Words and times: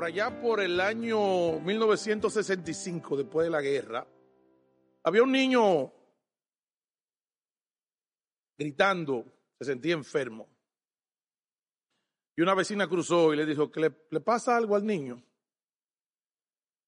por 0.00 0.06
allá 0.06 0.40
por 0.40 0.60
el 0.60 0.80
año 0.80 1.60
1965, 1.60 3.18
después 3.18 3.44
de 3.44 3.50
la 3.50 3.60
guerra, 3.60 4.06
había 5.02 5.22
un 5.22 5.30
niño 5.30 5.92
gritando, 8.56 9.26
se 9.58 9.66
sentía 9.66 9.92
enfermo. 9.92 10.48
Y 12.34 12.40
una 12.40 12.54
vecina 12.54 12.88
cruzó 12.88 13.34
y 13.34 13.36
le 13.36 13.44
dijo 13.44 13.70
que 13.70 13.92
le, 14.08 14.20
pasa 14.20 14.56
algo 14.56 14.74
al 14.74 14.86
niño. 14.86 15.22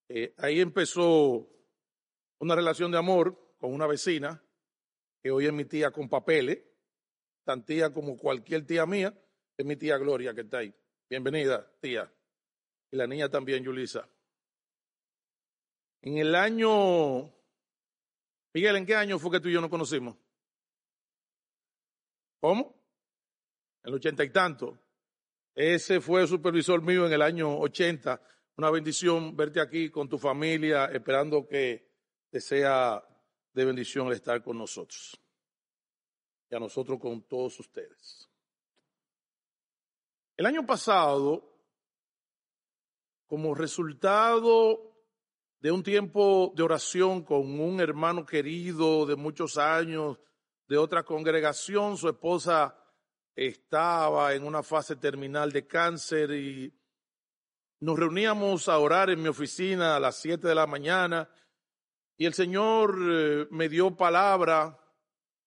Eh, 0.09 0.34
ahí 0.39 0.62
empezó 0.62 1.47
una 2.39 2.55
relación 2.55 2.91
de 2.91 2.97
amor 2.97 3.56
con 3.59 3.75
una 3.75 3.87
vecina, 3.87 4.42
que 5.23 5.31
hoy 5.31 5.45
es 5.45 5.53
mi 5.53 5.67
tía 5.67 5.91
con 5.91 6.08
papeles, 6.08 6.61
tan 7.45 7.62
tía 7.62 7.92
como 7.92 8.17
cualquier 8.17 8.64
tía 8.64 8.86
mía, 8.86 9.14
es 9.58 9.67
mi 9.67 9.77
tía 9.77 9.98
Gloria 9.98 10.33
que 10.33 10.41
está 10.41 10.61
ahí. 10.61 10.75
Bienvenida, 11.11 11.70
tía. 11.79 12.11
Y 12.93 12.97
la 12.97 13.07
niña 13.07 13.29
también, 13.31 13.65
Yulisa. 13.65 14.07
En 16.03 16.19
el 16.19 16.35
año, 16.35 17.33
Miguel, 18.53 18.77
¿en 18.77 18.85
qué 18.85 18.95
año 18.95 19.19
fue 19.19 19.31
que 19.31 19.41
tú 19.41 19.48
y 19.48 19.53
yo 19.55 19.62
nos 19.62 19.71
conocimos? 19.71 20.15
¿Cómo? 22.39 22.75
En 23.83 23.89
el 23.89 23.95
ochenta 23.95 24.23
y 24.23 24.31
tanto. 24.31 24.79
Ese 25.55 26.01
fue 26.01 26.27
supervisor 26.27 26.83
mío 26.83 27.07
en 27.07 27.13
el 27.15 27.23
año 27.23 27.59
ochenta. 27.59 28.20
Una 28.59 28.70
bendición 28.70 29.35
verte 29.35 29.61
aquí 29.61 29.89
con 29.91 30.09
tu 30.09 30.19
familia, 30.19 30.87
esperando 30.87 31.48
que 31.48 31.91
te 32.29 32.41
sea 32.41 33.03
de 33.55 33.65
bendición 33.65 34.09
el 34.09 34.15
estar 34.15 34.43
con 34.43 34.59
nosotros. 34.59 35.19
Y 36.51 36.55
a 36.55 36.59
nosotros 36.59 36.98
con 36.98 37.23
todos 37.23 37.59
ustedes. 37.59 38.29
El 40.37 40.45
año 40.45 40.67
pasado, 40.67 41.52
como 43.33 43.55
resultado 43.55 44.94
de 45.58 45.72
un 45.72 45.83
tiempo 45.83 46.52
de 46.55 46.64
oración 46.64 47.22
con 47.22 47.58
un 47.58 47.80
hermano 47.80 48.27
querido 48.27 49.06
de 49.06 49.16
muchos 49.16 49.56
años, 49.56 50.19
de 50.69 50.77
otra 50.77 51.02
congregación, 51.02 51.97
su 51.97 52.11
esposa 52.11 52.77
estaba 53.34 54.34
en 54.34 54.44
una 54.44 54.62
fase 54.62 54.97
terminal 54.97 55.50
de 55.50 55.66
cáncer 55.66 56.30
y 56.33 56.78
nos 57.80 57.98
reuníamos 57.98 58.69
a 58.69 58.77
orar 58.77 59.08
en 59.08 59.22
mi 59.22 59.28
oficina 59.28 59.96
a 59.96 60.00
las 60.00 60.17
siete 60.17 60.48
de 60.48 60.55
la 60.55 60.67
mañana 60.67 61.27
y 62.19 62.27
el 62.27 62.34
Señor 62.34 62.98
eh, 63.00 63.46
me 63.50 63.70
dio 63.70 63.96
palabra, 63.96 64.78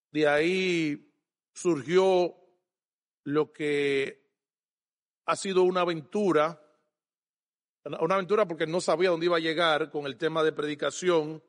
de 0.09 0.27
ahí 0.27 1.13
surgió 1.53 2.35
lo 3.25 3.53
que 3.53 4.27
ha 5.27 5.35
sido 5.35 5.61
una 5.61 5.81
aventura, 5.81 6.64
una 7.85 8.15
aventura 8.15 8.47
porque 8.47 8.65
no 8.65 8.81
sabía 8.81 9.09
dónde 9.09 9.27
iba 9.27 9.37
a 9.37 9.41
llegar 9.41 9.91
con 9.91 10.05
el 10.05 10.17
tema 10.17 10.43
de 10.43 10.51
predicación 10.51 11.43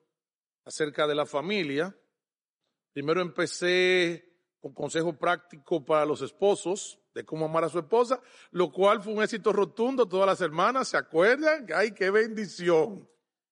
acerca 0.65 1.07
de 1.07 1.15
la 1.15 1.25
familia. 1.25 1.97
Primero 2.93 3.21
empecé 3.21 4.37
con 4.61 4.75
consejo 4.75 5.17
práctico 5.17 5.85
para 5.85 6.05
los 6.05 6.21
esposos 6.23 6.99
de 7.15 7.25
cómo 7.25 7.47
amar 7.47 7.65
a 7.65 7.69
su 7.71 7.79
esposa, 7.79 8.21
lo 8.51 8.71
cual 8.71 9.01
fue 9.01 9.15
un 9.15 9.23
éxito 9.23 9.53
rotundo. 9.53 10.07
Todas 10.07 10.27
las 10.27 10.41
hermanas 10.43 10.89
se 10.89 10.99
acuerdan, 10.99 11.67
ay, 11.75 11.93
qué 11.93 12.11
bendición. 12.11 13.09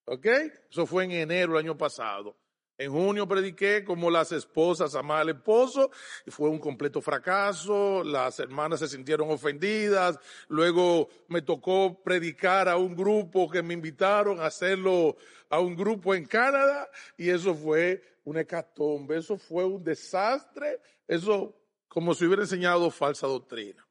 ¿Ok? 0.07 0.27
Eso 0.71 0.85
fue 0.85 1.05
en 1.05 1.13
enero 1.13 1.53
del 1.53 1.65
año 1.65 1.79
pasado. 1.79 2.37
En 2.77 2.91
junio 2.91 3.29
prediqué 3.29 3.85
como 3.85 4.11
las 4.11 4.33
esposas 4.33 4.97
aman 4.97 5.21
al 5.21 5.29
esposo 5.29 5.91
y 6.27 6.33
fue 6.33 6.49
un 6.49 6.59
completo 6.59 7.01
fracaso. 7.01 8.03
Las 8.03 8.41
hermanas 8.41 8.81
se 8.81 8.89
sintieron 8.89 9.31
ofendidas. 9.31 10.19
Luego 10.49 11.09
me 11.29 11.41
tocó 11.41 12.03
predicar 12.03 12.69
a 12.69 12.77
un 12.77 12.97
grupo 12.97 13.49
que 13.49 13.63
me 13.63 13.75
invitaron 13.75 14.41
a 14.41 14.47
hacerlo 14.47 15.17
a 15.49 15.61
un 15.61 15.77
grupo 15.77 16.17
en 16.17 16.25
Canadá 16.25 16.91
y 17.17 17.31
eso 17.31 17.55
fue 17.55 18.03
un 18.25 18.39
hecatombe. 18.39 19.19
Eso 19.19 19.39
fue 19.39 19.65
un 19.65 19.85
desastre. 19.85 20.81
Eso 21.07 21.55
como 21.87 22.13
si 22.13 22.25
hubiera 22.25 22.43
enseñado 22.43 22.91
falsa 22.91 23.29
doctrina. 23.29 23.87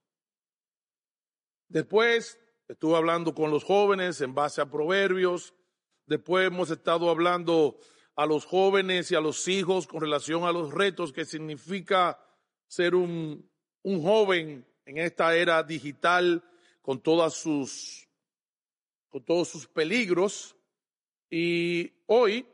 Después 1.69 2.37
estuve 2.67 2.97
hablando 2.97 3.33
con 3.33 3.49
los 3.49 3.63
jóvenes 3.63 4.19
en 4.19 4.35
base 4.35 4.59
a 4.59 4.69
proverbios. 4.69 5.53
Después 6.05 6.47
hemos 6.47 6.69
estado 6.69 7.09
hablando 7.09 7.79
a 8.15 8.25
los 8.25 8.45
jóvenes 8.45 9.11
y 9.11 9.15
a 9.15 9.21
los 9.21 9.47
hijos 9.47 9.87
con 9.87 10.01
relación 10.01 10.43
a 10.43 10.51
los 10.51 10.71
retos 10.73 11.11
que 11.11 11.25
significa 11.25 12.19
ser 12.67 12.95
un, 12.95 13.49
un 13.81 14.03
joven 14.03 14.67
en 14.85 14.97
esta 14.97 15.35
era 15.35 15.63
digital 15.63 16.43
con 16.81 17.01
todas 17.01 17.33
sus 17.33 18.07
con 19.09 19.23
todos 19.23 19.47
sus 19.47 19.67
peligros 19.67 20.55
y 21.29 21.91
hoy 22.07 22.47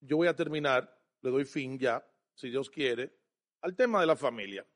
yo 0.00 0.16
voy 0.16 0.28
a 0.28 0.36
terminar, 0.36 0.98
le 1.22 1.30
doy 1.30 1.44
fin 1.44 1.78
ya, 1.78 2.06
si 2.34 2.50
Dios 2.50 2.70
quiere, 2.70 3.12
al 3.60 3.76
tema 3.76 4.00
de 4.00 4.06
la 4.06 4.16
familia. 4.16 4.66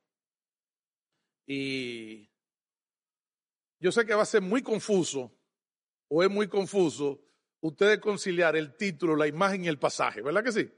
Y 1.46 2.30
yo 3.78 3.92
sé 3.92 4.04
que 4.04 4.14
va 4.14 4.22
a 4.22 4.26
ser 4.26 4.42
muy 4.42 4.62
confuso 4.62 5.34
o 6.08 6.22
es 6.22 6.30
muy 6.30 6.48
confuso 6.48 7.20
ustedes 7.66 7.98
conciliar 7.98 8.56
el 8.56 8.76
título, 8.76 9.16
la 9.16 9.26
imagen 9.26 9.64
y 9.64 9.68
el 9.68 9.78
pasaje, 9.78 10.20
¿verdad 10.20 10.44
que 10.44 10.52
sí? 10.52 10.70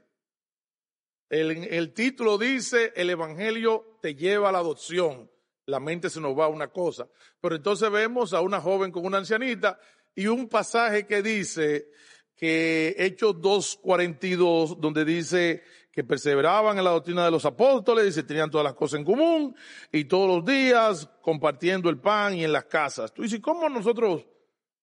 El, 1.29 1.93
título 1.93 2.37
dice, 2.37 2.93
el 2.95 3.09
Evangelio 3.09 3.99
te 4.01 4.15
lleva 4.15 4.47
a 4.47 4.51
la 4.53 4.59
adopción. 4.59 5.29
La 5.65 5.81
mente 5.81 6.09
se 6.09 6.21
nos 6.21 6.39
va 6.39 6.45
a 6.45 6.47
una 6.47 6.69
cosa. 6.69 7.09
Pero 7.41 7.57
entonces 7.57 7.91
vemos 7.91 8.33
a 8.33 8.39
una 8.39 8.61
joven 8.61 8.93
con 8.93 9.05
una 9.05 9.17
ancianita 9.17 9.77
y 10.15 10.27
un 10.27 10.47
pasaje 10.47 11.05
que 11.05 11.21
dice 11.21 11.89
que 12.37 12.95
Hechos 12.97 13.35
2.42, 13.35 14.77
donde 14.77 15.03
dice 15.03 15.63
que 15.91 16.05
perseveraban 16.05 16.77
en 16.77 16.85
la 16.85 16.91
doctrina 16.91 17.25
de 17.25 17.31
los 17.31 17.43
apóstoles 17.43 18.07
y 18.07 18.11
se 18.13 18.23
tenían 18.23 18.49
todas 18.49 18.63
las 18.63 18.75
cosas 18.75 18.99
en 18.99 19.05
común 19.05 19.53
y 19.91 20.05
todos 20.05 20.37
los 20.37 20.45
días 20.45 21.09
compartiendo 21.21 21.89
el 21.89 21.99
pan 21.99 22.35
y 22.35 22.45
en 22.45 22.53
las 22.53 22.65
casas. 22.65 23.13
Tú 23.13 23.23
dices, 23.23 23.41
¿cómo 23.41 23.67
nosotros 23.67 24.25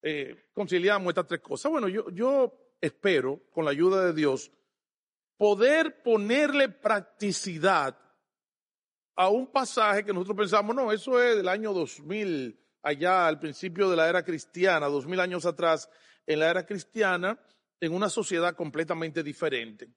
eh, 0.07 0.51
conciliamos 0.53 1.09
estas 1.09 1.27
tres 1.27 1.41
cosas? 1.41 1.73
Bueno, 1.73 1.89
yo, 1.89 2.11
yo 2.11 2.77
espero, 2.79 3.41
con 3.51 3.65
la 3.65 3.71
ayuda 3.71 4.05
de 4.05 4.13
Dios, 4.13 4.53
poder 5.39 6.03
ponerle 6.03 6.69
practicidad 6.69 7.99
a 9.17 9.29
un 9.31 9.47
pasaje 9.47 10.05
que 10.05 10.13
nosotros 10.13 10.37
pensamos, 10.37 10.77
no, 10.77 10.93
eso 10.93 11.23
es 11.23 11.37
del 11.37 11.49
año 11.49 11.73
2000, 11.73 12.61
allá 12.83 13.27
al 13.27 13.39
principio 13.39 13.89
de 13.89 13.97
la 13.97 14.07
era 14.07 14.23
cristiana, 14.23 14.89
dos 14.89 15.07
mil 15.07 15.21
años 15.21 15.47
atrás, 15.47 15.89
en 16.27 16.41
la 16.41 16.51
era 16.51 16.67
cristiana, 16.67 17.41
en 17.81 17.95
una 17.95 18.11
sociedad 18.11 18.55
completamente 18.55 19.23
diferente. 19.23 19.89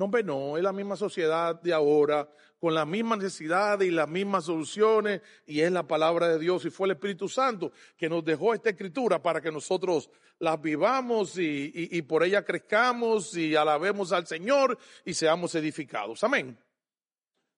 No, 0.00 0.08
no, 0.24 0.56
es 0.56 0.62
la 0.62 0.72
misma 0.72 0.96
sociedad 0.96 1.60
de 1.60 1.74
ahora, 1.74 2.26
con 2.58 2.72
las 2.72 2.86
mismas 2.86 3.18
necesidades 3.18 3.86
y 3.86 3.90
las 3.90 4.08
mismas 4.08 4.46
soluciones, 4.46 5.20
y 5.44 5.60
es 5.60 5.70
la 5.70 5.86
palabra 5.86 6.26
de 6.28 6.38
Dios, 6.38 6.64
y 6.64 6.70
fue 6.70 6.86
el 6.86 6.92
Espíritu 6.92 7.28
Santo 7.28 7.70
que 7.98 8.08
nos 8.08 8.24
dejó 8.24 8.54
esta 8.54 8.70
escritura 8.70 9.22
para 9.22 9.42
que 9.42 9.52
nosotros 9.52 10.08
las 10.38 10.58
vivamos 10.58 11.36
y, 11.36 11.70
y 11.74 12.00
por 12.00 12.24
ella 12.24 12.42
crezcamos 12.46 13.36
y 13.36 13.54
alabemos 13.54 14.10
al 14.12 14.26
Señor 14.26 14.78
y 15.04 15.12
seamos 15.12 15.54
edificados. 15.54 16.24
Amén. 16.24 16.58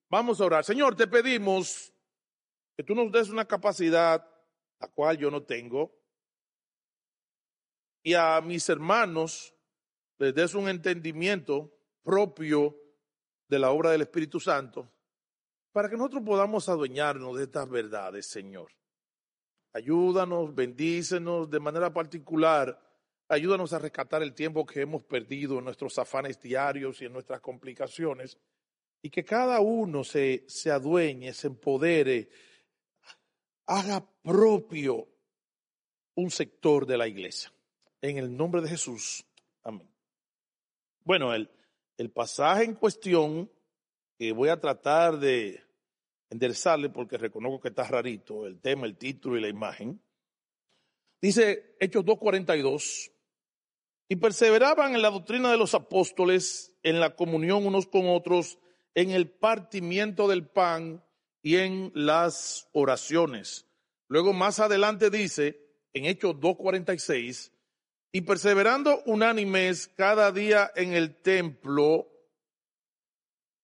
Vamos 0.09 0.41
a 0.41 0.43
orar. 0.43 0.65
Señor, 0.65 0.97
te 0.97 1.07
pedimos 1.07 1.93
que 2.75 2.83
tú 2.83 2.93
nos 2.93 3.09
des 3.09 3.29
una 3.29 3.45
capacidad, 3.45 4.21
la 4.81 4.87
cual 4.89 5.17
yo 5.17 5.31
no 5.31 5.43
tengo, 5.43 5.97
y 8.03 8.15
a 8.15 8.41
mis 8.41 8.67
hermanos 8.67 9.55
les 10.17 10.35
des 10.35 10.53
un 10.55 10.67
entendimiento 10.67 11.73
propio 12.03 12.75
de 13.47 13.59
la 13.59 13.71
obra 13.71 13.91
del 13.91 14.01
Espíritu 14.01 14.39
Santo, 14.39 14.91
para 15.71 15.89
que 15.89 15.97
nosotros 15.97 16.23
podamos 16.23 16.69
adueñarnos 16.69 17.37
de 17.37 17.43
estas 17.43 17.69
verdades, 17.69 18.27
Señor. 18.27 18.71
Ayúdanos, 19.73 20.53
bendícenos 20.53 21.49
de 21.49 21.59
manera 21.59 21.91
particular 21.91 22.79
ayúdanos 23.33 23.73
a 23.73 23.79
rescatar 23.79 24.21
el 24.23 24.33
tiempo 24.33 24.65
que 24.65 24.81
hemos 24.81 25.03
perdido 25.03 25.59
en 25.59 25.65
nuestros 25.65 25.97
afanes 25.99 26.39
diarios 26.39 27.01
y 27.01 27.05
en 27.05 27.13
nuestras 27.13 27.41
complicaciones, 27.41 28.37
y 29.01 29.09
que 29.09 29.23
cada 29.25 29.59
uno 29.59 30.03
se, 30.03 30.45
se 30.47 30.71
adueñe, 30.71 31.33
se 31.33 31.47
empodere, 31.47 32.29
haga 33.65 34.05
propio 34.21 35.07
un 36.15 36.31
sector 36.31 36.85
de 36.85 36.97
la 36.97 37.07
iglesia. 37.07 37.51
En 38.01 38.17
el 38.17 38.35
nombre 38.35 38.61
de 38.61 38.69
Jesús. 38.69 39.25
Amén. 39.63 39.89
Bueno, 41.03 41.33
el, 41.33 41.49
el 41.97 42.11
pasaje 42.11 42.63
en 42.63 42.75
cuestión 42.75 43.51
que 44.17 44.31
voy 44.31 44.49
a 44.49 44.59
tratar 44.59 45.19
de 45.19 45.61
enderezarle 46.29 46.89
porque 46.89 47.17
reconozco 47.17 47.61
que 47.61 47.69
está 47.69 47.83
rarito 47.83 48.45
el 48.45 48.59
tema, 48.59 48.85
el 48.85 48.97
título 48.97 49.37
y 49.37 49.41
la 49.41 49.49
imagen. 49.49 50.01
Dice 51.21 51.75
Hechos 51.79 52.03
2.42, 52.03 53.11
y 54.09 54.17
perseveraban 54.17 54.93
en 54.93 55.01
la 55.01 55.09
doctrina 55.09 55.49
de 55.49 55.57
los 55.57 55.73
apóstoles, 55.73 56.75
en 56.83 56.99
la 56.99 57.15
comunión 57.15 57.65
unos 57.65 57.87
con 57.87 58.07
otros, 58.07 58.59
en 58.93 59.11
el 59.11 59.29
partimiento 59.29 60.27
del 60.27 60.45
pan 60.45 61.03
y 61.41 61.55
en 61.55 61.91
las 61.95 62.67
oraciones. 62.73 63.65
Luego 64.07 64.33
más 64.33 64.59
adelante 64.59 65.09
dice, 65.09 65.59
en 65.93 66.05
Hechos 66.05 66.35
2.46, 66.35 67.52
y 68.15 68.21
perseverando 68.21 69.01
unánimes 69.07 69.87
cada 69.87 70.31
día 70.31 70.71
en 70.75 70.93
el 70.93 71.19
templo 71.19 72.07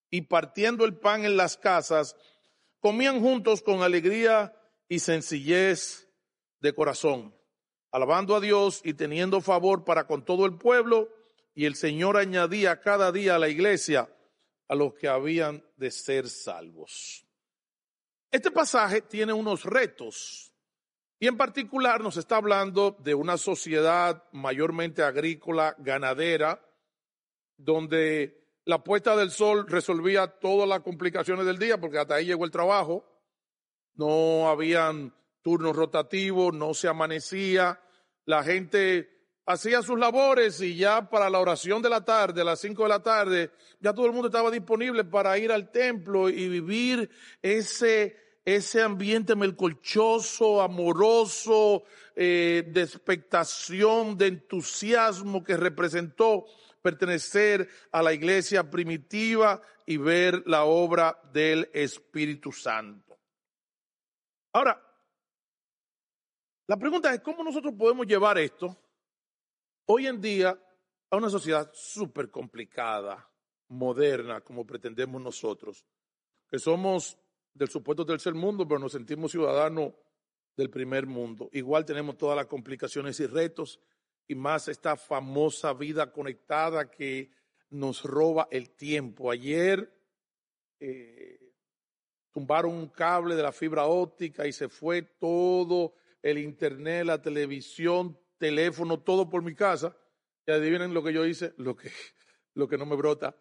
y 0.09 0.21
partiendo 0.21 0.85
el 0.85 0.97
pan 0.97 1.23
en 1.23 1.37
las 1.37 1.55
casas, 1.55 2.15
comían 2.79 3.21
juntos 3.21 3.61
con 3.61 3.83
alegría 3.83 4.55
y 4.87 4.99
sencillez 4.99 6.09
de 6.61 6.73
corazón, 6.73 7.35
alabando 7.91 8.35
a 8.35 8.39
Dios 8.39 8.81
y 8.83 8.95
teniendo 8.95 9.39
favor 9.39 9.85
para 9.85 10.07
con 10.07 10.25
todo 10.25 10.47
el 10.47 10.57
pueblo, 10.57 11.09
y 11.53 11.65
el 11.65 11.75
Señor 11.75 12.17
añadía 12.17 12.81
cada 12.81 13.11
día 13.11 13.35
a 13.35 13.39
la 13.39 13.49
iglesia 13.49 14.09
a 14.67 14.73
los 14.73 14.95
que 14.95 15.07
habían 15.07 15.63
de 15.77 15.91
ser 15.91 16.27
salvos. 16.27 17.23
Este 18.31 18.49
pasaje 18.49 19.01
tiene 19.03 19.31
unos 19.31 19.63
retos 19.63 20.48
y 21.19 21.27
en 21.27 21.35
particular 21.35 22.01
nos 22.01 22.15
está 22.15 22.37
hablando 22.37 22.95
de 22.99 23.13
una 23.13 23.37
sociedad 23.37 24.23
mayormente 24.31 25.03
agrícola, 25.03 25.75
ganadera, 25.77 26.65
donde 27.57 28.39
la 28.63 28.83
puesta 28.83 29.17
del 29.17 29.31
sol 29.31 29.67
resolvía 29.67 30.27
todas 30.27 30.67
las 30.67 30.79
complicaciones 30.79 31.45
del 31.45 31.59
día, 31.59 31.77
porque 31.77 31.97
hasta 31.97 32.15
ahí 32.15 32.25
llegó 32.25 32.45
el 32.45 32.51
trabajo, 32.51 33.05
no 33.95 34.47
habían 34.47 35.13
turnos 35.41 35.75
rotativos, 35.75 36.53
no 36.53 36.73
se 36.73 36.87
amanecía, 36.87 37.81
la 38.25 38.43
gente 38.43 39.09
hacía 39.45 39.81
sus 39.81 39.99
labores 39.99 40.61
y 40.61 40.77
ya 40.77 41.09
para 41.09 41.29
la 41.29 41.39
oración 41.39 41.81
de 41.81 41.89
la 41.89 42.05
tarde, 42.05 42.41
a 42.41 42.45
las 42.45 42.61
cinco 42.61 42.83
de 42.83 42.89
la 42.89 43.03
tarde, 43.03 43.51
ya 43.81 43.93
todo 43.93 44.05
el 44.05 44.13
mundo 44.13 44.27
estaba 44.27 44.51
disponible 44.51 45.03
para 45.03 45.37
ir 45.37 45.51
al 45.51 45.69
templo 45.69 46.29
y 46.29 46.47
vivir 46.47 47.09
ese 47.41 48.28
ese 48.55 48.81
ambiente 48.81 49.35
melcolchoso, 49.35 50.61
amoroso, 50.61 51.83
eh, 52.15 52.63
de 52.67 52.81
expectación, 52.81 54.17
de 54.17 54.27
entusiasmo 54.27 55.43
que 55.43 55.55
representó 55.55 56.45
pertenecer 56.81 57.69
a 57.91 58.01
la 58.01 58.13
iglesia 58.13 58.69
primitiva 58.69 59.61
y 59.85 59.97
ver 59.97 60.43
la 60.45 60.63
obra 60.63 61.19
del 61.31 61.69
Espíritu 61.73 62.51
Santo. 62.51 63.19
Ahora, 64.53 64.81
la 66.67 66.77
pregunta 66.77 67.13
es, 67.13 67.21
¿cómo 67.21 67.43
nosotros 67.43 67.73
podemos 67.77 68.07
llevar 68.07 68.37
esto 68.37 68.75
hoy 69.85 70.07
en 70.07 70.21
día 70.21 70.57
a 71.09 71.17
una 71.17 71.29
sociedad 71.29 71.69
súper 71.73 72.29
complicada, 72.29 73.27
moderna, 73.69 74.41
como 74.41 74.65
pretendemos 74.65 75.21
nosotros, 75.21 75.85
que 76.47 76.59
somos 76.59 77.17
del 77.59 77.69
supuesto 77.69 78.05
tercer 78.05 78.33
mundo, 78.33 78.65
pero 78.65 78.79
nos 78.79 78.93
sentimos 78.93 79.31
ciudadanos 79.31 79.91
del 80.55 80.69
primer 80.69 81.05
mundo. 81.05 81.49
Igual 81.51 81.83
tenemos 81.83 82.17
todas 82.17 82.37
las 82.37 82.45
complicaciones 82.45 83.19
y 83.19 83.27
retos 83.27 83.81
y 84.27 84.33
más 84.33 84.69
esta 84.69 84.95
famosa 84.95 85.73
vida 85.73 86.13
conectada 86.13 86.89
que 86.89 87.31
nos 87.69 88.03
roba 88.03 88.47
el 88.49 88.69
tiempo. 88.69 89.29
Ayer 89.29 89.93
eh, 90.79 91.51
tumbaron 92.31 92.73
un 92.73 92.87
cable 92.87 93.35
de 93.35 93.43
la 93.43 93.51
fibra 93.51 93.85
óptica 93.87 94.47
y 94.47 94.53
se 94.53 94.69
fue 94.69 95.01
todo 95.01 95.95
el 96.21 96.37
internet, 96.37 97.05
la 97.05 97.21
televisión, 97.21 98.17
teléfono, 98.37 99.01
todo 99.01 99.29
por 99.29 99.43
mi 99.43 99.53
casa. 99.53 99.97
Y 100.47 100.51
adivinen 100.51 100.93
lo 100.93 101.03
que 101.03 101.11
yo 101.11 101.25
hice, 101.25 101.53
lo 101.57 101.75
que, 101.75 101.91
lo 102.53 102.69
que 102.69 102.77
no 102.77 102.85
me 102.85 102.95
brota. 102.95 103.35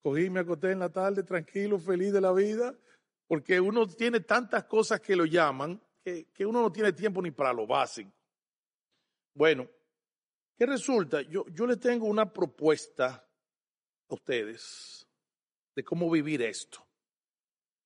Cogí, 0.00 0.30
me 0.30 0.40
acosté 0.40 0.70
en 0.70 0.78
la 0.78 0.92
tarde, 0.92 1.24
tranquilo, 1.24 1.78
feliz 1.80 2.12
de 2.12 2.20
la 2.20 2.32
vida, 2.32 2.78
porque 3.26 3.60
uno 3.60 3.86
tiene 3.86 4.20
tantas 4.20 4.64
cosas 4.64 5.00
que 5.00 5.16
lo 5.16 5.24
llaman 5.24 5.80
que, 6.04 6.44
uno 6.44 6.60
no 6.60 6.70
tiene 6.70 6.92
tiempo 6.92 7.22
ni 7.22 7.30
para 7.30 7.52
lo 7.52 7.66
básico. 7.66 8.12
Bueno, 9.34 9.68
¿qué 10.56 10.66
resulta? 10.66 11.22
Yo, 11.22 11.46
yo 11.48 11.66
les 11.66 11.80
tengo 11.80 12.06
una 12.06 12.30
propuesta 12.30 13.26
a 14.08 14.14
ustedes 14.14 15.06
de 15.74 15.82
cómo 15.82 16.10
vivir 16.10 16.42
esto. 16.42 16.86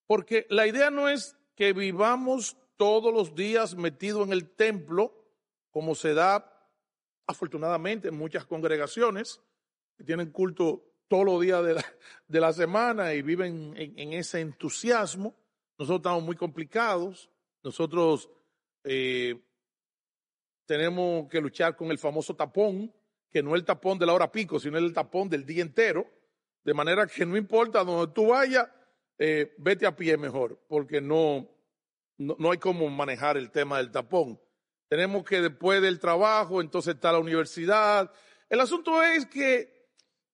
Porque 0.07 0.47
la 0.51 0.67
idea 0.67 0.91
no 0.91 1.09
es 1.09 1.37
que 1.55 1.73
vivamos 1.73 2.57
todos 2.77 3.13
los 3.13 3.35
días 3.35 3.77
metidos 3.77 4.27
en 4.27 4.33
el 4.33 4.51
templo, 4.51 5.15
como 5.71 5.95
se 5.95 6.15
da 6.15 6.55
afortunadamente 7.27 8.09
en 8.09 8.17
muchas 8.17 8.47
congregaciones 8.47 9.41
que 9.97 10.05
tienen 10.05 10.31
culto 10.31 10.85
todos 11.09 11.25
los 11.25 11.41
días 11.41 11.85
de 12.29 12.41
la, 12.41 12.53
semana 12.53 13.15
y 13.15 13.23
viven 13.23 13.75
en, 13.77 14.13
ese 14.13 14.41
entusiasmo. 14.41 15.35
Nosotros 15.79 16.01
estamos 16.01 16.23
muy 16.23 16.37
complicados. 16.37 17.31
Nosotros 17.63 18.31
eh, 18.85 19.41
tenemos 20.67 21.29
que 21.29 21.41
luchar 21.41 21.75
con 21.77 21.91
el 21.91 21.99
famoso 21.99 22.37
tapón, 22.37 22.93
que 23.31 23.43
no 23.43 23.51
es 23.51 23.61
el 23.61 23.65
tapón 23.65 23.99
de 23.99 24.07
la 24.07 24.13
hora 24.13 24.31
pico, 24.31 24.61
sino 24.61 24.79
el 24.79 24.93
tapón 24.93 25.29
del 25.29 25.45
día 25.45 25.63
entero. 25.63 26.07
De 26.63 26.75
manera 26.75 27.07
que 27.07 27.25
no 27.25 27.37
importa 27.37 27.83
donde 27.83 28.13
tú 28.13 28.29
vayas, 28.29 28.69
eh, 29.19 29.55
vete 29.59 29.87
a 29.87 29.97
pie 29.97 30.17
mejor, 30.17 30.63
porque 30.69 31.01
no, 31.01 31.49
no, 32.19 32.37
no 32.39 32.53
hay 32.53 32.59
cómo 32.59 32.89
manejar 32.89 33.37
el 33.37 33.51
tema 33.51 33.79
del 33.79 33.91
tapón. 33.91 34.39
Tenemos 34.89 35.25
que 35.25 35.41
después 35.41 35.81
del 35.81 35.99
trabajo, 35.99 36.61
entonces 36.61 36.95
está 36.95 37.13
la 37.13 37.19
universidad. 37.19 38.13
El 38.49 38.61
asunto 38.61 39.03
es 39.03 39.27
que 39.27 39.78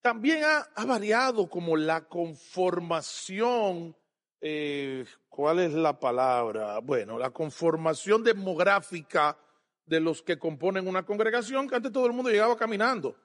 también 0.04 0.44
ha, 0.44 0.84
variado 0.84 1.48
como 1.48 1.78
la 1.78 2.06
conformación, 2.06 3.96
eh, 4.38 5.06
¿cuál 5.30 5.60
es 5.60 5.72
la 5.72 5.98
palabra? 5.98 6.78
Bueno, 6.80 7.18
la 7.18 7.30
conformación 7.30 8.22
demográfica 8.22 9.38
de 9.86 10.00
los 10.00 10.20
que 10.20 10.38
componen 10.38 10.86
una 10.86 11.06
congregación, 11.06 11.66
que 11.66 11.76
antes 11.76 11.90
todo 11.90 12.04
el 12.04 12.12
mundo 12.12 12.30
llegaba 12.30 12.54
caminando. 12.54 13.16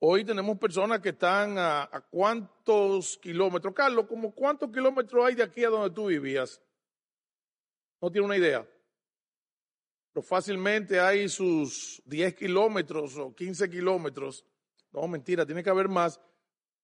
Hoy 0.00 0.22
tenemos 0.22 0.58
personas 0.58 1.00
que 1.00 1.08
están 1.08 1.56
a, 1.56 1.84
a 1.84 2.02
cuántos 2.02 3.16
kilómetros. 3.16 3.72
Carlos, 3.72 4.04
¿como 4.06 4.34
cuántos 4.34 4.70
kilómetros 4.70 5.24
hay 5.24 5.34
de 5.34 5.44
aquí 5.44 5.64
a 5.64 5.70
donde 5.70 5.94
tú 5.94 6.08
vivías? 6.08 6.60
No 8.02 8.12
tiene 8.12 8.26
una 8.26 8.36
idea. 8.36 8.68
Pero 10.12 10.22
fácilmente 10.22 11.00
hay 11.00 11.30
sus 11.30 12.02
10 12.04 12.34
kilómetros 12.34 13.16
o 13.16 13.34
15 13.34 13.70
kilómetros 13.70 14.44
no, 14.92 15.08
mentira, 15.08 15.46
tiene 15.46 15.62
que 15.62 15.70
haber 15.70 15.88
más. 15.88 16.20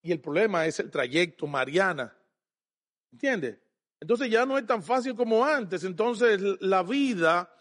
Y 0.02 0.12
el 0.12 0.20
problema 0.20 0.66
es 0.66 0.80
el 0.80 0.90
trayecto, 0.90 1.46
Mariana. 1.46 2.16
¿Entiendes? 3.12 3.58
Entonces 4.00 4.30
ya 4.30 4.46
no 4.46 4.56
es 4.58 4.66
tan 4.66 4.82
fácil 4.82 5.14
como 5.14 5.44
antes. 5.44 5.84
Entonces 5.84 6.40
la 6.60 6.82
vida, 6.82 7.52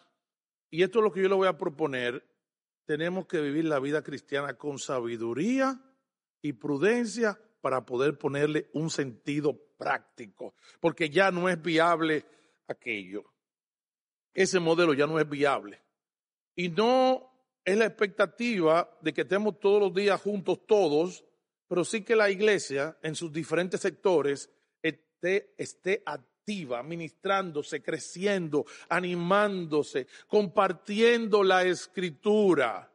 y 0.69 0.83
esto 0.83 0.99
es 0.99 1.03
lo 1.03 1.11
que 1.11 1.21
yo 1.21 1.29
le 1.29 1.35
voy 1.35 1.47
a 1.47 1.57
proponer, 1.57 2.25
tenemos 2.85 3.27
que 3.27 3.41
vivir 3.41 3.65
la 3.65 3.79
vida 3.79 4.01
cristiana 4.01 4.53
con 4.53 4.79
sabiduría 4.79 5.79
y 6.41 6.53
prudencia 6.53 7.39
para 7.59 7.85
poder 7.85 8.17
ponerle 8.17 8.69
un 8.73 8.89
sentido 8.89 9.59
práctico, 9.77 10.53
porque 10.79 11.09
ya 11.09 11.31
no 11.31 11.49
es 11.49 11.61
viable 11.61 12.25
aquello. 12.67 13.25
Ese 14.33 14.59
modelo 14.59 14.93
ya 14.93 15.07
no 15.07 15.19
es 15.19 15.27
viable. 15.27 15.81
Y 16.55 16.69
no 16.69 17.36
es 17.67 17.77
la 17.77 17.85
expectativa 17.85 18.97
de 19.01 19.13
que 19.13 19.21
estemos 19.23 19.59
todos 19.59 19.81
los 19.81 19.93
días 19.93 20.21
juntos 20.21 20.65
todos, 20.65 21.25
pero 21.67 21.83
sí 21.83 22.01
que 22.01 22.15
la 22.15 22.29
iglesia 22.29 22.97
en 23.03 23.13
sus 23.13 23.33
diferentes 23.33 23.81
sectores 23.81 24.49
esté, 24.81 26.01
activa, 26.05 26.81
ministrándose, 26.81 27.83
creciendo, 27.83 28.65
animándose, 28.87 30.07
compartiendo 30.27 31.43
la 31.43 31.65
escritura. 31.65 32.89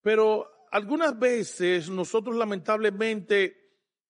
Pero 0.00 0.68
algunas 0.70 1.18
veces 1.18 1.90
nosotros 1.90 2.36
lamentablemente 2.36 3.63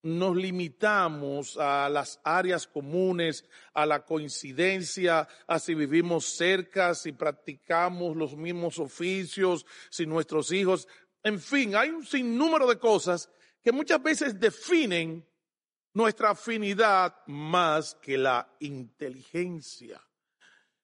nos 0.05 0.37
limitamos 0.37 1.57
a 1.57 1.89
las 1.89 2.21
áreas 2.25 2.67
comunes, 2.67 3.49
a 3.73 3.87
la 3.87 4.05
coincidencia, 4.05 5.27
a 5.47 5.59
si 5.59 5.75
vivimos 5.75 6.27
cerca, 6.27 6.95
si 6.95 7.13
practicamos 7.13 8.15
los 8.15 8.37
mismos 8.37 8.79
oficios, 8.79 9.65
si 9.91 10.07
nuestros 10.07 10.53
hijos, 10.53 10.87
En 11.27 11.41
fin, 11.41 11.75
hay 11.75 11.89
un 11.89 12.05
sinnúmero 12.05 12.67
de 12.67 12.79
cosas 12.79 13.31
que 13.63 13.73
muchas 13.73 14.03
veces 14.03 14.39
definen 14.39 15.27
nuestra 15.95 16.31
afinidad 16.31 17.17
más 17.27 17.95
que 17.95 18.19
la 18.19 18.55
inteligencia. 18.61 20.03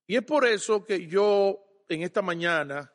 Y 0.07 0.17
es 0.17 0.23
por 0.23 0.47
eso 0.47 0.83
que 0.83 1.07
yo 1.07 1.85
en 1.91 2.03
esta 2.03 2.23
mañana 2.23 2.91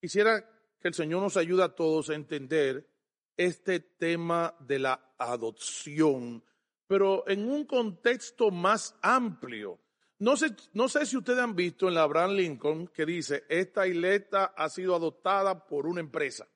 quisiera 0.00 0.40
que 0.80 0.88
el 0.88 0.94
Señor 0.94 1.20
nos 1.20 1.36
ayude 1.36 1.64
a 1.64 1.74
todos 1.74 2.08
a 2.08 2.14
entender 2.14 2.88
este 3.36 3.80
tema 3.80 4.54
de 4.60 4.78
la 4.78 5.14
adopción, 5.18 6.44
pero 6.86 7.28
en 7.28 7.48
un 7.48 7.64
contexto 7.64 8.50
más 8.50 8.96
amplio. 9.02 9.80
No 10.18 10.36
sé, 10.36 10.56
no 10.72 10.88
sé 10.88 11.04
si 11.04 11.16
ustedes 11.16 11.40
han 11.40 11.54
visto 11.54 11.88
en 11.88 11.94
la 11.94 12.02
Abraham 12.02 12.32
Lincoln 12.32 12.88
que 12.88 13.04
dice, 13.04 13.44
esta 13.48 13.86
isleta 13.86 14.46
ha 14.56 14.68
sido 14.70 14.94
adoptada 14.94 15.66
por 15.66 15.86
una 15.86 16.00
empresa. 16.00 16.48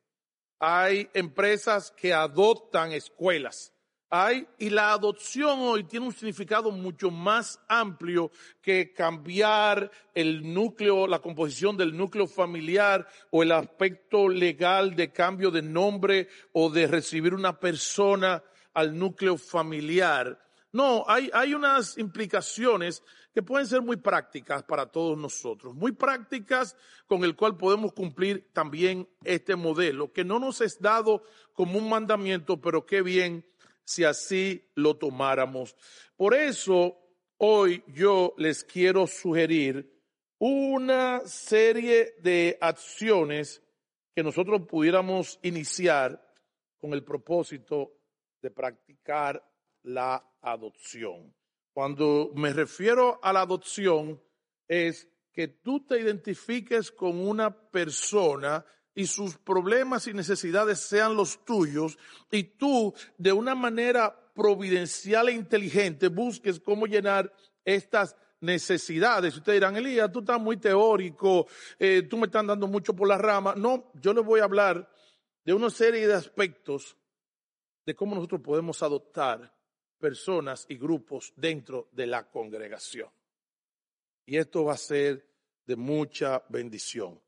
Hay 0.59 1.11
empresas 1.15 1.91
que 1.91 2.15
adoptan 2.15 2.93
escuelas. 2.93 3.75
Hay, 4.13 4.45
y 4.59 4.71
la 4.71 4.93
adopción 4.93 5.61
hoy 5.61 5.85
tiene 5.85 6.07
un 6.07 6.13
significado 6.13 6.73
mucho 6.73 7.13
más 7.13 7.61
amplio 7.69 8.33
que 8.61 8.93
cambiar 8.93 9.89
el 10.13 10.53
núcleo, 10.53 11.07
la 11.07 11.21
composición 11.21 11.77
del 11.77 11.97
núcleo 11.97 12.27
familiar 12.27 13.07
o 13.31 13.45
el 13.45 13.53
aspecto 13.53 14.29
legal 14.29 14.97
de 14.97 15.13
cambio 15.13 15.53
de 15.53 15.63
nombre 15.63 16.27
o 16.53 16.71
de 16.71 16.89
recibir 16.89 17.35
una 17.35 17.61
persona 17.61 18.43
al 18.75 18.99
núcleo 18.99 19.39
familiar. 19.39 20.41
No, 20.73 21.05
hay, 21.07 21.31
hay 21.33 21.55
unas 21.55 21.97
implicaciones 21.97 23.05
que 23.33 23.43
pueden 23.43 23.69
ser 23.69 23.81
muy 23.81 23.97
prácticas 23.97 24.65
para 24.65 24.87
todos 24.87 25.17
nosotros, 25.17 25.73
muy 25.75 25.93
prácticas 25.93 26.77
con 27.07 27.23
el 27.23 27.37
cual 27.37 27.57
podemos 27.57 27.93
cumplir 27.93 28.51
también 28.53 29.09
este 29.23 29.55
modelo, 29.55 30.13
que 30.13 30.25
no 30.25 30.41
nos 30.41 30.61
es 30.61 30.81
dado 30.81 31.23
como 31.55 31.79
un 31.79 31.89
mandamiento, 31.89 32.61
pero 32.61 32.85
qué 32.87 33.03
bien 33.03 33.45
si 33.91 34.05
así 34.05 34.71
lo 34.77 34.97
tomáramos. 34.97 35.75
Por 36.17 36.35
eso, 36.35 36.97
hoy 37.39 37.83
yo 37.89 38.35
les 38.39 38.63
quiero 38.63 39.09
sugerir 39.09 40.01
una 40.39 41.23
serie 41.27 42.15
de 42.23 42.57
acciones 42.61 43.61
que 44.15 44.23
nosotros 44.23 44.63
pudiéramos 44.69 45.41
iniciar 45.43 46.25
con 46.79 46.93
el 46.93 47.03
propósito 47.03 47.99
de 48.41 48.53
practicar 48.53 49.45
la 49.83 50.25
adopción. 50.41 51.35
Cuando 51.73 52.31
me 52.37 52.53
refiero 52.53 53.19
a 53.21 53.33
la 53.33 53.41
adopción, 53.41 54.23
es 54.69 55.09
que 55.33 55.49
tú 55.49 55.85
te 55.85 56.01
identifiques 56.01 56.93
con 56.93 57.19
una 57.19 57.51
persona 57.51 58.65
y 58.95 59.07
sus 59.07 59.37
problemas 59.37 60.07
y 60.07 60.15
necesidades 60.15 60.81
sean 60.81 61.17
los 61.17 61.45
tuyos 61.45 61.99
y 62.31 62.45
tú 62.45 62.93
de 63.19 63.33
una 63.33 63.55
manera 63.55 64.15
providencial 64.35 65.29
e 65.29 65.33
inteligente 65.33 66.09
busques 66.09 66.61
cómo 66.61 66.87
llenar 66.87 67.33
estas 67.65 68.17
necesidades. 68.41 69.37
Ustedes 69.37 69.57
dirán, 69.57 69.77
Elías, 69.77 70.11
tú 70.11 70.21
estás 70.21 70.41
muy 70.41 70.57
teórico, 70.57 71.47
eh, 71.79 72.03
tú 72.09 72.17
me 72.17 72.27
estás 72.27 72.47
dando 72.47 72.67
mucho 72.67 72.95
por 72.95 73.07
la 73.07 73.19
rama. 73.19 73.55
No, 73.55 73.93
yo 73.95 74.13
les 74.13 74.25
voy 74.25 74.41
a 74.41 74.45
hablar 74.45 74.91
de 75.45 75.55
una 75.55 75.71
serie 75.71 76.07
de 76.07 76.15
aspectos 76.15 76.97
de 77.85 77.95
cómo 77.95 78.15
nosotros 78.15 78.41
podemos 78.41 78.83
adoptar 78.83 79.55
personas 79.99 80.67
y 80.69 80.77
grupos 80.77 81.33
dentro 81.37 81.89
de 81.93 82.07
la 82.07 82.29
congregación. 82.31 83.11
Y 84.27 84.37
esto 84.37 84.65
va 84.65 84.75
a 84.75 84.79
ser 84.79 85.27
de 85.67 85.77
mucha 85.77 86.43
bendición. 86.49 87.21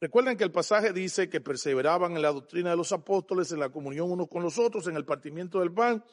Recuerden 0.00 0.36
que 0.36 0.44
el 0.44 0.52
pasaje 0.52 0.92
dice 0.92 1.28
que 1.28 1.40
perseveraban 1.40 2.14
en 2.14 2.22
la 2.22 2.32
doctrina 2.32 2.70
de 2.70 2.76
los 2.76 2.92
apóstoles, 2.92 3.50
en 3.50 3.58
la 3.58 3.70
comunión 3.70 4.10
unos 4.10 4.28
con 4.28 4.42
los 4.42 4.58
otros, 4.58 4.86
en 4.86 4.96
el 4.96 5.04
partimiento 5.04 5.58
del 5.58 5.72
pan 5.72 6.04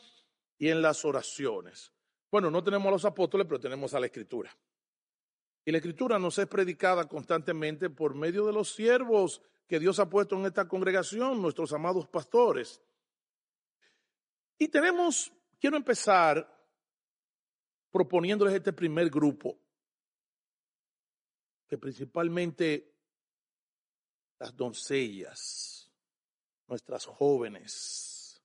y 0.57 0.69
en 0.69 0.81
las 0.81 1.05
oraciones. 1.05 1.93
Bueno, 2.31 2.49
no 2.49 2.63
tenemos 2.63 2.87
a 2.87 2.91
los 2.91 3.05
apóstoles, 3.05 3.45
pero 3.47 3.59
tenemos 3.59 3.93
a 3.93 3.99
la 3.99 4.07
escritura. 4.07 4.55
Y 5.63 5.71
la 5.71 5.77
escritura 5.77 6.17
nos 6.17 6.37
es 6.39 6.47
predicada 6.47 7.07
constantemente 7.07 7.89
por 7.89 8.15
medio 8.15 8.45
de 8.47 8.53
los 8.53 8.73
siervos 8.73 9.41
que 9.67 9.79
Dios 9.79 9.99
ha 9.99 10.09
puesto 10.09 10.35
en 10.35 10.45
esta 10.45 10.67
congregación, 10.67 11.41
nuestros 11.41 11.71
amados 11.71 12.07
pastores. 12.07 12.81
Y 14.57 14.67
tenemos, 14.67 15.31
quiero 15.59 15.77
empezar 15.77 16.51
proponiéndoles 17.91 18.55
este 18.55 18.73
primer 18.73 19.09
grupo, 19.09 19.57
que 21.67 21.77
principalmente 21.77 22.94
las 24.39 24.55
doncellas, 24.55 25.91
nuestras 26.67 27.05
jóvenes, 27.05 28.41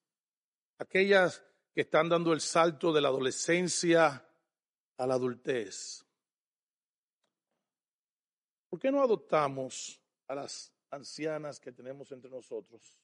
aquellas 0.79 1.43
que 1.75 1.83
están 1.83 2.09
dando 2.09 2.33
el 2.33 2.41
salto 2.41 2.93
de 2.93 3.01
la 3.01 3.09
adolescencia 3.09 4.27
a 4.97 5.07
la 5.07 5.15
adultez. 5.15 6.05
¿Por 8.69 8.79
qué 8.79 8.93
no 8.93 9.03
adoptamos 9.03 10.01
a 10.29 10.35
las 10.35 10.73
ancianas 10.91 11.59
que 11.59 11.73
tenemos 11.73 12.13
entre 12.13 12.31
nosotros? 12.31 12.97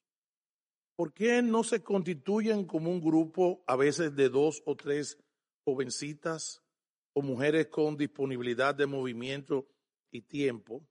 ¿Por 0.95 1.12
qué 1.12 1.43
no 1.43 1.62
se 1.64 1.83
constituyen 1.83 2.66
como 2.66 2.90
un 2.90 3.00
grupo 3.00 3.62
a 3.66 3.76
veces 3.76 4.14
de 4.14 4.28
dos 4.28 4.62
o 4.64 4.76
tres 4.76 5.19
jovencitas 5.64 6.62
o 7.12 7.23
mujeres 7.23 7.66
con 7.66 7.97
disponibilidad 7.97 8.75
de 8.75 8.87
movimiento 8.87 9.66
y 10.11 10.23
tiempo 10.23 10.87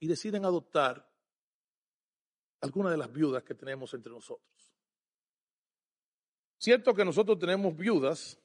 y 0.00 0.06
deciden 0.06 0.44
adoptar 0.44 1.10
alguna 2.60 2.90
de 2.90 2.96
las 2.96 3.12
viudas 3.12 3.42
que 3.42 3.54
tenemos 3.54 3.92
entre 3.94 4.12
nosotros. 4.12 4.50
Cierto 6.58 6.94
que 6.94 7.04
nosotros 7.04 7.38
tenemos 7.38 7.76
viudas, 7.76 8.40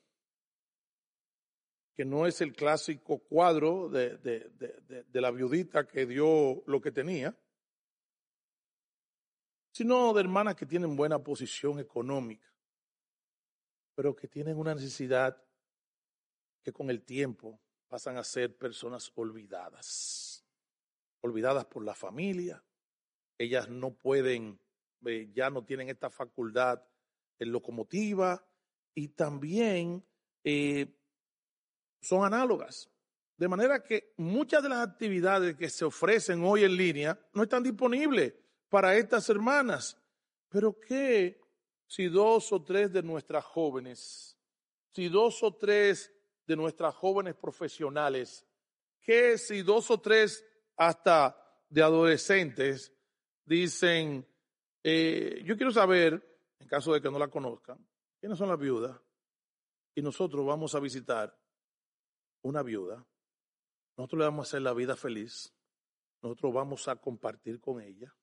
que 1.96 2.04
no 2.04 2.28
es 2.28 2.42
el 2.42 2.54
clásico 2.54 3.20
cuadro 3.20 3.88
de, 3.90 4.18
de, 4.18 5.22
la 5.22 5.32
viudita 5.32 5.88
que 5.88 6.06
dio 6.06 6.64
lo 6.66 6.82
que 6.82 6.92
tenía, 6.92 7.38
sino 9.72 10.14
de 10.14 10.22
hermanas 10.22 10.56
que 10.56 10.66
tienen 10.66 10.96
buena 10.96 11.20
posición 11.20 11.80
económica, 11.80 12.54
pero 13.96 14.16
que 14.16 14.28
tienen 14.28 14.58
una 14.58 14.76
necesidad 14.76 15.42
que 16.62 16.74
con 16.74 16.90
el 16.90 17.04
tiempo 17.04 17.60
pasan 17.88 18.18
a 18.18 18.24
ser 18.24 18.58
personas 18.58 19.12
olvidadas 19.16 20.29
olvidadas 21.22 21.66
por 21.66 21.84
la 21.84 21.94
familia, 21.94 22.64
ellas 23.38 23.70
no 23.70 23.94
pueden, 23.94 24.60
eh, 25.06 25.30
ya 25.34 25.50
no 25.50 25.64
tienen 25.64 25.90
esta 25.90 26.10
facultad 26.10 26.84
en 27.40 27.52
locomotiva 27.52 28.46
y 28.94 29.10
también 29.10 30.06
eh, 30.44 30.94
son 32.02 32.26
análogas. 32.26 32.90
De 33.38 33.48
manera 33.48 33.82
que 33.82 34.14
muchas 34.18 34.62
de 34.62 34.70
las 34.70 34.86
actividades 34.86 35.56
que 35.56 35.70
se 35.70 35.86
ofrecen 35.86 36.44
hoy 36.44 36.66
en 36.66 36.76
línea 36.76 37.18
no 37.34 37.44
están 37.44 37.64
disponibles 37.64 38.34
para 38.68 38.98
estas 38.98 39.30
hermanas. 39.30 39.98
Pero 40.50 40.78
¿qué 40.78 41.40
si 41.88 42.08
dos 42.08 42.52
o 42.52 42.62
tres 42.62 42.92
de 42.92 43.02
nuestras 43.02 43.46
jóvenes, 43.46 44.38
si 44.94 45.08
dos 45.08 45.42
o 45.42 45.56
tres 45.56 46.14
de 46.46 46.56
nuestras 46.56 46.94
jóvenes 46.96 47.36
profesionales, 47.36 48.46
qué 49.02 49.38
si 49.38 49.62
dos 49.62 49.90
o 49.90 50.00
tres 50.00 50.46
hasta 50.80 51.36
de 51.70 51.84
adolescentes 51.84 52.94
dicen, 53.46 54.26
eh, 54.82 55.44
yo 55.46 55.58
quiero 55.58 55.72
saber, 55.72 56.40
en 56.58 56.68
caso 56.68 56.94
de 56.94 57.02
que 57.02 57.12
no 57.12 57.20
la 57.20 57.28
conozcan, 57.28 57.86
quiénes 58.20 58.38
son 58.38 58.48
las 58.48 58.58
viudas. 58.58 58.98
Y 59.94 60.02
nosotros 60.02 60.46
vamos 60.46 60.74
a 60.76 60.80
visitar 60.80 61.38
una 62.44 62.64
viuda. 62.64 63.06
Nosotros 63.98 64.20
le 64.20 64.26
vamos 64.26 64.48
a 64.48 64.50
hacer 64.50 64.62
la 64.62 64.74
vida 64.74 64.96
feliz. 64.96 65.54
Nosotros 66.22 66.54
vamos 66.54 66.88
a 66.88 66.96
compartir 66.96 67.60
con 67.60 67.82
ella. 67.82 68.16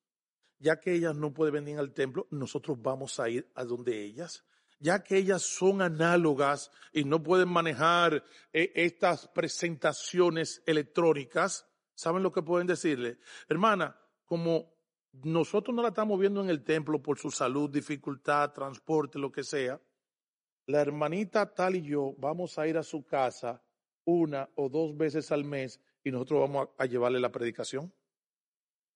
Ya 0.58 0.80
que 0.80 0.94
ellas 0.94 1.14
no 1.14 1.34
pueden 1.34 1.54
venir 1.54 1.78
al 1.78 1.92
templo, 1.92 2.26
nosotros 2.30 2.80
vamos 2.80 3.20
a 3.20 3.28
ir 3.28 3.50
a 3.54 3.64
donde 3.64 4.02
ellas. 4.02 4.46
Ya 4.78 5.04
que 5.04 5.18
ellas 5.18 5.42
son 5.42 5.82
análogas 5.82 6.70
y 6.90 7.04
no 7.04 7.22
pueden 7.22 7.50
manejar 7.50 8.24
eh, 8.54 8.72
estas 8.74 9.28
presentaciones 9.28 10.62
electrónicas, 10.64 11.65
¿Saben 11.96 12.22
lo 12.22 12.30
que 12.30 12.42
pueden 12.42 12.66
decirle? 12.66 13.18
Hermana, 13.48 13.98
como 14.26 14.74
nosotros 15.24 15.74
no 15.74 15.82
la 15.82 15.88
estamos 15.88 16.20
viendo 16.20 16.42
en 16.42 16.50
el 16.50 16.62
templo 16.62 17.02
por 17.02 17.18
su 17.18 17.30
salud, 17.30 17.70
dificultad, 17.70 18.52
transporte, 18.52 19.18
lo 19.18 19.32
que 19.32 19.42
sea, 19.42 19.80
la 20.66 20.80
hermanita 20.82 21.54
tal 21.54 21.76
y 21.76 21.82
yo 21.82 22.14
vamos 22.18 22.58
a 22.58 22.68
ir 22.68 22.76
a 22.76 22.82
su 22.82 23.02
casa 23.02 23.62
una 24.04 24.48
o 24.56 24.68
dos 24.68 24.94
veces 24.94 25.32
al 25.32 25.44
mes 25.44 25.80
y 26.04 26.10
nosotros 26.10 26.40
vamos 26.40 26.68
a, 26.76 26.84
llevarle 26.84 27.18
la 27.18 27.32
predicación, 27.32 27.92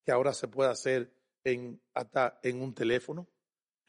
que 0.05 0.13
ahora 0.13 0.35
se 0.35 0.49
puede 0.49 0.71
hacer 0.71 1.11
en, 1.43 1.81
hasta 1.95 2.39
en 2.43 2.61
un 2.61 2.75
teléfono. 2.75 3.27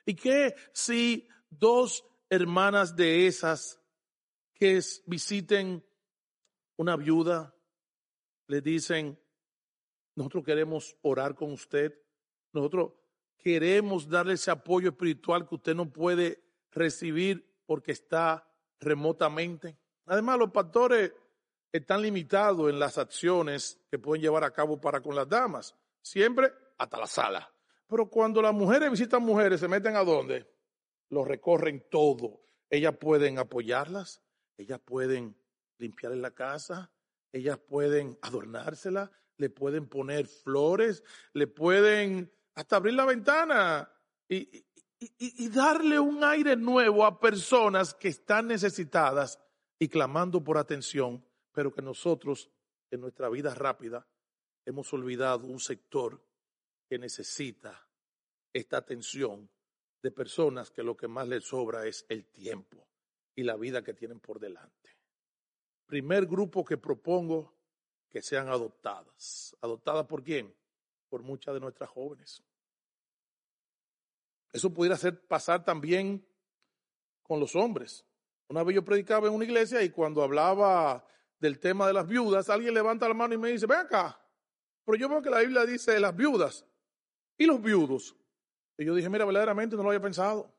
¿Y 0.06 0.16
qué 0.16 0.56
si 0.72 1.28
dos 1.50 2.06
hermanas 2.30 2.96
de 2.96 3.28
esas 3.28 3.78
que 4.54 4.80
visiten 5.06 5.86
una 6.78 6.96
viuda 6.96 7.54
le 8.52 8.60
dicen, 8.60 9.18
Nosotros 10.14 10.44
queremos 10.44 10.98
orar 11.04 11.36
con 11.36 11.54
usted. 11.54 11.98
Nosotros 12.52 12.92
queremos 13.38 14.10
darle 14.10 14.34
ese 14.34 14.52
apoyo 14.52 14.90
espiritual 14.90 15.48
que 15.48 15.56
usted 15.56 15.74
no 15.74 15.90
puede 15.90 16.44
recibir 16.70 17.50
porque 17.66 17.94
está 17.94 18.46
remotamente. 18.82 19.78
Además, 20.06 20.38
los 20.38 20.52
pastores 20.52 21.14
están 21.72 22.02
limitados 22.02 22.70
en 22.70 22.78
las 22.78 22.98
acciones 22.98 23.80
que 23.90 23.98
pueden 23.98 24.22
llevar 24.22 24.44
a 24.44 24.52
cabo 24.52 24.82
para 24.82 25.02
con 25.02 25.16
las 25.16 25.30
damas, 25.30 25.74
siempre 26.02 26.52
hasta 26.78 26.98
la 26.98 27.08
sala. 27.08 27.54
Pero 27.88 28.10
cuando 28.10 28.42
las 28.42 28.54
mujeres 28.54 28.92
visitan 28.92 29.24
mujeres, 29.24 29.62
se 29.62 29.70
meten 29.70 29.96
a 29.96 30.04
dónde? 30.04 30.46
Lo 31.10 31.24
recorren 31.24 31.86
todo. 31.90 32.42
Ellas 32.70 32.98
pueden 32.98 33.40
apoyarlas, 33.40 34.22
ellas 34.58 34.82
pueden 34.84 35.38
limpiar 35.78 36.12
en 36.12 36.22
la 36.22 36.32
casa, 36.32 36.92
ellas 37.32 37.58
pueden 37.60 38.18
adornársela, 38.22 39.12
le 39.38 39.50
pueden 39.50 39.88
poner 39.88 40.28
flores, 40.28 41.04
le 41.34 41.48
pueden 41.48 42.32
hasta 42.56 42.76
abrir 42.76 42.94
la 42.94 43.06
ventana 43.06 43.92
y, 44.28 44.64
y, 45.00 45.50
darle 45.50 46.00
un 46.00 46.24
aire 46.24 46.56
nuevo 46.56 47.06
a 47.06 47.20
personas 47.20 47.94
que 47.94 48.10
están 48.10 48.48
necesitadas 48.48 49.40
y 49.80 49.88
clamando 49.88 50.44
por 50.44 50.58
atención, 50.58 51.26
pero 51.52 51.74
que 51.74 51.82
nosotros 51.82 52.52
en 52.92 53.02
nuestra 53.02 53.30
vida 53.30 53.56
rápida 53.56 54.08
hemos 54.66 54.94
olvidado 54.94 55.48
un 55.48 55.60
sector 55.60 56.24
que 56.88 57.00
necesita 57.00 57.88
esta 58.54 58.78
atención 58.78 59.50
de 60.04 60.12
personas 60.12 60.72
que 60.72 60.84
lo 60.84 60.96
que 60.96 61.08
más 61.08 61.28
les 61.28 61.46
sobra 61.46 61.88
es 61.88 62.06
el 62.10 62.26
tiempo 62.26 62.88
y 63.36 63.44
la 63.44 63.56
vida 63.56 63.84
que 63.84 63.94
tienen 63.94 64.20
por 64.20 64.40
delante. 64.40 64.81
Primer 65.92 66.26
grupo 66.26 66.64
que 66.64 66.78
propongo 66.78 67.54
que 68.10 68.22
sean 68.22 68.48
adoptadas. 68.48 69.54
¿Adoptadas 69.60 70.06
por 70.08 70.24
quién? 70.24 70.56
Por 71.10 71.22
muchas 71.22 71.54
de 71.54 71.60
nuestras 71.60 71.90
jóvenes. 71.90 72.42
Eso 74.54 74.74
pudiera 74.74 74.96
hacer 74.96 75.20
pasar 75.28 75.66
también 75.66 76.26
con 77.24 77.42
los 77.42 77.58
hombres. 77.58 78.06
Una 78.48 78.64
vez 78.64 78.76
yo 78.76 78.86
predicaba 78.86 79.28
en 79.28 79.34
una 79.34 79.44
iglesia 79.44 79.84
y 79.84 79.90
cuando 79.90 80.24
hablaba 80.24 81.06
del 81.40 81.60
tema 81.60 81.88
de 81.88 81.92
las 81.92 82.08
viudas, 82.08 82.50
alguien 82.50 82.74
levanta 82.74 83.10
la 83.10 83.14
mano 83.14 83.34
y 83.34 83.38
me 83.38 83.50
dice, 83.50 83.66
ven 83.66 83.80
acá, 83.80 84.18
pero 84.86 84.98
yo 84.98 85.10
veo 85.10 85.22
que 85.22 85.30
la 85.30 85.42
Biblia 85.42 85.66
dice 85.66 86.00
las 86.00 86.16
viudas 86.16 86.66
y 87.38 87.46
los 87.46 87.62
viudos. 87.62 88.16
Y 88.78 88.86
yo 88.86 88.96
dije, 88.96 89.10
mira, 89.10 89.26
verdaderamente 89.26 89.76
no 89.76 89.84
lo 89.84 89.90
había 89.90 90.02
pensado. 90.02 90.56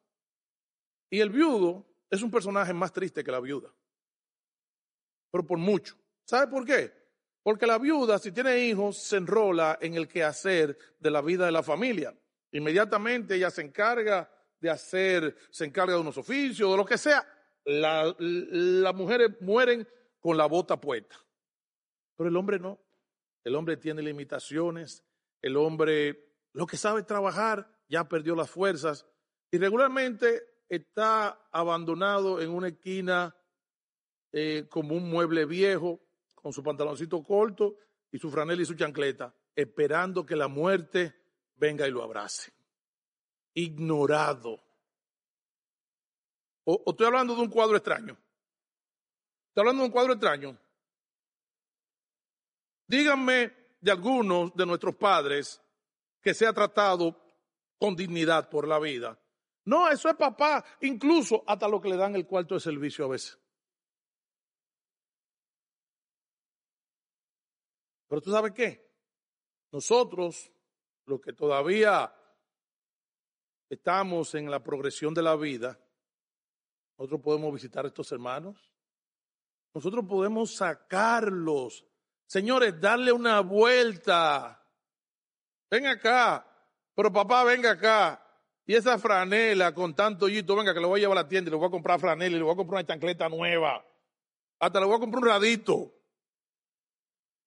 Y 1.08 1.20
el 1.20 1.30
viudo 1.30 1.86
es 2.10 2.20
un 2.20 2.30
personaje 2.30 2.74
más 2.74 2.92
triste 2.92 3.24
que 3.24 3.32
la 3.32 3.40
viuda, 3.40 3.72
pero 5.32 5.44
por 5.44 5.58
mucho. 5.58 5.96
¿Sabe 6.24 6.46
por 6.46 6.64
qué? 6.64 6.92
Porque 7.42 7.66
la 7.66 7.78
viuda, 7.78 8.18
si 8.20 8.30
tiene 8.30 8.58
hijos, 8.58 8.98
se 8.98 9.16
enrola 9.16 9.78
en 9.80 9.94
el 9.94 10.06
quehacer 10.06 10.78
de 11.00 11.10
la 11.10 11.22
vida 11.22 11.46
de 11.46 11.52
la 11.52 11.62
familia. 11.62 12.14
Inmediatamente 12.52 13.34
ella 13.34 13.50
se 13.50 13.62
encarga 13.62 14.30
de 14.60 14.70
hacer, 14.70 15.36
se 15.50 15.64
encarga 15.64 15.94
de 15.94 16.00
unos 16.00 16.18
oficios, 16.18 16.70
de 16.70 16.76
lo 16.76 16.84
que 16.84 16.98
sea. 16.98 17.26
las 17.64 18.94
mujeres 18.94 19.30
mueren 19.40 19.88
con 20.20 20.36
la 20.36 20.46
bota 20.46 20.80
puesta. 20.80 21.16
Pero 22.16 22.28
el 22.28 22.36
hombre 22.36 22.60
no. 22.60 22.78
El 23.42 23.56
hombre 23.56 23.76
tiene 23.78 24.02
limitaciones. 24.02 25.02
El 25.40 25.56
hombre, 25.56 26.34
lo 26.52 26.66
que 26.66 26.76
sabe 26.76 27.02
trabajar, 27.02 27.68
ya 27.88 28.06
perdió 28.08 28.36
las 28.36 28.50
fuerzas. 28.50 29.06
Y 29.50 29.58
regularmente 29.58 30.42
está 30.68 31.48
abandonado 31.50 32.40
en 32.40 32.50
una 32.50 32.68
esquina 32.68 33.34
eh, 34.32 34.66
como 34.68 34.94
un 34.94 35.10
mueble 35.10 35.44
viejo, 35.44 36.00
con 36.34 36.52
su 36.52 36.62
pantaloncito 36.62 37.22
corto 37.22 37.76
y 38.10 38.18
su 38.18 38.30
franela 38.30 38.62
y 38.62 38.66
su 38.66 38.74
chancleta, 38.74 39.34
esperando 39.54 40.26
que 40.26 40.34
la 40.34 40.48
muerte 40.48 41.14
venga 41.56 41.86
y 41.86 41.90
lo 41.90 42.02
abrace. 42.02 42.52
Ignorado. 43.54 44.60
O, 46.64 46.82
estoy 46.86 47.06
hablando 47.06 47.34
de 47.34 47.42
un 47.42 47.50
cuadro 47.50 47.76
extraño. 47.76 48.16
Estoy 49.48 49.60
hablando 49.60 49.82
de 49.82 49.86
un 49.86 49.92
cuadro 49.92 50.12
extraño. 50.14 50.58
Díganme 52.86 53.52
de 53.80 53.90
algunos 53.90 54.54
de 54.54 54.66
nuestros 54.66 54.96
padres 54.96 55.60
que 56.20 56.34
se 56.34 56.46
ha 56.46 56.52
tratado 56.52 57.20
con 57.78 57.96
dignidad 57.96 58.48
por 58.48 58.66
la 58.66 58.78
vida. 58.78 59.18
No, 59.64 59.88
eso 59.90 60.08
es 60.08 60.16
papá, 60.16 60.64
incluso 60.80 61.44
hasta 61.46 61.68
lo 61.68 61.80
que 61.80 61.88
le 61.88 61.96
dan 61.96 62.16
el 62.16 62.26
cuarto 62.26 62.54
de 62.54 62.60
servicio 62.60 63.04
a 63.04 63.08
veces. 63.08 63.38
Pero 68.12 68.20
tú 68.20 68.30
sabes 68.30 68.52
qué? 68.52 68.86
Nosotros 69.72 70.52
los 71.06 71.18
que 71.22 71.32
todavía 71.32 72.14
estamos 73.70 74.34
en 74.34 74.50
la 74.50 74.62
progresión 74.62 75.14
de 75.14 75.22
la 75.22 75.34
vida, 75.34 75.80
nosotros 76.98 77.22
podemos 77.22 77.54
visitar 77.54 77.86
a 77.86 77.88
estos 77.88 78.12
hermanos. 78.12 78.70
Nosotros 79.72 80.04
podemos 80.06 80.54
sacarlos. 80.54 81.86
Señores, 82.26 82.78
darle 82.78 83.12
una 83.12 83.40
vuelta. 83.40 84.62
Ven 85.70 85.86
acá. 85.86 86.46
Pero 86.94 87.10
papá, 87.10 87.44
venga 87.44 87.70
acá. 87.70 88.22
Y 88.66 88.74
esa 88.74 88.98
franela 88.98 89.72
con 89.72 89.94
tanto 89.94 90.26
hoyito, 90.26 90.54
venga 90.54 90.74
que 90.74 90.80
lo 90.80 90.88
voy 90.88 91.00
a 91.00 91.04
llevar 91.04 91.16
a 91.16 91.22
la 91.22 91.28
tienda 91.28 91.48
y 91.48 91.52
le 91.52 91.56
voy 91.56 91.68
a 91.68 91.70
comprar 91.70 91.98
franela 91.98 92.36
y 92.36 92.38
le 92.38 92.44
voy 92.44 92.52
a 92.52 92.56
comprar 92.56 92.80
una 92.82 92.86
chancleta 92.86 93.30
nueva. 93.30 93.82
Hasta 94.58 94.80
le 94.80 94.84
voy 94.84 94.96
a 94.96 95.00
comprar 95.00 95.22
un 95.22 95.28
radito. 95.30 96.01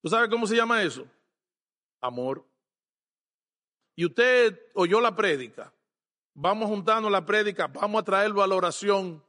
¿Tú 0.05 0.09
sabes 0.11 0.29
cómo 0.29 0.45
se 0.45 0.55
llama 0.55 0.83
eso? 0.83 1.03
Amor 1.99 2.45
y 3.95 4.05
usted 4.05 4.55
oyó 4.75 5.01
la 5.01 5.15
prédica, 5.15 5.73
vamos 6.35 6.69
juntando 6.69 7.09
la 7.09 7.25
prédica, 7.25 7.65
vamos 7.65 8.03
a 8.03 8.05
traerlo 8.05 8.43
a 8.43 8.47
la 8.47 8.53
oración. 8.53 9.23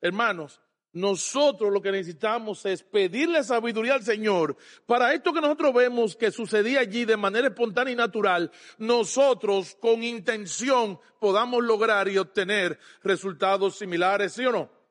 Hermanos, 0.00 0.60
nosotros 0.92 1.72
lo 1.72 1.82
que 1.82 1.90
necesitamos 1.90 2.64
es 2.66 2.84
pedirle 2.84 3.42
sabiduría 3.42 3.94
al 3.94 4.04
Señor 4.04 4.56
para 4.86 5.12
esto 5.12 5.32
que 5.32 5.40
nosotros 5.40 5.74
vemos 5.74 6.14
que 6.14 6.30
sucedía 6.30 6.78
allí 6.78 7.04
de 7.04 7.16
manera 7.16 7.48
espontánea 7.48 7.92
y 7.92 7.96
natural, 7.96 8.52
nosotros 8.78 9.76
con 9.80 10.04
intención 10.04 11.00
podamos 11.18 11.64
lograr 11.64 12.08
y 12.08 12.18
obtener 12.18 12.78
resultados 13.02 13.76
similares, 13.76 14.34
¿sí 14.34 14.46
o 14.46 14.52
no? 14.52 14.81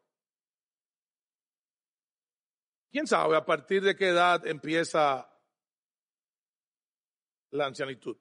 ¿Quién 2.91 3.07
sabe 3.07 3.37
a 3.37 3.45
partir 3.45 3.81
de 3.81 3.95
qué 3.95 4.09
edad 4.09 4.45
empieza 4.45 5.27
la 7.51 7.65
ancianitud? 7.67 8.17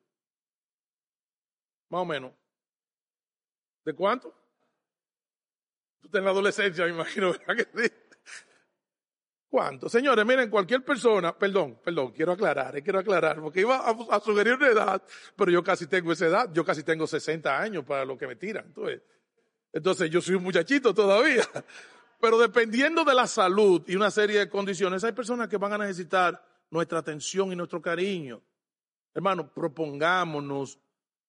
Más 1.88 2.02
o 2.02 2.04
menos. 2.04 2.32
¿De 3.84 3.92
cuánto? 3.94 4.30
Tú 6.00 6.06
estás 6.06 6.20
en 6.20 6.24
la 6.24 6.30
adolescencia, 6.30 6.84
me 6.84 6.92
imagino, 6.92 7.32
¿verdad 7.32 7.56
que 7.56 7.82
sí? 7.82 7.94
¿Cuánto? 9.48 9.88
Señores, 9.88 10.24
miren, 10.24 10.48
cualquier 10.48 10.84
persona, 10.84 11.36
perdón, 11.36 11.80
perdón, 11.82 12.12
quiero 12.12 12.30
aclarar, 12.30 12.76
eh, 12.76 12.82
quiero 12.84 13.00
aclarar, 13.00 13.40
porque 13.40 13.62
iba 13.62 13.78
a, 13.78 14.20
sugerir 14.20 14.54
una 14.54 14.68
edad, 14.68 15.02
pero 15.34 15.50
yo 15.50 15.64
casi 15.64 15.88
tengo 15.88 16.12
esa 16.12 16.26
edad, 16.26 16.50
yo 16.52 16.64
casi 16.64 16.84
tengo 16.84 17.08
60 17.08 17.60
años 17.60 17.84
para 17.84 18.04
lo 18.04 18.16
que 18.16 18.28
me 18.28 18.36
tiran. 18.36 18.66
Entonces, 18.66 19.02
entonces 19.72 20.10
yo 20.10 20.20
soy 20.20 20.36
un 20.36 20.44
muchachito 20.44 20.94
todavía. 20.94 21.42
Pero 22.20 22.38
dependiendo 22.38 23.04
de 23.04 23.14
la 23.14 23.26
salud 23.26 23.82
y 23.86 23.96
una 23.96 24.10
serie 24.10 24.38
de 24.40 24.48
condiciones, 24.48 25.02
hay 25.04 25.12
personas 25.12 25.48
que 25.48 25.56
van 25.56 25.72
a 25.72 25.78
necesitar 25.78 26.44
nuestra 26.70 26.98
atención 26.98 27.52
y 27.52 27.56
nuestro 27.56 27.80
cariño. 27.80 28.42
Hermano, 29.14 29.52
propongámonos 29.52 30.78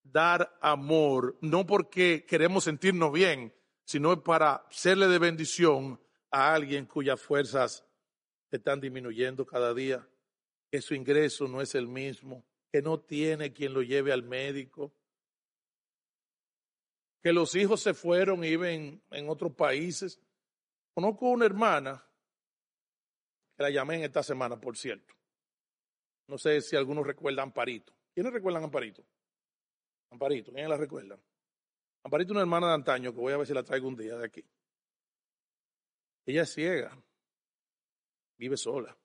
dar 0.04 0.58
amor, 0.62 1.38
no 1.42 1.66
porque 1.66 2.26
queremos 2.28 2.66
sentirnos 2.66 3.12
bien, 3.12 3.54
sino 3.86 4.22
para 4.24 4.66
serle 4.70 5.08
de 5.08 5.20
bendición 5.20 6.00
a 6.30 6.54
alguien 6.54 6.86
cuyas 6.86 7.22
fuerzas 7.22 7.86
están 8.52 8.82
disminuyendo 8.82 9.46
cada 9.46 9.74
día, 9.74 10.08
que 10.70 10.82
su 10.82 10.94
ingreso 10.94 11.48
no 11.48 11.62
es 11.62 11.74
el 11.76 11.88
mismo, 11.88 12.46
que 12.72 12.82
no 12.82 13.00
tiene 13.00 13.54
quien 13.54 13.74
lo 13.74 13.82
lleve 13.82 14.12
al 14.12 14.24
médico, 14.24 14.94
que 17.22 17.32
los 17.32 17.56
hijos 17.56 17.82
se 17.82 17.94
fueron 17.94 18.44
y 18.44 18.50
viven 18.50 19.02
en 19.12 19.30
otros 19.30 19.54
países. 19.54 20.20
Conozco 20.94 21.30
una 21.30 21.46
hermana, 21.46 22.04
que 23.56 23.64
la 23.64 23.70
llamé 23.70 23.96
en 23.96 24.04
esta 24.04 24.24
semana, 24.24 24.60
por 24.60 24.78
cierto. 24.78 25.14
No 26.28 26.38
sé 26.38 26.62
si 26.62 26.76
algunos 26.76 27.06
recuerdan 27.06 27.50
Amparito. 27.50 27.94
¿Quiénes 28.14 28.34
recuerdan 28.34 28.64
Amparito? 28.64 29.06
Amparito, 30.12 30.52
¿quién 30.52 30.70
la 30.70 30.78
recuerda? 30.78 31.20
Amparito 32.04 32.32
es 32.32 32.32
una 32.32 32.42
hermana 32.42 32.68
de 32.68 32.74
antaño 32.74 33.14
que 33.14 33.20
voy 33.20 33.34
a 33.34 33.38
ver 33.38 33.48
si 33.48 33.54
la 33.54 33.64
traigo 33.64 33.88
un 33.88 33.96
día 33.96 34.18
de 34.18 34.26
aquí. 34.26 34.44
Ella 36.26 36.44
es 36.44 36.54
ciega, 36.54 36.96
vive 38.38 38.58
sola, 38.58 38.96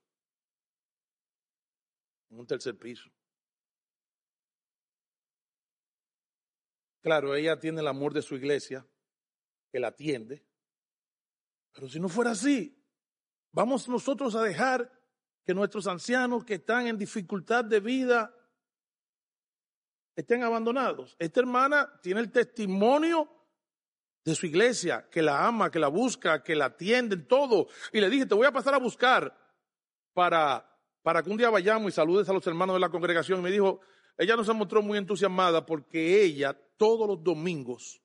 en 2.30 2.38
un 2.38 2.46
tercer 2.46 2.76
piso. 2.76 3.08
Claro, 7.00 7.34
ella 7.34 7.58
tiene 7.58 7.80
el 7.80 7.86
amor 7.86 8.12
de 8.12 8.22
su 8.22 8.34
iglesia, 8.34 8.86
que 9.70 9.78
la 9.78 9.88
atiende, 9.88 10.44
pero 11.76 11.90
si 11.90 12.00
no 12.00 12.08
fuera 12.08 12.30
así, 12.30 12.74
vamos 13.52 13.86
nosotros 13.86 14.34
a 14.34 14.42
dejar 14.42 14.90
que 15.44 15.52
nuestros 15.52 15.86
ancianos 15.86 16.42
que 16.42 16.54
están 16.54 16.86
en 16.86 16.96
dificultad 16.96 17.66
de 17.66 17.80
vida 17.80 18.34
estén 20.16 20.42
abandonados. 20.42 21.14
Esta 21.18 21.40
hermana 21.40 22.00
tiene 22.02 22.20
el 22.20 22.32
testimonio 22.32 23.30
de 24.24 24.34
su 24.34 24.46
iglesia, 24.46 25.06
que 25.10 25.20
la 25.20 25.46
ama, 25.46 25.70
que 25.70 25.78
la 25.78 25.88
busca, 25.88 26.42
que 26.42 26.56
la 26.56 26.64
atiende, 26.64 27.18
todo. 27.18 27.68
Y 27.92 28.00
le 28.00 28.08
dije, 28.08 28.24
te 28.24 28.34
voy 28.34 28.46
a 28.46 28.52
pasar 28.52 28.72
a 28.72 28.78
buscar 28.78 29.36
para, 30.14 30.66
para 31.02 31.22
que 31.22 31.28
un 31.28 31.36
día 31.36 31.50
vayamos 31.50 31.92
y 31.92 31.94
saludes 31.94 32.26
a 32.30 32.32
los 32.32 32.46
hermanos 32.46 32.76
de 32.76 32.80
la 32.80 32.88
congregación. 32.88 33.40
Y 33.40 33.42
me 33.42 33.50
dijo, 33.50 33.80
ella 34.16 34.34
no 34.34 34.44
se 34.44 34.54
mostró 34.54 34.80
muy 34.80 34.96
entusiasmada 34.96 35.66
porque 35.66 36.22
ella 36.22 36.58
todos 36.78 37.06
los 37.06 37.22
domingos 37.22 38.00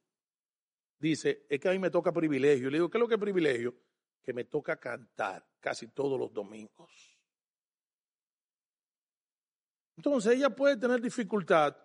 dice, 1.01 1.45
es 1.49 1.59
que 1.59 1.67
a 1.67 1.71
mí 1.71 1.79
me 1.79 1.89
toca 1.89 2.13
privilegio. 2.13 2.69
Le 2.69 2.77
digo, 2.77 2.89
¿qué 2.89 2.97
es 2.97 2.99
lo 2.99 3.07
que 3.07 3.15
es 3.15 3.19
privilegio? 3.19 3.75
Que 4.21 4.33
me 4.33 4.45
toca 4.45 4.77
cantar 4.77 5.45
casi 5.59 5.87
todos 5.87 6.19
los 6.19 6.31
domingos. 6.31 7.17
Entonces 9.97 10.33
ella 10.33 10.49
puede 10.49 10.77
tener 10.77 11.01
dificultad, 11.01 11.75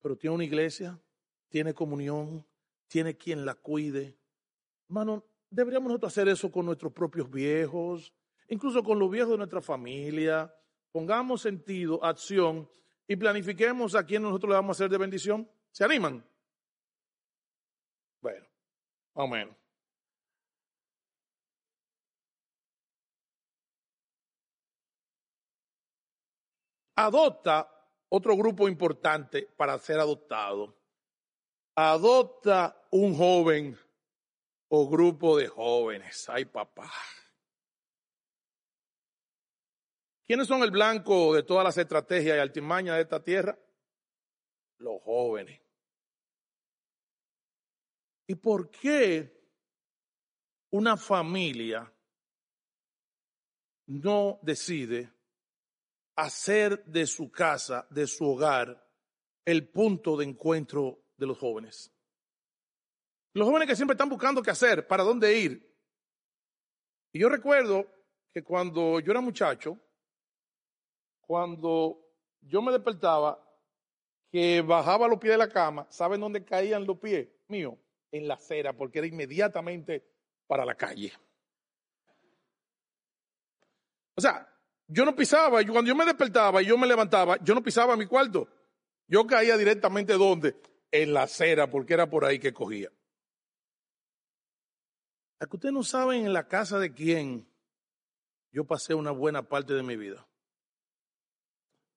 pero 0.00 0.16
tiene 0.16 0.34
una 0.34 0.44
iglesia, 0.44 0.98
tiene 1.48 1.74
comunión, 1.74 2.46
tiene 2.86 3.16
quien 3.16 3.44
la 3.44 3.54
cuide. 3.54 4.16
Hermano, 4.88 5.24
deberíamos 5.50 5.88
nosotros 5.88 6.12
hacer 6.12 6.28
eso 6.28 6.50
con 6.50 6.66
nuestros 6.66 6.92
propios 6.92 7.30
viejos, 7.30 8.12
incluso 8.48 8.82
con 8.82 8.98
los 8.98 9.10
viejos 9.10 9.32
de 9.32 9.38
nuestra 9.38 9.60
familia. 9.60 10.54
Pongamos 10.92 11.42
sentido, 11.42 12.02
acción 12.04 12.68
y 13.06 13.16
planifiquemos 13.16 13.94
a 13.94 14.04
quién 14.04 14.22
nosotros 14.22 14.50
le 14.50 14.54
vamos 14.54 14.76
a 14.76 14.84
hacer 14.84 14.90
de 14.90 14.98
bendición. 14.98 15.48
¿Se 15.70 15.84
animan? 15.84 16.24
Más 19.14 19.24
o 19.24 19.28
menos. 19.28 19.56
Adopta 26.96 27.68
otro 28.08 28.36
grupo 28.36 28.68
importante 28.68 29.48
para 29.56 29.78
ser 29.78 29.98
adoptado. 29.98 30.76
Adopta 31.76 32.80
un 32.90 33.16
joven 33.16 33.76
o 34.68 34.88
grupo 34.88 35.36
de 35.36 35.48
jóvenes. 35.48 36.28
Ay, 36.28 36.44
papá. 36.44 36.90
¿Quiénes 40.26 40.46
son 40.46 40.62
el 40.62 40.70
blanco 40.70 41.34
de 41.34 41.42
todas 41.42 41.64
las 41.64 41.76
estrategias 41.76 42.36
y 42.36 42.40
altimañas 42.40 42.96
de 42.96 43.02
esta 43.02 43.22
tierra? 43.22 43.58
Los 44.78 45.02
jóvenes. 45.02 45.63
¿Y 48.26 48.34
por 48.36 48.70
qué 48.70 49.32
una 50.70 50.96
familia 50.96 51.92
no 53.86 54.38
decide 54.42 55.12
hacer 56.16 56.84
de 56.84 57.06
su 57.06 57.30
casa, 57.30 57.86
de 57.90 58.06
su 58.06 58.26
hogar, 58.26 58.82
el 59.44 59.68
punto 59.68 60.16
de 60.16 60.24
encuentro 60.24 61.04
de 61.16 61.26
los 61.26 61.38
jóvenes? 61.38 61.92
Los 63.34 63.46
jóvenes 63.46 63.68
que 63.68 63.76
siempre 63.76 63.94
están 63.94 64.08
buscando 64.08 64.42
qué 64.42 64.50
hacer, 64.50 64.86
para 64.86 65.02
dónde 65.02 65.38
ir. 65.38 65.74
Y 67.12 67.18
yo 67.20 67.28
recuerdo 67.28 67.86
que 68.32 68.42
cuando 68.42 69.00
yo 69.00 69.10
era 69.10 69.20
muchacho, 69.20 69.78
cuando 71.20 72.00
yo 72.40 72.62
me 72.62 72.72
despertaba, 72.72 73.40
que 74.30 74.62
bajaba 74.62 75.08
los 75.08 75.18
pies 75.18 75.34
de 75.34 75.38
la 75.38 75.48
cama, 75.48 75.86
¿saben 75.90 76.20
dónde 76.20 76.44
caían 76.44 76.86
los 76.86 76.98
pies 76.98 77.28
míos? 77.48 77.74
En 78.14 78.28
la 78.28 78.34
acera, 78.34 78.72
porque 78.72 78.98
era 78.98 79.08
inmediatamente 79.08 80.04
para 80.46 80.64
la 80.64 80.74
calle. 80.74 81.12
O 84.14 84.20
sea, 84.20 84.48
yo 84.86 85.04
no 85.04 85.16
pisaba, 85.16 85.64
cuando 85.64 85.88
yo 85.88 85.96
me 85.96 86.04
despertaba 86.04 86.62
y 86.62 86.66
yo 86.66 86.78
me 86.78 86.86
levantaba, 86.86 87.36
yo 87.42 87.54
no 87.54 87.62
pisaba 87.62 87.96
mi 87.96 88.06
cuarto. 88.06 88.48
Yo 89.08 89.26
caía 89.26 89.56
directamente 89.56 90.12
¿dónde? 90.14 90.56
En 90.90 91.12
la 91.12 91.24
acera, 91.24 91.68
porque 91.68 91.94
era 91.94 92.08
por 92.08 92.24
ahí 92.24 92.38
que 92.38 92.52
cogía. 92.52 92.90
¿A 95.40 95.46
ustedes 95.50 95.74
no 95.74 95.82
saben 95.82 96.24
en 96.24 96.32
la 96.32 96.46
casa 96.46 96.78
de 96.78 96.92
quién 96.92 97.46
yo 98.52 98.64
pasé 98.64 98.94
una 98.94 99.10
buena 99.10 99.42
parte 99.48 99.74
de 99.74 99.82
mi 99.82 99.96
vida? 99.96 100.26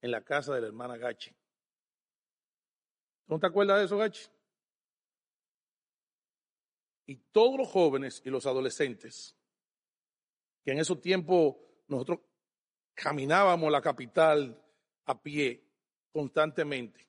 en 0.02 0.12
la 0.12 0.22
casa 0.22 0.54
de 0.54 0.62
la 0.62 0.68
hermana 0.68 0.98
Gachi. 0.98 1.36
¿No 3.28 3.40
te 3.40 3.48
acuerdas 3.48 3.80
de 3.80 3.86
eso, 3.86 3.98
Gachi? 3.98 4.30
Y 7.08 7.16
todos 7.32 7.58
los 7.58 7.68
jóvenes 7.68 8.22
y 8.24 8.30
los 8.30 8.46
adolescentes, 8.46 9.36
que 10.64 10.72
en 10.72 10.80
esos 10.80 11.02
tiempos 11.02 11.56
nosotros 11.88 12.20
caminábamos 12.94 13.72
la 13.72 13.82
capital 13.82 14.62
a 15.06 15.22
pie 15.22 15.64
constantemente. 16.12 17.08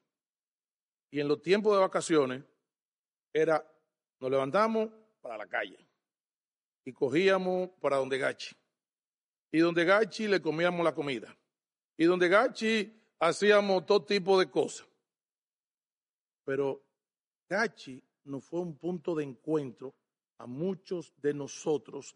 Y 1.10 1.20
en 1.20 1.28
los 1.28 1.42
tiempos 1.42 1.74
de 1.74 1.80
vacaciones 1.80 2.44
era, 3.32 3.64
nos 4.20 4.30
levantamos 4.30 4.88
para 5.20 5.36
la 5.36 5.46
calle 5.46 5.78
y 6.84 6.92
cogíamos 6.92 7.70
para 7.80 7.96
donde 7.96 8.18
Gachi. 8.18 8.56
Y 9.50 9.58
donde 9.58 9.84
Gachi 9.84 10.28
le 10.28 10.40
comíamos 10.40 10.84
la 10.84 10.94
comida 10.94 11.36
y 11.96 12.04
donde 12.04 12.28
Gachi 12.28 12.94
hacíamos 13.18 13.84
todo 13.84 14.04
tipo 14.04 14.38
de 14.38 14.48
cosas. 14.48 14.86
Pero 16.44 16.82
Gachi 17.48 18.02
no 18.28 18.40
fue 18.40 18.60
un 18.60 18.76
punto 18.76 19.14
de 19.14 19.24
encuentro 19.24 19.94
a 20.38 20.46
muchos 20.46 21.12
de 21.20 21.34
nosotros 21.34 22.14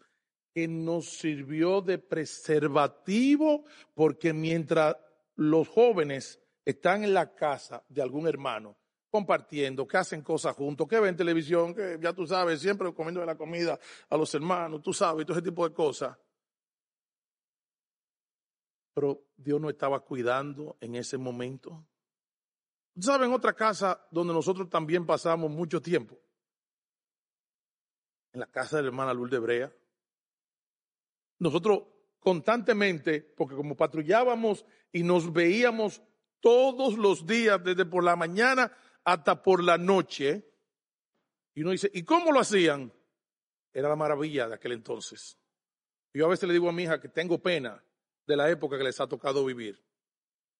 que 0.53 0.67
nos 0.67 1.09
sirvió 1.09 1.81
de 1.81 1.97
preservativo 1.97 3.65
porque 3.93 4.33
mientras 4.33 4.95
los 5.35 5.67
jóvenes 5.67 6.39
están 6.63 7.03
en 7.03 7.13
la 7.13 7.33
casa 7.33 7.83
de 7.89 8.01
algún 8.01 8.27
hermano 8.27 8.77
compartiendo, 9.09 9.87
que 9.87 9.97
hacen 9.97 10.21
cosas 10.21 10.55
juntos, 10.55 10.87
que 10.87 10.99
ven 10.99 11.15
televisión, 11.15 11.75
que 11.75 11.99
ya 12.01 12.13
tú 12.13 12.25
sabes, 12.25 12.61
siempre 12.61 12.91
comiendo 12.93 13.19
de 13.19 13.27
la 13.27 13.37
comida 13.37 13.79
a 14.09 14.17
los 14.17 14.33
hermanos, 14.33 14.81
tú 14.81 14.91
sabes, 14.91 15.25
todo 15.25 15.37
ese 15.37 15.45
tipo 15.45 15.67
de 15.67 15.73
cosas 15.73 16.17
pero 18.93 19.25
Dios 19.35 19.59
no 19.59 19.69
estaba 19.69 19.99
cuidando 20.01 20.77
en 20.79 20.95
ese 20.95 21.17
momento. 21.17 21.85
¿Saben 22.99 23.33
otra 23.33 23.53
casa 23.53 24.05
donde 24.11 24.33
nosotros 24.33 24.69
también 24.69 25.05
pasamos 25.05 25.49
mucho 25.49 25.81
tiempo? 25.81 26.19
En 28.31 28.39
la 28.39 28.47
casa 28.47 28.77
de 28.77 28.83
la 28.83 28.87
hermana 28.89 29.13
Lourdes 29.13 29.39
Brea. 29.39 29.73
Nosotros 31.39 31.83
constantemente, 32.19 33.21
porque 33.21 33.55
como 33.55 33.75
patrullábamos 33.75 34.65
y 34.91 35.03
nos 35.03 35.33
veíamos 35.33 36.01
todos 36.39 36.97
los 36.97 37.25
días, 37.25 37.63
desde 37.63 37.85
por 37.85 38.03
la 38.03 38.15
mañana 38.15 38.71
hasta 39.03 39.41
por 39.41 39.63
la 39.63 39.77
noche, 39.77 40.49
y 41.55 41.61
uno 41.61 41.71
dice, 41.71 41.89
¿y 41.93 42.03
cómo 42.03 42.31
lo 42.31 42.39
hacían? 42.39 42.91
Era 43.73 43.89
la 43.89 43.95
maravilla 43.95 44.47
de 44.47 44.55
aquel 44.55 44.73
entonces. 44.73 45.37
Yo 46.13 46.25
a 46.25 46.29
veces 46.29 46.47
le 46.47 46.53
digo 46.53 46.69
a 46.69 46.73
mi 46.73 46.83
hija 46.83 47.01
que 47.01 47.09
tengo 47.09 47.41
pena 47.41 47.83
de 48.25 48.37
la 48.37 48.49
época 48.49 48.77
que 48.77 48.83
les 48.83 48.99
ha 49.01 49.07
tocado 49.07 49.45
vivir. 49.45 49.83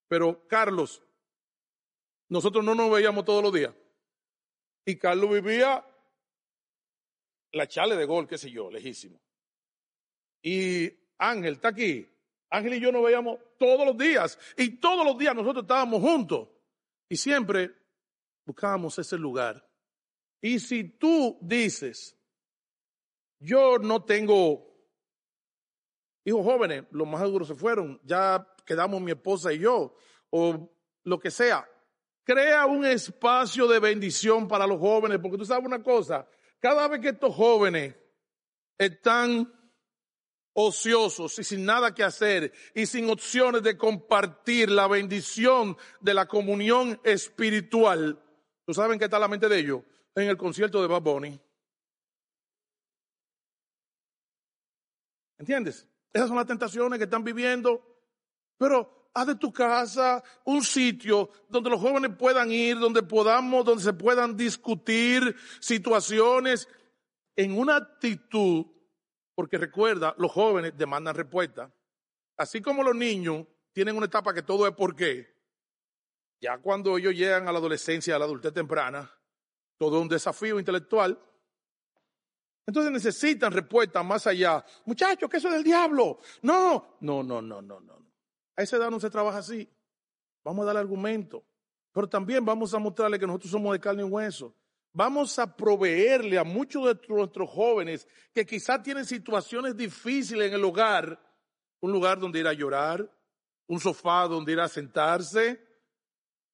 Pero 0.07 0.47
Carlos, 0.47 1.03
nosotros 2.33 2.65
no 2.65 2.73
nos 2.73 2.89
veíamos 2.89 3.25
todos 3.25 3.43
los 3.43 3.53
días. 3.53 3.71
Y 4.85 4.97
Carlos 4.97 5.29
vivía 5.29 5.85
la 7.51 7.67
chale 7.67 7.95
de 7.95 8.05
gol, 8.05 8.27
qué 8.27 8.39
sé 8.39 8.49
yo, 8.49 8.71
lejísimo. 8.71 9.21
Y 10.41 10.91
Ángel 11.19 11.53
está 11.53 11.67
aquí. 11.67 12.09
Ángel 12.49 12.73
y 12.73 12.79
yo 12.79 12.91
nos 12.91 13.03
veíamos 13.03 13.37
todos 13.59 13.85
los 13.85 13.95
días. 13.95 14.39
Y 14.57 14.77
todos 14.77 15.05
los 15.05 15.15
días 15.15 15.35
nosotros 15.35 15.63
estábamos 15.63 16.01
juntos. 16.01 16.49
Y 17.07 17.17
siempre 17.17 17.71
buscábamos 18.45 18.97
ese 18.97 19.15
lugar. 19.19 19.69
Y 20.41 20.59
si 20.59 20.85
tú 20.85 21.37
dices, 21.39 22.17
yo 23.37 23.77
no 23.77 24.05
tengo 24.05 24.75
hijos 26.25 26.43
jóvenes, 26.43 26.85
los 26.89 27.07
más 27.07 27.21
duros 27.21 27.47
se 27.47 27.53
fueron, 27.53 28.01
ya 28.03 28.51
quedamos 28.65 28.99
mi 29.01 29.11
esposa 29.11 29.53
y 29.53 29.59
yo, 29.59 29.95
o 30.31 30.75
lo 31.03 31.19
que 31.19 31.29
sea. 31.29 31.69
Crea 32.23 32.65
un 32.65 32.85
espacio 32.85 33.67
de 33.67 33.79
bendición 33.79 34.47
para 34.47 34.65
los 34.65 34.79
jóvenes, 34.79 35.19
porque 35.21 35.37
tú 35.37 35.45
sabes 35.45 35.65
una 35.65 35.83
cosa, 35.83 36.27
cada 36.59 36.87
vez 36.87 37.01
que 37.01 37.09
estos 37.09 37.35
jóvenes 37.35 37.95
están 38.77 39.51
ociosos 40.53 41.37
y 41.39 41.43
sin 41.43 41.65
nada 41.65 41.93
que 41.93 42.03
hacer 42.03 42.53
y 42.73 42.85
sin 42.85 43.09
opciones 43.09 43.63
de 43.63 43.77
compartir 43.77 44.69
la 44.69 44.87
bendición 44.87 45.75
de 45.99 46.13
la 46.13 46.27
comunión 46.27 46.99
espiritual, 47.03 48.21
¿tú 48.65 48.73
saben 48.73 48.97
qué 48.97 49.05
está 49.05 49.19
la 49.19 49.27
mente 49.27 49.49
de 49.49 49.59
ellos? 49.59 49.81
En 50.15 50.29
el 50.29 50.37
concierto 50.37 50.81
de 50.81 50.87
Bad 50.87 51.01
Bunny. 51.01 51.39
¿Entiendes? 55.39 55.87
Esas 56.13 56.29
son 56.29 56.37
las 56.37 56.45
tentaciones 56.45 56.99
que 56.99 57.05
están 57.05 57.23
viviendo. 57.23 57.81
Pero 58.57 59.02
haz 59.13 59.27
de 59.27 59.35
tu 59.35 59.53
casa 59.53 60.23
un 60.45 60.63
sitio 60.63 61.29
donde 61.49 61.69
los 61.69 61.79
jóvenes 61.79 62.11
puedan 62.17 62.51
ir, 62.51 62.79
donde 62.79 63.03
podamos, 63.03 63.63
donde 63.63 63.83
se 63.83 63.93
puedan 63.93 64.35
discutir 64.35 65.35
situaciones 65.59 66.67
en 67.35 67.57
una 67.57 67.77
actitud, 67.77 68.65
porque 69.35 69.57
recuerda, 69.57 70.15
los 70.17 70.31
jóvenes 70.31 70.73
demandan 70.77 71.15
respuesta. 71.15 71.71
Así 72.37 72.61
como 72.61 72.83
los 72.83 72.95
niños 72.95 73.45
tienen 73.71 73.95
una 73.95 74.07
etapa 74.07 74.33
que 74.33 74.41
todo 74.41 74.67
es 74.67 74.73
por 74.73 74.95
qué. 74.95 75.31
Ya 76.41 76.57
cuando 76.57 76.97
ellos 76.97 77.13
llegan 77.13 77.47
a 77.47 77.51
la 77.51 77.59
adolescencia, 77.59 78.15
a 78.15 78.19
la 78.19 78.25
adultez 78.25 78.53
temprana, 78.53 79.09
todo 79.77 80.01
un 80.01 80.07
desafío 80.07 80.59
intelectual. 80.59 81.19
Entonces 82.65 82.91
necesitan 82.91 83.51
respuestas 83.51 84.05
más 84.05 84.27
allá. 84.27 84.63
Muchachos, 84.85 85.29
que 85.29 85.37
eso 85.37 85.47
es 85.49 85.55
del 85.55 85.63
diablo. 85.63 86.19
No, 86.41 86.97
no, 87.01 87.23
no, 87.23 87.41
no, 87.41 87.61
no, 87.61 87.79
no. 87.79 88.12
A 88.55 88.63
esa 88.63 88.77
edad 88.77 88.91
no 88.91 88.99
se 88.99 89.09
trabaja 89.09 89.39
así. 89.39 89.69
Vamos 90.43 90.63
a 90.63 90.67
dar 90.67 90.77
argumento. 90.77 91.43
Pero 91.91 92.07
también 92.09 92.43
vamos 92.43 92.73
a 92.73 92.79
mostrarle 92.79 93.19
que 93.19 93.27
nosotros 93.27 93.51
somos 93.51 93.73
de 93.73 93.79
carne 93.79 94.01
y 94.01 94.05
hueso. 94.05 94.55
Vamos 94.91 95.39
a 95.39 95.55
proveerle 95.55 96.37
a 96.37 96.43
muchos 96.43 96.85
de 96.85 97.07
nuestros 97.07 97.49
jóvenes 97.49 98.07
que 98.31 98.45
quizás 98.45 98.83
tienen 98.83 99.05
situaciones 99.05 99.75
difíciles 99.75 100.47
en 100.47 100.53
el 100.53 100.63
hogar, 100.63 101.19
un 101.79 101.91
lugar 101.91 102.19
donde 102.19 102.39
ir 102.39 102.47
a 102.47 102.53
llorar, 102.53 103.11
un 103.67 103.79
sofá 103.79 104.27
donde 104.27 104.51
ir 104.51 104.59
a 104.59 104.67
sentarse. 104.67 105.59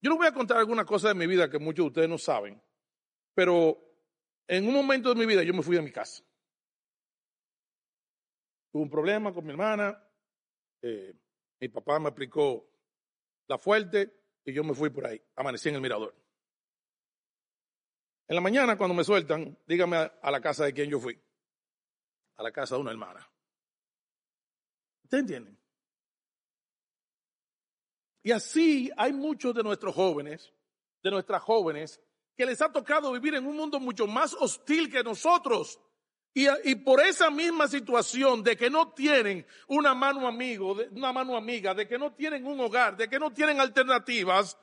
Yo 0.02 0.12
les 0.12 0.18
voy 0.18 0.28
a 0.28 0.34
contar 0.34 0.58
alguna 0.58 0.86
cosa 0.86 1.10
de 1.10 1.16
mi 1.16 1.28
vida 1.28 1.50
que 1.50 1.60
muchos 1.60 1.84
de 1.84 1.88
ustedes 1.88 2.10
no 2.10 2.18
saben, 2.18 2.62
pero 3.34 3.78
en 4.48 4.66
un 4.68 4.74
momento 4.74 5.10
de 5.10 5.16
mi 5.16 5.26
vida 5.26 5.44
yo 5.44 5.54
me 5.54 5.62
fui 5.62 5.76
de 5.76 5.82
mi 5.82 5.92
casa. 5.92 6.24
Tuve 8.72 8.84
un 8.84 8.90
problema 8.90 9.34
con 9.34 9.44
mi 9.46 9.52
hermana, 9.52 10.02
eh, 10.82 11.14
mi 11.60 11.70
papá 11.70 12.00
me 12.00 12.10
explicó 12.10 12.68
la 13.48 13.58
fuerte 13.58 14.14
y 14.46 14.54
yo 14.54 14.64
me 14.64 14.74
fui 14.74 14.90
por 14.90 15.06
ahí, 15.06 15.22
amanecí 15.36 15.70
en 15.70 15.76
el 15.76 15.82
mirador. 15.82 16.16
En 18.28 18.36
la 18.36 18.42
mañana, 18.42 18.78
cuando 18.78 18.94
me 18.94 19.04
sueltan, 19.04 19.58
dígame 19.66 19.98
a, 19.98 20.32
la 20.32 20.40
casa 20.40 20.64
de 20.66 20.74
quién 20.74 20.90
yo 20.90 21.00
fui. 21.00 21.20
A 22.38 22.44
la 22.44 22.52
casa 22.52 22.76
de 22.76 22.82
una 22.82 22.92
hermana. 22.92 23.28
¿Ustedes 25.04 25.22
entienden? 25.22 25.58
Y 28.22 28.32
así 28.32 28.92
hay 28.96 29.14
muchos 29.14 29.56
de 29.56 29.64
nuestros 29.64 29.96
jóvenes, 29.96 30.54
de 31.02 31.10
nuestras 31.10 31.42
jóvenes, 31.42 32.00
que 32.38 32.46
les 32.46 32.62
ha 32.62 32.72
tocado 32.72 33.12
vivir 33.12 33.34
en 33.34 33.48
un 33.48 33.58
mundo 33.58 33.80
mucho 33.80 34.06
más 34.06 34.36
hostil 34.36 34.92
que 34.92 35.04
nosotros. 35.04 35.82
Y, 36.34 36.76
por 36.76 37.02
esa 37.02 37.30
misma 37.30 37.68
situación 37.68 38.44
de 38.44 38.56
que 38.56 38.70
no 38.70 38.94
tienen 38.94 39.46
una 39.68 39.94
mano 39.94 40.28
amigo, 40.28 40.78
una 40.92 41.12
mano 41.12 41.36
amiga, 41.36 41.74
de 41.74 41.88
que 41.88 41.98
no 41.98 42.14
tienen 42.14 42.46
un 42.46 42.60
hogar, 42.60 42.96
de 42.96 43.10
que 43.10 43.20
no 43.20 43.34
tienen 43.34 43.60
alternativas, 43.60 44.58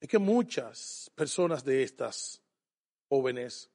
es 0.00 0.08
que 0.08 0.18
muchas 0.18 1.10
personas 1.14 1.64
de 1.64 1.82
estas 1.82 2.42
jóvenes 3.08 3.70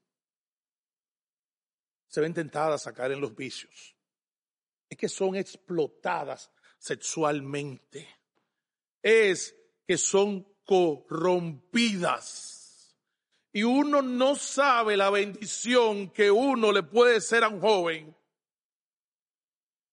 se 2.08 2.21
ven 2.21 2.34
tentadas 2.34 2.88
a 2.88 2.93
caer 2.93 3.12
en 3.12 3.21
los 3.21 3.36
vicios. 3.36 3.95
Es 4.89 4.97
que 4.97 5.10
son 5.10 5.36
explotadas 5.36 6.52
sexualmente. 6.80 8.08
Es 9.02 9.56
que 9.86 9.97
son 9.97 10.47
corrompidas. 10.63 12.57
Y 13.58 13.63
uno 13.63 14.04
no 14.04 14.36
sabe 14.36 14.96
la 14.96 15.10
bendición 15.10 16.12
que 16.12 16.30
uno 16.30 16.72
le 16.72 16.84
puede 16.84 17.20
ser 17.20 17.43
a 17.43 17.48
un 17.48 17.60
joven 17.60 18.15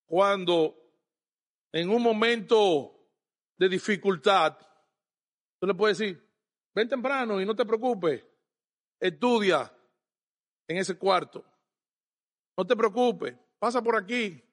cuando 0.04 0.76
en 1.72 1.88
un 1.88 2.02
momento 2.02 3.08
de 3.56 3.70
dificultad, 3.70 4.58
tú 5.58 5.66
le 5.66 5.72
puedes 5.72 5.96
decir, 5.96 6.30
ven 6.74 6.90
temprano 6.90 7.40
y 7.40 7.46
no 7.46 7.56
te 7.56 7.64
preocupes, 7.64 8.22
estudia 9.00 9.74
en 10.68 10.76
ese 10.76 10.98
cuarto. 10.98 11.42
No 12.58 12.66
te 12.66 12.76
preocupes, 12.76 13.34
pasa 13.58 13.80
por 13.80 13.96
aquí, 13.96 14.44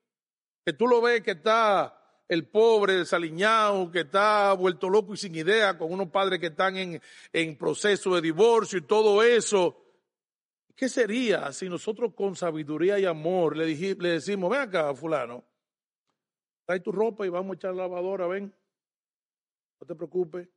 que 0.65 0.71
tú 0.71 0.88
lo 0.88 1.02
ves 1.02 1.21
que 1.21 1.32
está 1.32 2.00
el 2.31 2.47
pobre 2.47 2.93
desaliñado, 2.93 3.91
que 3.91 3.99
está 3.99 4.53
vuelto 4.53 4.89
loco 4.89 5.13
y 5.13 5.17
sin 5.17 5.35
idea, 5.35 5.77
con 5.77 5.91
unos 5.91 6.07
padres 6.07 6.39
que 6.39 6.45
están 6.45 6.77
en, 6.77 7.57
proceso 7.57 8.15
de 8.15 8.21
divorcio 8.21 8.79
y 8.79 8.83
todo 8.83 9.21
eso. 9.21 9.83
¿Qué 10.73 10.87
sería 10.87 11.51
si 11.51 11.67
nosotros 11.67 12.13
con 12.15 12.37
sabiduría 12.37 12.97
y 12.97 13.03
amor 13.03 13.57
le, 13.57 13.75
le 13.75 14.09
decimos, 14.09 14.49
ven 14.49 14.61
acá, 14.61 14.95
fulano, 14.95 15.43
trae 16.65 16.79
tu 16.79 16.93
ropa 16.93 17.25
y 17.25 17.29
vamos 17.29 17.51
a 17.51 17.55
echar 17.55 17.75
la 17.75 17.81
lavadora, 17.81 18.27
ven, 18.27 18.55
no 19.81 19.85
te 19.85 19.93
preocupes, 19.93 20.47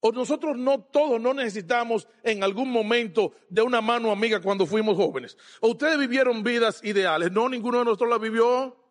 o 0.00 0.12
nosotros 0.12 0.56
no 0.56 0.80
todos 0.80 1.20
no 1.20 1.34
necesitamos 1.34 2.08
en 2.22 2.42
algún 2.42 2.70
momento 2.70 3.34
de 3.50 3.60
una 3.60 3.82
mano 3.82 4.10
amiga 4.10 4.40
cuando 4.40 4.64
fuimos 4.64 4.96
jóvenes. 4.96 5.36
O 5.60 5.72
ustedes 5.72 5.98
vivieron 5.98 6.42
vidas 6.42 6.82
ideales. 6.82 7.30
No, 7.30 7.50
ninguno 7.50 7.80
de 7.80 7.84
nosotros 7.84 8.08
la 8.08 8.18
vivió. 8.18 8.81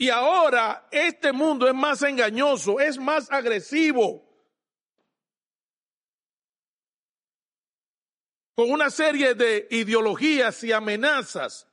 Y 0.00 0.08
ahora 0.08 0.88
este 0.90 1.30
mundo 1.30 1.68
es 1.68 1.74
más 1.74 2.00
engañoso, 2.00 2.80
es 2.80 2.96
más 2.96 3.30
agresivo. 3.30 4.26
Con 8.54 8.70
una 8.70 8.88
serie 8.88 9.34
de 9.34 9.68
ideologías 9.70 10.64
y 10.64 10.72
amenazas. 10.72 11.68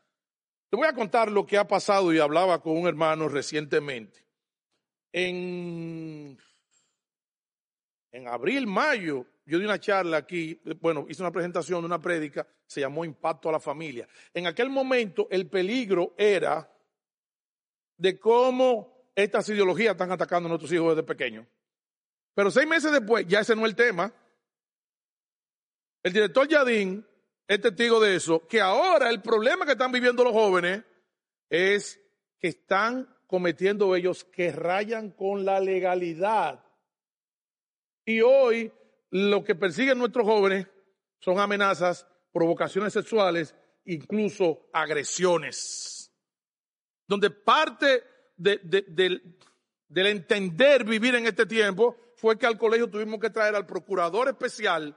Te 0.70 0.76
voy 0.76 0.88
a 0.88 0.94
contar 0.94 1.32
lo 1.32 1.46
que 1.46 1.58
ha 1.58 1.70
pasado 1.70 2.14
y 2.14 2.20
hablaba 2.20 2.62
con 2.62 2.78
un 2.78 2.90
hermano 2.90 3.30
recientemente. 3.30 4.26
En 5.14 6.38
en 8.12 8.28
abril, 8.28 8.68
mayo, 8.68 9.26
yo 9.46 9.58
di 9.58 9.64
una 9.64 9.80
charla 9.80 10.18
aquí, 10.18 10.60
bueno, 10.82 11.06
hice 11.08 11.22
una 11.22 11.32
presentación 11.32 11.80
de 11.80 11.86
una 11.86 12.02
prédica, 12.02 12.46
se 12.66 12.82
llamó 12.82 13.06
Impacto 13.06 13.48
a 13.48 13.54
la 13.54 13.60
Familia. 13.62 14.06
En 14.34 14.48
aquel 14.48 14.70
momento 14.70 15.30
el 15.32 15.48
peligro 15.48 16.14
era 16.18 16.70
de 17.98 18.20
cómo 18.20 19.12
estas 19.16 19.50
ideologías 19.50 19.92
están 19.92 20.12
atacando 20.12 20.48
a 20.48 20.50
nuestros 20.50 20.72
hijos 20.72 20.96
desde 20.96 21.08
pequeños. 21.08 21.48
Pero 22.36 22.52
seis 22.52 22.68
meses 22.68 22.92
después, 22.92 23.26
ya 23.28 23.40
ese 23.40 23.56
no 23.56 23.64
es 23.64 23.70
el 23.70 23.76
tema. 23.76 24.14
El 26.04 26.14
director 26.14 26.48
Yadín 26.48 27.06
es 27.48 27.62
testigo 27.62 28.00
de 28.00 28.16
eso, 28.16 28.46
que 28.48 28.62
ahora 28.62 29.10
el 29.10 29.22
problema 29.22 29.66
que 29.66 29.72
están 29.72 29.92
viviendo 29.92 30.24
los 30.24 30.34
jóvenes 30.34 30.84
es 31.50 32.00
que 32.40 32.50
están 32.50 33.08
cometiendo 33.26 33.96
ellos 33.96 34.24
que 34.24 34.52
rayan 34.52 35.12
con 35.12 35.46
la 35.46 35.60
legalidad. 35.60 36.64
Y 38.06 38.22
hoy 38.22 38.72
lo 39.10 39.44
que 39.44 39.56
persiguen 39.56 39.98
nuestros 39.98 40.26
jóvenes 40.26 40.68
son 41.20 41.40
amenazas, 41.40 42.08
provocaciones 42.32 42.94
sexuales, 42.94 43.56
incluso 43.86 44.70
agresiones. 44.72 45.97
Donde 47.08 47.30
parte 47.30 48.04
del, 48.36 49.38
entender 49.90 50.84
vivir 50.84 51.16
en 51.16 51.26
este 51.26 51.46
tiempo 51.46 51.98
fue 52.16 52.38
que 52.38 52.46
al 52.46 52.58
colegio 52.58 52.90
tuvimos 52.90 53.20
que 53.20 53.30
traer 53.30 53.56
al 53.56 53.66
procurador 53.66 54.28
especial 54.28 54.96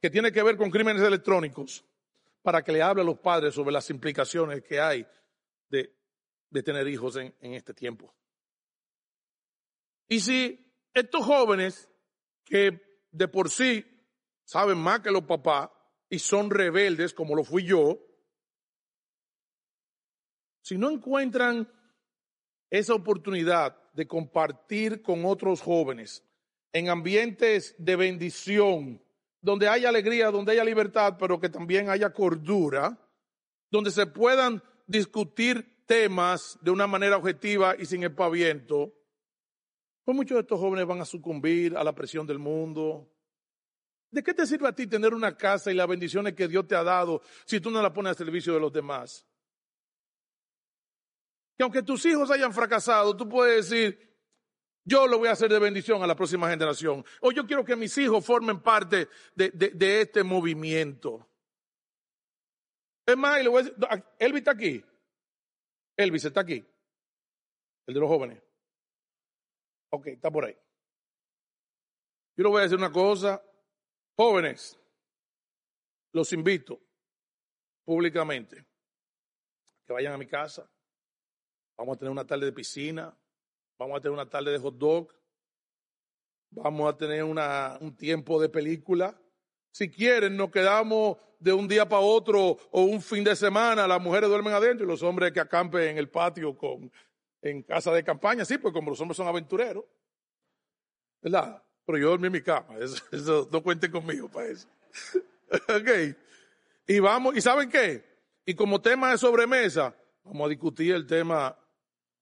que 0.00 0.10
tiene 0.10 0.32
que 0.32 0.42
ver 0.42 0.56
con 0.56 0.70
crímenes 0.70 1.02
electrónicos 1.02 1.84
para 2.42 2.62
que 2.62 2.72
le 2.72 2.82
hable 2.82 3.02
a 3.02 3.04
los 3.04 3.18
padres 3.18 3.54
sobre 3.54 3.72
las 3.72 3.90
implicaciones 3.90 4.62
que 4.62 4.80
hay 4.80 5.06
de, 5.68 5.92
tener 6.62 6.88
hijos 6.88 7.16
en, 7.16 7.34
en 7.40 7.54
este 7.54 7.74
tiempo. 7.74 8.14
Y 10.08 10.20
si 10.20 10.72
estos 10.94 11.26
jóvenes 11.26 11.90
que 12.44 12.80
de 13.10 13.28
por 13.28 13.50
sí 13.50 13.84
saben 14.44 14.78
más 14.78 15.00
que 15.00 15.10
los 15.10 15.24
papás 15.24 15.68
y 16.08 16.18
son 16.18 16.50
rebeldes 16.50 17.12
como 17.12 17.34
lo 17.34 17.44
fui 17.44 17.64
yo, 17.64 18.07
si 20.68 20.76
no 20.76 20.90
encuentran 20.90 21.66
esa 22.68 22.92
oportunidad 22.92 23.74
de 23.94 24.06
compartir 24.06 25.00
con 25.00 25.24
otros 25.24 25.62
jóvenes 25.62 26.22
en 26.74 26.90
ambientes 26.90 27.74
de 27.78 27.96
bendición, 27.96 29.02
donde 29.40 29.66
haya 29.66 29.88
alegría, 29.88 30.30
donde 30.30 30.52
haya 30.52 30.64
libertad, 30.64 31.16
pero 31.18 31.40
que 31.40 31.48
también 31.48 31.88
haya 31.88 32.12
cordura, 32.12 32.98
donde 33.70 33.90
se 33.90 34.04
puedan 34.04 34.62
discutir 34.86 35.86
temas 35.86 36.58
de 36.60 36.70
una 36.70 36.86
manera 36.86 37.16
objetiva 37.16 37.74
y 37.78 37.86
sin 37.86 38.02
espaviento, 38.02 38.92
pues 40.04 40.14
muchos 40.14 40.34
de 40.34 40.42
estos 40.42 40.60
jóvenes 40.60 40.86
van 40.86 41.00
a 41.00 41.06
sucumbir 41.06 41.78
a 41.78 41.82
la 41.82 41.94
presión 41.94 42.26
del 42.26 42.38
mundo. 42.38 43.10
¿De 44.10 44.22
qué 44.22 44.34
te 44.34 44.46
sirve 44.46 44.68
a 44.68 44.74
ti 44.74 44.86
tener 44.86 45.14
una 45.14 45.34
casa 45.34 45.72
y 45.72 45.74
las 45.74 45.88
bendiciones 45.88 46.34
que 46.34 46.46
Dios 46.46 46.66
te 46.66 46.76
ha 46.76 46.82
dado 46.82 47.22
si 47.46 47.58
tú 47.58 47.70
no 47.70 47.80
la 47.80 47.94
pones 47.94 48.10
al 48.10 48.16
servicio 48.16 48.52
de 48.52 48.60
los 48.60 48.70
demás? 48.70 49.27
Que 51.58 51.64
aunque 51.64 51.82
tus 51.82 52.06
hijos 52.06 52.30
hayan 52.30 52.54
fracasado, 52.54 53.16
tú 53.16 53.28
puedes 53.28 53.68
decir, 53.68 54.08
yo 54.84 55.08
lo 55.08 55.18
voy 55.18 55.28
a 55.28 55.32
hacer 55.32 55.50
de 55.50 55.58
bendición 55.58 56.02
a 56.02 56.06
la 56.06 56.14
próxima 56.14 56.48
generación. 56.48 57.04
O 57.20 57.32
yo 57.32 57.44
quiero 57.46 57.64
que 57.64 57.74
mis 57.74 57.98
hijos 57.98 58.24
formen 58.24 58.62
parte 58.62 59.08
de, 59.34 60.00
este 60.00 60.22
movimiento. 60.22 61.28
Es 63.04 63.16
más, 63.16 63.40
Elvis 63.40 64.38
está 64.38 64.52
aquí. 64.52 64.84
Elvis 65.96 66.24
está 66.24 66.40
aquí. 66.40 66.64
El 67.86 67.94
de 67.94 68.00
los 68.00 68.08
jóvenes. 68.08 68.40
Ok, 69.90 70.06
está 70.06 70.30
por 70.30 70.44
ahí. 70.44 70.56
Yo 72.36 72.44
le 72.44 72.50
voy 72.50 72.60
a 72.60 72.62
decir 72.62 72.78
una 72.78 72.92
cosa. 72.92 73.42
Jóvenes, 74.16 74.78
los 76.12 76.32
invito 76.32 76.80
públicamente 77.84 78.64
que 79.86 79.92
vayan 79.92 80.12
a 80.12 80.18
mi 80.18 80.26
casa. 80.26 80.70
Vamos 81.78 81.96
a 81.96 81.98
tener 82.00 82.10
una 82.10 82.26
tarde 82.26 82.46
de 82.46 82.52
piscina. 82.52 83.16
Vamos 83.78 83.96
a 83.96 84.00
tener 84.00 84.12
una 84.12 84.28
tarde 84.28 84.50
de 84.50 84.58
hot 84.58 84.76
dog. 84.76 85.08
Vamos 86.50 86.92
a 86.92 86.96
tener 86.96 87.22
una, 87.22 87.78
un 87.80 87.96
tiempo 87.96 88.40
de 88.40 88.48
película. 88.48 89.16
Si 89.70 89.88
quieren, 89.88 90.36
nos 90.36 90.50
quedamos 90.50 91.18
de 91.38 91.52
un 91.52 91.68
día 91.68 91.88
para 91.88 92.02
otro 92.02 92.58
o 92.72 92.82
un 92.82 93.00
fin 93.00 93.22
de 93.22 93.36
semana. 93.36 93.86
Las 93.86 94.02
mujeres 94.02 94.28
duermen 94.28 94.54
adentro 94.54 94.84
y 94.84 94.88
los 94.88 95.04
hombres 95.04 95.30
que 95.30 95.38
acampen 95.38 95.82
en 95.82 95.98
el 95.98 96.08
patio 96.08 96.56
con, 96.56 96.90
en 97.42 97.62
casa 97.62 97.92
de 97.92 98.02
campaña. 98.02 98.44
Sí, 98.44 98.58
pues 98.58 98.74
como 98.74 98.90
los 98.90 99.00
hombres 99.00 99.16
son 99.16 99.28
aventureros. 99.28 99.84
¿Verdad? 101.22 101.62
Pero 101.86 101.98
yo 101.98 102.10
dormí 102.10 102.26
en 102.26 102.32
mi 102.32 102.42
cama. 102.42 102.74
Eso, 103.12 103.48
no 103.52 103.62
cuenten 103.62 103.92
conmigo 103.92 104.28
para 104.28 104.48
eso. 104.48 104.68
ok. 105.52 106.16
Y 106.88 106.98
vamos, 106.98 107.36
¿y 107.36 107.40
saben 107.40 107.68
qué? 107.70 108.04
Y 108.44 108.54
como 108.54 108.80
tema 108.80 109.12
de 109.12 109.18
sobremesa, 109.18 109.94
vamos 110.24 110.46
a 110.46 110.48
discutir 110.48 110.94
el 110.94 111.06
tema 111.06 111.56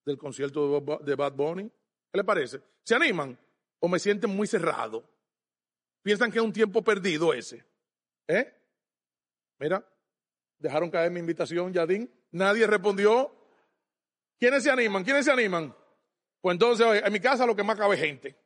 del 0.07 0.17
concierto 0.17 0.81
de 1.03 1.15
Bad 1.15 1.33
Bunny. 1.33 1.65
¿Qué 1.65 2.17
le 2.17 2.25
parece? 2.25 2.61
¿Se 2.85 2.95
animan? 2.95 3.37
¿O 3.81 3.89
me 3.89 3.99
sienten 3.99 4.31
muy 4.31 4.47
cerrado? 4.47 5.05
¿Piensan 6.03 6.31
que 6.31 6.39
es 6.39 6.45
un 6.45 6.53
tiempo 6.53 6.83
perdido 6.83 7.35
ese? 7.35 7.65
¿Eh? 8.29 8.55
Mira, 9.59 9.85
dejaron 10.59 10.91
caer 10.91 11.11
mi 11.11 11.19
invitación, 11.19 11.73
Yadín. 11.73 12.11
Nadie 12.31 12.67
respondió. 12.67 13.33
¿Quiénes 14.39 14.63
se 14.63 14.71
animan? 14.71 15.03
¿Quiénes 15.03 15.25
se 15.25 15.33
animan? 15.33 15.75
Pues 16.41 16.55
entonces, 16.55 17.03
en 17.05 17.13
mi 17.13 17.19
casa 17.19 17.45
lo 17.45 17.57
que 17.57 17.65
más 17.65 17.77
cabe 17.77 17.97
gente. 17.97 18.37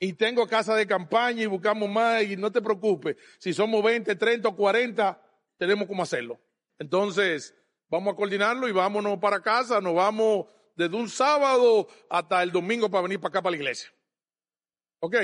Y 0.00 0.14
tengo 0.14 0.48
casa 0.48 0.74
de 0.74 0.86
campaña 0.86 1.42
y 1.42 1.46
buscamos 1.46 1.88
más 1.88 2.24
y 2.24 2.36
no 2.36 2.50
te 2.50 2.60
preocupes. 2.60 3.16
Si 3.38 3.52
somos 3.52 3.84
20, 3.84 4.16
30 4.16 4.48
o 4.48 4.56
40, 4.56 5.22
tenemos 5.56 5.86
cómo 5.86 6.02
hacerlo. 6.02 6.40
Entonces, 6.76 7.54
vamos 7.88 8.12
a 8.12 8.16
coordinarlo 8.16 8.68
y 8.68 8.72
vámonos 8.72 9.18
para 9.18 9.40
casa. 9.40 9.80
Nos 9.80 9.94
vamos 9.94 10.46
desde 10.74 10.96
un 10.96 11.08
sábado 11.08 11.88
hasta 12.08 12.42
el 12.42 12.50
domingo 12.50 12.90
para 12.90 13.02
venir 13.02 13.20
para 13.20 13.30
acá, 13.30 13.42
para 13.42 13.52
la 13.52 13.56
iglesia. 13.56 13.92
¿Ok? 15.00 15.16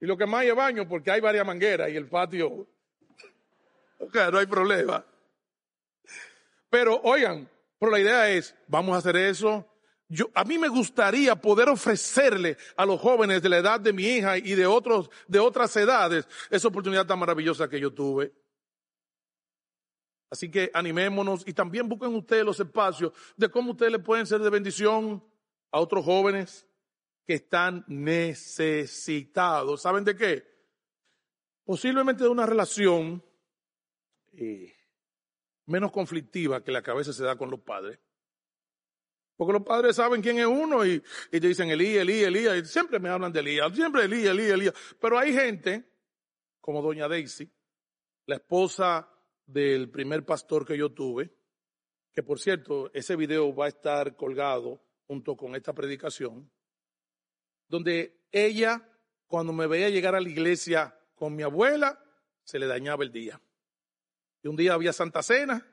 Y 0.00 0.06
lo 0.06 0.16
que 0.16 0.26
más 0.26 0.44
es 0.44 0.54
baño, 0.54 0.88
porque 0.88 1.10
hay 1.10 1.20
varias 1.20 1.46
mangueras 1.46 1.90
y 1.90 1.96
el 1.96 2.08
patio. 2.08 2.66
Ok, 3.98 4.16
no 4.32 4.38
hay 4.38 4.46
problema. 4.46 5.04
Pero 6.68 7.00
oigan, 7.04 7.48
pero 7.78 7.92
la 7.92 8.00
idea 8.00 8.30
es, 8.30 8.54
vamos 8.66 8.94
a 8.94 8.98
hacer 8.98 9.16
eso. 9.16 9.68
Yo, 10.08 10.28
a 10.34 10.44
mí 10.44 10.58
me 10.58 10.68
gustaría 10.68 11.36
poder 11.36 11.68
ofrecerle 11.68 12.56
a 12.76 12.84
los 12.84 13.00
jóvenes 13.00 13.42
de 13.42 13.48
la 13.48 13.58
edad 13.58 13.80
de 13.80 13.92
mi 13.92 14.02
hija 14.04 14.36
y 14.38 14.54
de 14.54 14.66
otros, 14.66 15.08
de 15.28 15.38
otras 15.38 15.74
edades, 15.76 16.26
esa 16.50 16.68
oportunidad 16.68 17.06
tan 17.06 17.18
maravillosa 17.18 17.68
que 17.68 17.78
yo 17.78 17.92
tuve. 17.92 18.32
Así 20.32 20.50
que 20.50 20.70
animémonos 20.72 21.46
y 21.46 21.52
también 21.52 21.86
busquen 21.86 22.14
ustedes 22.14 22.42
los 22.42 22.58
espacios 22.58 23.12
de 23.36 23.50
cómo 23.50 23.72
ustedes 23.72 23.92
le 23.92 23.98
pueden 23.98 24.26
ser 24.26 24.40
de 24.40 24.48
bendición 24.48 25.22
a 25.70 25.78
otros 25.78 26.06
jóvenes 26.06 26.66
que 27.26 27.34
están 27.34 27.84
necesitados. 27.86 29.82
¿Saben 29.82 30.04
de 30.04 30.16
qué? 30.16 30.42
Posiblemente 31.66 32.24
de 32.24 32.30
una 32.30 32.46
relación 32.46 33.22
eh, 34.32 34.74
menos 35.66 35.92
conflictiva 35.92 36.64
que 36.64 36.72
la 36.72 36.82
que 36.82 37.04
se 37.04 37.24
da 37.24 37.36
con 37.36 37.50
los 37.50 37.60
padres. 37.60 37.98
Porque 39.36 39.52
los 39.52 39.64
padres 39.64 39.96
saben 39.96 40.22
quién 40.22 40.38
es 40.38 40.46
uno 40.46 40.86
y, 40.86 41.02
y 41.30 41.40
te 41.40 41.46
dicen 41.46 41.68
Elías, 41.68 42.00
Elías, 42.00 42.28
Elías. 42.28 42.56
Y 42.56 42.64
siempre 42.64 42.98
me 42.98 43.10
hablan 43.10 43.34
de 43.34 43.40
Elías, 43.40 43.70
siempre 43.74 44.04
Elías, 44.04 44.30
Elías, 44.30 44.52
Elías. 44.52 44.74
Pero 44.98 45.18
hay 45.18 45.34
gente, 45.34 45.84
como 46.58 46.80
doña 46.80 47.06
Daisy, 47.06 47.52
la 48.24 48.36
esposa 48.36 49.11
del 49.46 49.90
primer 49.90 50.24
pastor 50.24 50.66
que 50.66 50.76
yo 50.76 50.92
tuve, 50.92 51.34
que 52.12 52.22
por 52.22 52.38
cierto, 52.38 52.90
ese 52.92 53.16
video 53.16 53.54
va 53.54 53.66
a 53.66 53.68
estar 53.68 54.16
colgado 54.16 54.82
junto 55.06 55.36
con 55.36 55.54
esta 55.56 55.72
predicación, 55.72 56.50
donde 57.68 58.26
ella, 58.30 58.86
cuando 59.26 59.52
me 59.52 59.66
veía 59.66 59.88
llegar 59.88 60.14
a 60.14 60.20
la 60.20 60.28
iglesia 60.28 60.98
con 61.14 61.34
mi 61.34 61.42
abuela, 61.42 62.02
se 62.44 62.58
le 62.58 62.66
dañaba 62.66 63.04
el 63.04 63.12
día. 63.12 63.40
Y 64.42 64.48
un 64.48 64.56
día 64.56 64.74
había 64.74 64.92
Santa 64.92 65.22
Cena 65.22 65.66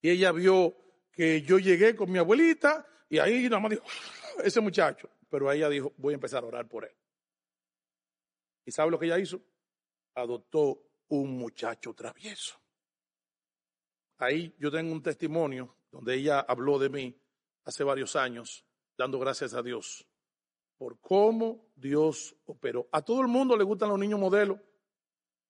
y 0.00 0.10
ella 0.10 0.32
vio 0.32 0.76
que 1.12 1.42
yo 1.42 1.58
llegué 1.58 1.94
con 1.94 2.10
mi 2.10 2.18
abuelita 2.18 2.86
y 3.08 3.18
ahí 3.18 3.44
nada 3.44 3.60
más 3.60 3.70
dijo, 3.70 3.84
ese 4.42 4.60
muchacho. 4.60 5.10
Pero 5.28 5.50
ella 5.50 5.68
dijo, 5.68 5.92
voy 5.96 6.14
a 6.14 6.16
empezar 6.16 6.44
a 6.44 6.46
orar 6.46 6.68
por 6.68 6.84
él. 6.84 6.94
¿Y 8.64 8.70
sabe 8.70 8.90
lo 8.90 8.98
que 8.98 9.06
ella 9.06 9.18
hizo? 9.18 9.40
Adoptó 10.14 10.80
un 11.08 11.36
muchacho 11.36 11.92
travieso. 11.94 12.63
Ahí 14.24 14.54
yo 14.58 14.70
tengo 14.70 14.90
un 14.90 15.02
testimonio 15.02 15.76
donde 15.92 16.14
ella 16.14 16.40
habló 16.40 16.78
de 16.78 16.88
mí 16.88 17.14
hace 17.64 17.84
varios 17.84 18.16
años, 18.16 18.64
dando 18.96 19.18
gracias 19.18 19.52
a 19.52 19.62
Dios 19.62 20.06
por 20.78 20.98
cómo 20.98 21.70
Dios 21.76 22.34
operó. 22.46 22.88
A 22.90 23.02
todo 23.02 23.20
el 23.20 23.28
mundo 23.28 23.54
le 23.54 23.64
gustan 23.64 23.90
los 23.90 23.98
niños 23.98 24.18
modelos, 24.18 24.58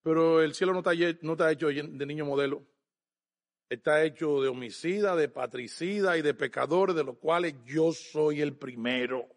pero 0.02 0.42
el 0.42 0.54
cielo 0.54 0.72
no 0.72 0.80
está, 0.80 1.50
hecho 1.52 1.68
de 1.68 2.06
niño 2.06 2.24
modelo. 2.24 2.66
Está 3.68 4.02
hecho 4.02 4.42
de 4.42 4.48
homicida, 4.48 5.14
de 5.14 5.28
patricida 5.28 6.18
y 6.18 6.22
de 6.22 6.34
pecadores, 6.34 6.96
de 6.96 7.04
los 7.04 7.18
cuales 7.18 7.54
yo 7.64 7.92
soy 7.92 8.40
el 8.40 8.56
primero. 8.56 9.28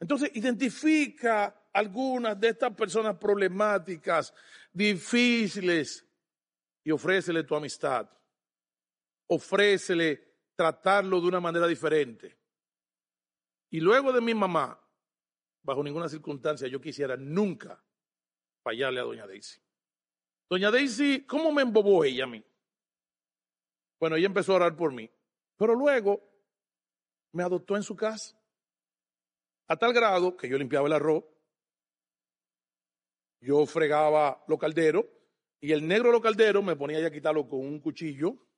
Entonces, 0.00 0.30
identifica 0.34 1.68
algunas 1.72 2.40
de 2.40 2.48
estas 2.48 2.74
personas 2.74 3.18
problemáticas, 3.18 4.32
difíciles, 4.72 6.06
y 6.82 6.90
ofrécele 6.90 7.44
tu 7.44 7.54
amistad 7.54 8.08
ofrécele 9.30 10.20
tratarlo 10.56 11.20
de 11.20 11.28
una 11.28 11.40
manera 11.40 11.66
diferente. 11.66 12.36
Y 13.70 13.80
luego 13.80 14.12
de 14.12 14.20
mi 14.20 14.34
mamá, 14.34 14.78
bajo 15.62 15.84
ninguna 15.84 16.08
circunstancia 16.08 16.66
yo 16.66 16.80
quisiera 16.80 17.16
nunca 17.16 17.82
fallarle 18.62 19.00
a 19.00 19.04
doña 19.04 19.26
Daisy. 19.26 19.60
Doña 20.48 20.70
Daisy, 20.72 21.24
¿cómo 21.26 21.52
me 21.52 21.62
embobó 21.62 22.04
ella 22.04 22.24
a 22.24 22.26
mí? 22.26 22.44
Bueno, 24.00 24.16
ella 24.16 24.26
empezó 24.26 24.52
a 24.52 24.56
orar 24.56 24.76
por 24.76 24.92
mí, 24.92 25.08
pero 25.56 25.74
luego 25.76 26.20
me 27.32 27.44
adoptó 27.44 27.76
en 27.76 27.84
su 27.84 27.94
casa, 27.94 28.36
a 29.68 29.76
tal 29.76 29.92
grado 29.92 30.36
que 30.36 30.48
yo 30.48 30.58
limpiaba 30.58 30.88
el 30.88 30.94
arroz, 30.94 31.22
yo 33.40 33.64
fregaba 33.64 34.42
los 34.48 34.58
calderos, 34.58 35.04
y 35.60 35.70
el 35.70 35.86
negro 35.86 36.08
de 36.08 36.14
los 36.14 36.22
calderos 36.22 36.64
me 36.64 36.74
ponía 36.74 37.06
a 37.06 37.10
quitarlo 37.12 37.48
con 37.48 37.60
un 37.60 37.78
cuchillo 37.78 38.49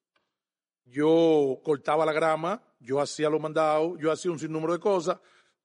yo 0.85 1.61
cortaba 1.62 2.07
la 2.07 2.12
grama, 2.12 2.62
yo 2.81 3.01
hacía 3.01 3.31
los 3.31 3.40
mandados, 3.40 3.99
yo 3.99 4.11
hacía 4.11 4.31
un 4.31 4.38
sinnúmero 4.38 4.73
de 4.73 4.81
cosas. 4.81 5.18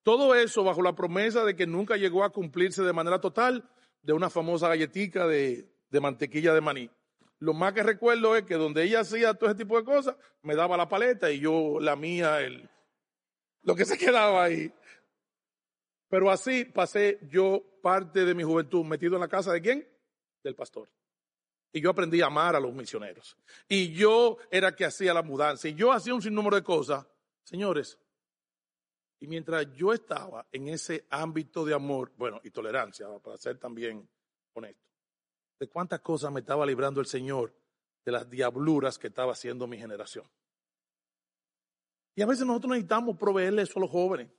Todo 0.03 0.36
eso 0.36 0.63
bajo 0.63 0.82
la 0.82 0.95
promesa 0.95 1.43
de 1.43 1.56
que 1.56 1.67
nunca 1.67 1.97
llegó 1.97 2.23
a 2.23 2.32
cumplirse 2.32 2.84
de 2.84 2.93
manera 2.93 3.19
total 3.19 3.69
de 4.01 4.13
una 4.13 4.30
famosa 4.30 4.67
galletica 4.69 5.27
de, 5.27 5.69
de 5.89 5.99
mantequilla 5.99 6.53
de 6.53 6.62
maní. 6.62 6.89
Lo 7.39 7.53
más 7.53 7.73
que 7.73 7.84
recuerdo 7.84 8.36
es 8.36 8.43
que 8.43 8.56
donde 8.56 8.84
ella 8.84 9.01
hacía 9.01 9.34
todo 9.34 9.49
ese 9.49 9.60
tipo 9.60 9.77
de 9.77 9.84
cosas, 9.84 10.15
me 10.41 10.56
daba 10.56 10.77
la 10.77 10.89
paleta 10.89 11.30
y 11.32 11.39
yo 11.39 11.80
la 11.80 11.95
mía, 11.95 12.41
el, 12.41 12.69
lo 13.63 13.75
que 13.75 13.86
se 13.86 13.97
quedaba 13.97 14.43
ahí. 14.43 14.73
Pero 16.10 16.32
así 16.32 16.65
pasé 16.65 17.19
yo 17.30 17.63
parte 17.82 18.25
de 18.25 18.34
mi 18.34 18.43
juventud 18.43 18.86
metido 18.86 19.15
en 19.15 19.21
la 19.21 19.27
casa 19.27 19.51
de 19.51 19.62
quién? 19.62 19.88
Del 20.43 20.56
pastor. 20.56 20.89
Y 21.77 21.81
yo 21.81 21.91
aprendí 21.91 22.21
a 22.21 22.25
amar 22.25 22.55
a 22.55 22.59
los 22.59 22.73
misioneros. 22.73 23.37
Y 23.69 23.93
yo 23.93 24.37
era 24.49 24.75
que 24.75 24.83
hacía 24.83 25.13
la 25.13 25.21
mudanza. 25.21 25.67
Y 25.67 25.75
yo 25.75 25.91
hacía 25.91 26.15
un 26.15 26.23
sinnúmero 26.23 26.55
de 26.55 26.63
cosas. 26.63 27.05
Señores, 27.43 27.99
y 29.19 29.27
mientras 29.27 29.71
yo 29.73 29.93
estaba 29.93 30.47
en 30.51 30.69
ese 30.69 31.05
ámbito 31.11 31.63
de 31.63 31.75
amor, 31.75 32.11
bueno, 32.17 32.41
y 32.43 32.49
tolerancia, 32.49 33.07
para 33.23 33.37
ser 33.37 33.59
también 33.59 34.09
honesto, 34.53 34.89
de 35.59 35.67
cuántas 35.67 35.99
cosas 35.99 36.31
me 36.31 36.39
estaba 36.39 36.65
librando 36.65 36.99
el 36.99 37.05
Señor 37.05 37.53
de 38.03 38.11
las 38.11 38.27
diabluras 38.27 38.97
que 38.97 39.07
estaba 39.07 39.33
haciendo 39.33 39.67
mi 39.67 39.77
generación. 39.77 40.25
Y 42.15 42.23
a 42.23 42.25
veces 42.25 42.47
nosotros 42.47 42.71
necesitamos 42.71 43.17
proveerle 43.17 43.62
eso 43.62 43.77
a 43.77 43.81
los 43.81 43.91
jóvenes 43.91 44.31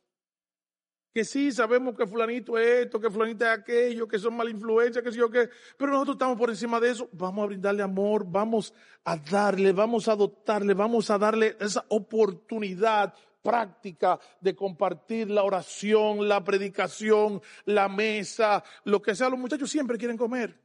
que 1.19 1.25
sí 1.25 1.51
sabemos 1.51 1.97
que 1.97 2.07
fulanito 2.07 2.57
es 2.57 2.85
esto, 2.85 3.01
que 3.01 3.11
fulanito 3.11 3.45
es 3.45 3.51
aquello, 3.51 4.07
que 4.07 4.21
son 4.21 4.37
mala 4.37 4.51
influencia, 4.51 5.03
que 5.03 5.11
sí 5.11 5.21
o 5.21 5.29
qué, 5.29 5.51
pero 5.77 5.91
nosotros 5.91 6.15
estamos 6.15 6.39
por 6.39 6.49
encima 6.49 6.79
de 6.79 6.91
eso, 6.91 7.09
vamos 7.11 7.43
a 7.43 7.47
brindarle 7.47 7.83
amor, 7.83 8.25
vamos 8.25 8.73
a 9.03 9.17
darle, 9.17 9.73
vamos 9.73 10.07
a 10.07 10.13
adoptarle, 10.13 10.75
vamos 10.75 11.11
a 11.11 11.19
darle 11.19 11.57
esa 11.59 11.85
oportunidad 11.89 13.13
práctica 13.43 14.21
de 14.41 14.55
compartir 14.55 15.29
la 15.29 15.43
oración, 15.43 16.29
la 16.29 16.45
predicación, 16.45 17.43
la 17.65 17.89
mesa, 17.89 18.63
lo 18.85 19.03
que 19.03 19.17
sea, 19.17 19.29
los 19.29 19.41
muchachos 19.41 19.69
siempre 19.69 19.99
quieren 19.99 20.17
comer. 20.17 20.57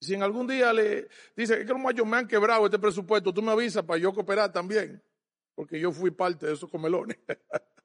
Si 0.00 0.12
en 0.12 0.24
algún 0.24 0.48
día 0.48 0.72
le 0.72 1.06
dice 1.36 1.64
que 1.64 1.72
los 1.72 1.78
mayos 1.78 2.04
me 2.04 2.16
han 2.16 2.26
quebrado 2.26 2.64
este 2.64 2.80
presupuesto, 2.80 3.32
tú 3.32 3.42
me 3.42 3.52
avisas 3.52 3.84
para 3.84 4.00
yo 4.00 4.12
cooperar 4.12 4.50
también, 4.50 5.00
porque 5.54 5.78
yo 5.78 5.92
fui 5.92 6.10
parte 6.10 6.46
de 6.46 6.54
esos 6.54 6.68
comelones. 6.68 7.16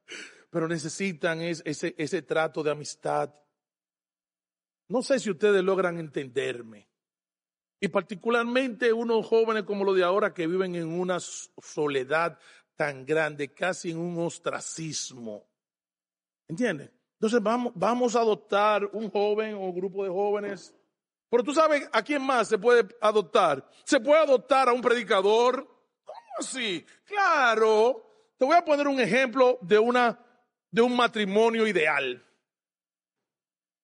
pero 0.54 0.68
necesitan 0.68 1.42
ese, 1.42 1.96
ese 1.98 2.22
trato 2.22 2.62
de 2.62 2.70
amistad. 2.70 3.34
No 4.88 5.02
sé 5.02 5.20
si 5.20 5.32
ustedes 5.32 5.64
logran 5.64 5.98
entenderme. 5.98 6.88
Y 7.80 7.88
particularmente 7.88 8.94
unos 8.94 9.26
jóvenes 9.26 9.64
como 9.64 9.84
los 9.84 9.96
de 9.96 10.04
ahora 10.04 10.32
que 10.32 10.46
viven 10.46 10.76
en 10.76 10.88
una 10.88 11.20
soledad 11.20 12.38
tan 12.76 13.04
grande, 13.04 13.52
casi 13.52 13.90
en 13.90 13.98
un 13.98 14.24
ostracismo. 14.24 15.50
¿Entiendes? 16.48 16.92
Entonces 17.14 17.42
vamos, 17.42 17.74
vamos 17.76 18.16
a 18.16 18.20
adoptar 18.20 18.86
un 18.94 19.10
joven 19.10 19.56
o 19.56 19.74
grupo 19.74 20.04
de 20.04 20.12
jóvenes. 20.12 20.76
Pero 21.32 21.44
tú 21.44 21.52
sabes 21.52 21.90
a 21.92 22.04
quién 22.04 22.22
más 22.22 22.48
se 22.48 22.60
puede 22.60 22.88
adoptar. 23.02 23.68
Se 23.86 24.00
puede 24.00 24.22
adoptar 24.22 24.70
a 24.70 24.74
un 24.74 24.82
predicador. 24.82 25.66
¿Cómo 26.06 26.38
así? 26.38 26.86
Claro. 27.06 28.36
Te 28.38 28.46
voy 28.46 28.56
a 28.56 28.64
poner 28.64 28.88
un 28.88 29.00
ejemplo 29.00 29.58
de 29.62 29.80
una 29.80 30.20
de 30.74 30.82
un 30.82 30.96
matrimonio 30.96 31.68
ideal. 31.68 32.26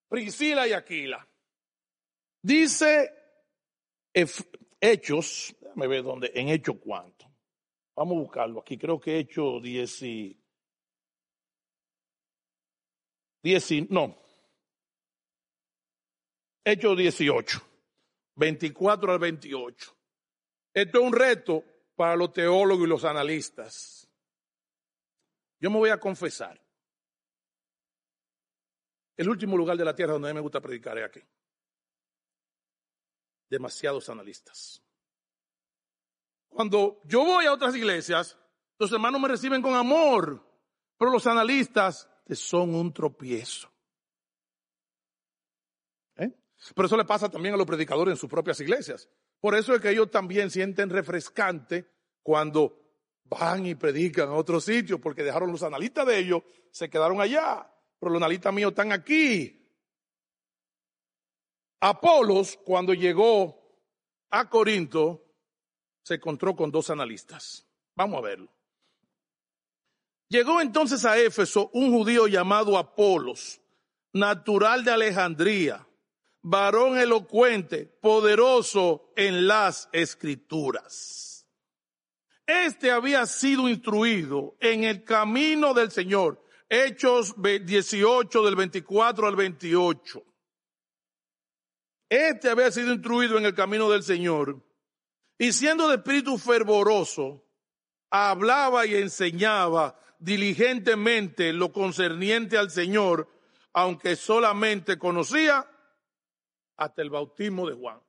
Priscila 0.08 0.68
y 0.68 0.74
Aquila. 0.74 1.26
Dice 2.42 3.12
Hechos, 4.82 5.56
déjame 5.62 5.88
ver 5.88 6.02
dónde, 6.02 6.32
en 6.34 6.50
Hechos 6.50 6.78
cuánto. 6.82 7.32
Vamos 7.96 8.18
a 8.18 8.22
buscarlo 8.22 8.62
aquí, 8.62 8.76
creo 8.80 9.00
que 9.00 9.20
Hechos 9.20 9.62
10 9.62 10.02
y, 10.02 10.42
no. 13.90 14.18
Hechos 16.66 16.98
18, 16.98 17.62
24 18.36 19.12
al 19.12 19.20
28. 19.20 19.96
Esto 20.74 20.98
es 20.98 21.06
un 21.06 21.14
reto 21.14 21.64
para 21.96 22.16
los 22.16 22.34
teólogos 22.34 22.86
y 22.86 22.90
los 22.90 23.04
analistas. 23.04 24.10
Yo 25.60 25.70
me 25.70 25.78
voy 25.78 25.92
a 25.92 26.00
confesar. 26.00 26.60
El 29.20 29.28
último 29.28 29.58
lugar 29.58 29.76
de 29.76 29.84
la 29.84 29.94
tierra 29.94 30.14
donde 30.14 30.30
a 30.30 30.32
mí 30.32 30.36
me 30.36 30.42
gusta 30.42 30.62
predicar 30.62 30.98
es 30.98 31.04
aquí. 31.04 31.20
Demasiados 33.50 34.08
analistas. 34.08 34.82
Cuando 36.48 37.02
yo 37.04 37.26
voy 37.26 37.46
a 37.46 37.52
otras 37.52 37.76
iglesias, 37.76 38.38
los 38.78 38.90
hermanos 38.94 39.20
me 39.20 39.28
reciben 39.28 39.62
con 39.62 39.76
amor, 39.76 40.42
pero 40.98 41.12
los 41.12 41.28
analistas 41.28 42.10
son 42.30 42.74
un 42.74 42.94
tropiezo. 42.94 43.70
¿Eh? 46.16 46.32
Pero 46.74 46.86
eso 46.86 46.96
le 46.96 47.04
pasa 47.04 47.28
también 47.28 47.56
a 47.56 47.58
los 47.58 47.68
predicadores 47.68 48.14
en 48.14 48.18
sus 48.18 48.30
propias 48.30 48.62
iglesias. 48.62 49.10
Por 49.42 49.54
eso 49.54 49.76
es 49.76 49.82
que 49.82 49.90
ellos 49.90 50.10
también 50.10 50.50
sienten 50.50 50.90
refrescante 50.90 51.92
cuando 52.24 52.80
van 53.26 53.66
y 53.66 53.76
predican 53.76 54.30
a 54.30 54.36
otros 54.36 54.64
sitios, 54.64 55.02
porque 55.02 55.24
dejaron 55.24 55.52
los 55.52 55.64
analistas 55.64 56.08
de 56.08 56.20
ellos, 56.20 56.42
se 56.72 56.90
quedaron 56.90 57.20
allá, 57.20 57.70
pero 58.00 58.12
los 58.12 58.22
analistas 58.22 58.54
míos 58.54 58.72
están 58.72 58.92
aquí. 58.92 59.56
Apolos, 61.82 62.58
cuando 62.64 62.94
llegó 62.94 63.60
a 64.30 64.50
Corinto, 64.50 65.26
se 66.04 66.16
encontró 66.16 66.56
con 66.56 66.72
dos 66.72 66.90
analistas. 66.90 67.66
Vamos 67.96 68.20
a 68.20 68.22
verlo. 68.22 68.50
Llegó 70.30 70.62
entonces 70.62 71.06
a 71.06 71.18
Éfeso 71.18 71.70
un 71.74 71.92
judío 71.92 72.28
llamado 72.28 72.78
Apolos, 72.78 73.62
natural 74.14 74.84
de 74.84 74.92
Alejandría, 74.92 75.88
varón 76.42 76.98
elocuente, 76.98 77.86
poderoso 77.86 79.12
en 79.16 79.48
las 79.48 79.90
escrituras. 79.92 81.48
Este 82.46 82.92
había 82.92 83.26
sido 83.26 83.70
instruido 83.70 84.56
en 84.60 84.84
el 84.84 85.04
camino 85.04 85.74
del 85.74 85.92
Señor. 85.92 86.44
Hechos 86.70 87.34
18 87.36 88.46
del 88.46 88.56
24 88.56 89.28
al 89.28 89.36
28. 89.36 90.24
Este 92.08 92.50
había 92.50 92.72
sido 92.72 92.94
instruido 92.94 93.40
en 93.40 93.46
el 93.46 93.56
camino 93.56 93.90
del 93.90 94.04
Señor 94.04 94.64
y 95.38 95.52
siendo 95.52 95.88
de 95.88 95.96
espíritu 95.96 96.38
fervoroso, 96.38 97.44
hablaba 98.12 98.86
y 98.86 98.96
enseñaba 98.96 100.00
diligentemente 100.20 101.54
lo 101.54 101.72
concerniente 101.72 102.58
al 102.58 102.70
Señor, 102.70 103.28
aunque 103.74 104.16
solamente 104.16 105.00
conocía 105.00 105.68
hasta 106.78 107.02
el 107.02 107.10
bautismo 107.10 107.68
de 107.68 107.76
Juan. 107.76 108.00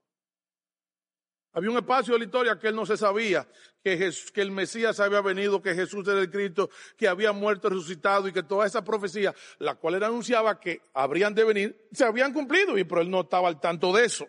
Había 1.52 1.70
un 1.70 1.78
espacio 1.78 2.12
de 2.14 2.20
la 2.20 2.24
historia 2.26 2.58
que 2.58 2.68
él 2.68 2.76
no 2.76 2.86
se 2.86 2.96
sabía, 2.96 3.46
que, 3.82 4.12
el 4.34 4.50
Mesías 4.52 5.00
había 5.00 5.20
venido, 5.20 5.60
que 5.60 5.74
Jesús 5.74 6.06
era 6.06 6.20
el 6.20 6.30
Cristo, 6.30 6.70
que 6.96 7.08
había 7.08 7.32
muerto, 7.32 7.68
resucitado 7.68 8.28
y 8.28 8.32
que 8.32 8.44
toda 8.44 8.66
esa 8.66 8.84
profecía, 8.84 9.34
la 9.58 9.74
cual 9.74 9.94
él 9.94 10.04
anunciaba 10.04 10.60
que 10.60 10.82
habrían 10.94 11.34
de 11.34 11.44
venir, 11.44 11.88
se 11.92 12.04
habían 12.04 12.32
cumplido, 12.32 12.78
y 12.78 12.84
pero 12.84 13.00
él 13.00 13.10
no 13.10 13.22
estaba 13.22 13.48
al 13.48 13.60
tanto 13.60 13.92
de 13.92 14.04
eso. 14.04 14.28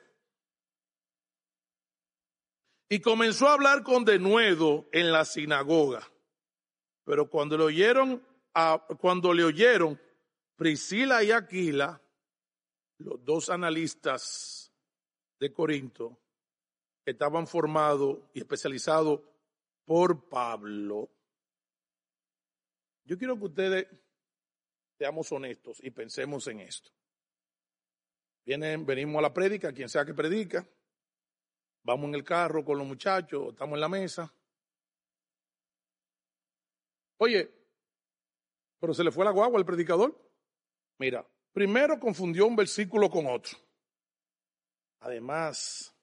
Y 2.90 3.00
comenzó 3.00 3.48
a 3.48 3.54
hablar 3.54 3.84
con 3.84 4.04
denuedo 4.04 4.90
en 4.92 5.12
la 5.12 5.24
sinagoga. 5.24 6.12
Pero 7.06 7.30
cuando 7.30 7.58
le 7.58 7.64
oyeron, 7.66 8.26
cuando 9.00 9.34
le 9.34 9.44
oyeron 9.44 10.00
Priscila 10.56 11.24
y 11.24 11.32
Aquila, 11.32 12.02
los 12.98 13.24
dos 13.24 13.50
analistas 13.50 14.72
de 15.40 15.54
Corinto, 15.54 16.21
estaban 17.06 17.48
formados 17.48 18.20
y 18.34 18.40
especializados 18.40 19.22
por 19.86 20.30
Pablo. 20.30 21.10
Yo 23.04 23.18
quiero 23.18 23.38
que 23.38 23.46
ustedes 23.46 23.88
seamos 24.98 25.32
honestos 25.32 25.80
y 25.84 25.92
pensemos 25.92 26.48
en 26.48 26.62
esto. 26.62 26.92
Vienen, 28.46 28.86
venimos 28.86 29.20
a 29.20 29.24
la 29.24 29.34
prédica, 29.34 29.74
quien 29.74 29.90
sea 29.90 30.06
que 30.06 30.14
predica, 30.14 30.68
Vamos 31.84 32.10
en 32.10 32.16
el 32.16 32.24
carro 32.24 32.64
con 32.64 32.78
los 32.78 32.86
muchachos, 32.86 33.50
estamos 33.50 33.76
en 33.76 33.82
la 33.82 33.90
mesa. 33.90 34.34
Oye, 37.18 37.52
pero 38.80 38.94
se 38.94 39.04
le 39.04 39.12
fue 39.12 39.26
la 39.26 39.32
guagua 39.32 39.58
al 39.58 39.66
predicador. 39.66 40.16
Mira, 41.00 41.28
primero 41.52 42.00
confundió 42.00 42.46
un 42.46 42.56
versículo 42.56 43.10
con 43.10 43.26
otro. 43.28 43.58
Además, 45.00 45.96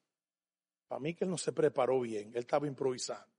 para 0.89 1.01
mí 1.01 1.14
que 1.14 1.24
él 1.24 1.30
no 1.30 1.39
se 1.39 1.53
preparó 1.53 2.01
bien, 2.01 2.30
él 2.30 2.39
estaba 2.39 2.66
improvisando. 2.66 3.30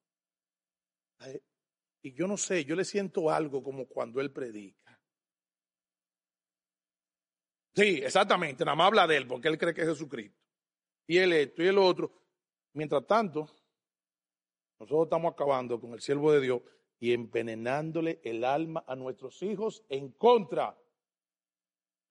Y 2.01 2.13
yo 2.13 2.27
no 2.27 2.37
sé, 2.37 2.63
yo 2.63 2.75
le 2.75 2.85
siento 2.85 3.29
algo 3.29 3.61
como 3.61 3.87
cuando 3.87 4.21
él 4.21 4.31
predica. 4.31 4.97
Sí, 7.75 8.01
exactamente, 8.03 8.63
nada 8.63 8.75
más 8.75 8.87
habla 8.87 9.07
de 9.07 9.17
él 9.17 9.27
porque 9.27 9.47
él 9.47 9.57
cree 9.57 9.73
que 9.73 9.81
es 9.81 9.87
Jesucristo. 9.87 10.39
Y 11.07 11.17
él 11.17 11.33
esto 11.33 11.63
y 11.63 11.67
el 11.67 11.77
otro. 11.77 12.13
Mientras 12.73 13.05
tanto, 13.07 13.49
nosotros 14.79 15.05
estamos 15.05 15.33
acabando 15.33 15.79
con 15.79 15.93
el 15.93 16.01
siervo 16.01 16.31
de 16.31 16.41
Dios 16.41 16.61
y 16.99 17.13
envenenándole 17.13 18.21
el 18.23 18.43
alma 18.43 18.83
a 18.87 18.95
nuestros 18.95 19.41
hijos 19.41 19.83
en 19.89 20.11
contra 20.11 20.77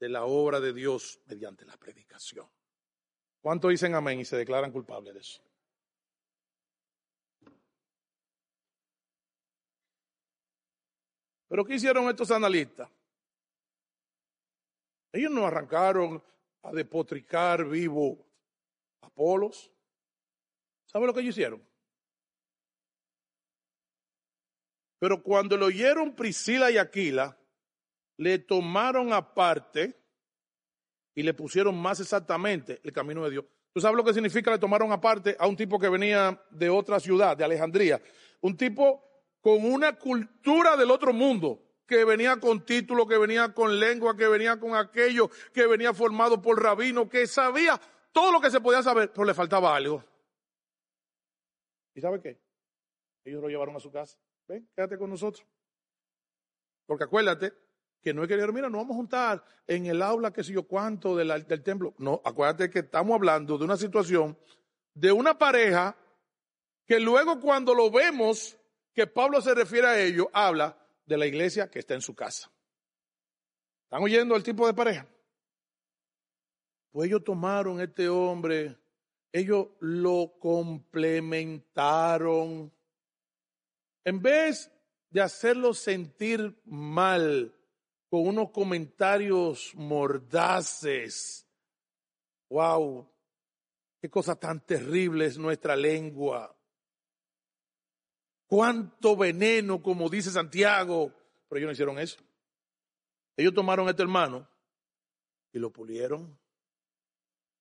de 0.01 0.09
la 0.09 0.25
obra 0.25 0.61
de 0.61 0.73
Dios 0.73 1.21
mediante 1.27 1.65
la 1.65 1.77
predicación. 1.77 2.49
¿Cuántos 3.49 3.71
dicen 3.71 3.95
amén 3.95 4.21
y 4.21 4.27
se 4.27 4.37
declaran 4.37 4.71
culpables 4.71 5.15
de 5.15 5.21
eso? 5.21 5.41
Pero 11.49 11.65
¿qué 11.65 11.77
hicieron 11.77 12.11
estos 12.11 12.31
analistas? 12.31 12.91
Ellos 15.15 15.31
no 15.31 15.47
arrancaron 15.47 16.23
a 16.63 16.73
depotricar 16.73 17.65
vivo 17.65 18.23
a 19.01 19.07
Apolos. 19.07 19.73
¿Sabe 20.85 21.07
lo 21.07 21.15
que 21.15 21.21
ellos 21.21 21.35
hicieron? 21.35 21.67
Pero 24.99 25.23
cuando 25.23 25.57
lo 25.57 25.65
oyeron 25.65 26.15
Priscila 26.15 26.71
y 26.71 26.77
Aquila, 26.77 27.35
le 28.19 28.41
tomaron 28.41 29.11
aparte 29.15 29.98
y 31.19 31.25
le 31.25 31.35
pusieron 31.35 31.77
más 31.77 31.99
exactamente 31.99 32.81
el 32.85 32.93
camino 32.93 33.25
de 33.25 33.31
Dios. 33.33 33.45
¿Tú 33.73 33.81
sabes 33.81 33.97
lo 33.97 34.05
que 34.05 34.15
significa 34.15 34.53
le 34.53 34.59
tomaron 34.61 34.93
aparte 34.93 35.37
a 35.37 35.49
un 35.49 35.57
tipo 35.57 35.77
que 35.77 35.89
venía 35.89 36.41
de 36.49 36.71
otra 36.71 37.01
ciudad, 37.01 37.37
de 37.37 37.43
Alejandría? 37.43 38.01
Un 38.41 38.57
tipo 38.57 39.03
con 39.41 39.65
una 39.65 39.99
cultura 39.99 40.77
del 40.77 40.93
otro 40.93 41.13
mundo, 41.13 41.61
que 41.89 42.05
venía 42.05 42.39
con 42.39 42.65
título, 42.65 43.05
que 43.09 43.19
venía 43.19 43.53
con 43.53 43.81
lengua, 43.81 44.17
que 44.17 44.29
venía 44.29 44.61
con 44.61 44.77
aquello, 44.77 45.29
que 45.53 45.67
venía 45.67 45.93
formado 45.93 46.41
por 46.41 46.63
rabino, 46.63 47.09
que 47.09 47.27
sabía 47.27 47.81
todo 48.13 48.31
lo 48.31 48.41
que 48.41 48.53
se 48.53 48.61
podía 48.61 48.85
saber, 48.85 49.11
pero 49.13 49.25
le 49.25 49.35
faltaba 49.35 49.75
algo. 49.75 50.05
¿Y 51.97 52.01
sabe 52.01 52.21
qué? 52.21 52.41
Ellos 53.25 53.43
lo 53.43 53.49
llevaron 53.49 53.75
a 53.75 53.81
su 53.81 53.91
casa. 53.91 54.17
Ven, 54.47 54.71
quédate 54.73 54.97
con 54.97 55.11
nosotros. 55.11 55.45
Porque 56.87 57.03
acuérdate 57.03 57.55
que 58.01 58.15
no 58.15 58.23
es 58.23 58.29
que 58.29 58.37
mira, 58.53 58.69
nos 58.69 58.81
vamos 58.81 58.95
a 58.95 58.99
juntar 58.99 59.45
en 59.67 59.87
el 59.87 60.03
aula, 60.03 60.33
que 60.33 60.45
sé 60.45 60.53
yo 60.53 60.65
cuánto, 60.65 61.17
del, 61.17 61.47
del 61.47 61.63
templo. 61.63 61.95
No, 61.99 62.21
acuérdate 62.25 62.71
que 62.71 62.81
estamos 62.81 63.15
hablando 63.15 63.59
de 63.59 63.65
una 63.65 63.77
situación 63.77 64.39
de 64.95 65.13
una 65.13 65.39
pareja 65.39 65.97
que 66.87 66.99
luego 66.99 67.41
cuando 67.41 67.75
lo 67.75 67.91
vemos, 67.91 68.57
que 68.95 69.07
Pablo 69.07 69.41
se 69.41 69.55
refiere 69.55 69.87
a 69.87 70.01
ello, 70.01 70.31
habla 70.33 70.79
de 71.07 71.19
la 71.19 71.27
iglesia 71.27 71.71
que 71.71 71.79
está 71.79 71.95
en 71.95 72.01
su 72.01 72.15
casa. 72.15 72.51
¿Están 73.85 74.03
oyendo 74.03 74.37
el 74.37 74.43
tipo 74.43 74.67
de 74.67 74.75
pareja? 74.75 75.07
Pues 76.91 77.09
ellos 77.09 77.25
tomaron 77.25 77.81
este 77.81 78.09
hombre 78.09 78.77
ellos 79.33 79.69
lo 79.81 80.35
complementaron. 80.39 82.73
En 84.05 84.23
vez 84.23 84.71
de 85.11 85.21
hacerlo 85.21 85.75
sentir 85.75 86.57
mal 86.65 87.53
con 88.09 88.27
unos 88.27 88.51
comentarios 88.51 89.73
mordaces. 89.75 91.47
¡Wow! 92.49 93.11
Qué 94.01 94.09
cosa 94.09 94.37
tan 94.37 94.65
terrible 94.65 95.27
es 95.27 95.39
nuestra 95.39 95.77
lengua. 95.77 96.57
Cuánto 98.47 99.17
veneno, 99.17 99.83
como 99.83 100.09
dice 100.09 100.31
Santiago. 100.31 101.13
Pero 101.49 101.59
ellos 101.59 101.69
no 101.69 101.73
hicieron 101.73 101.99
eso. 101.99 102.19
Ellos 103.37 103.55
tomaron 103.55 103.87
a 103.87 103.91
este 103.91 104.03
hermano 104.03 104.49
y 105.53 105.59
lo 105.59 105.71
pulieron. 105.71 106.39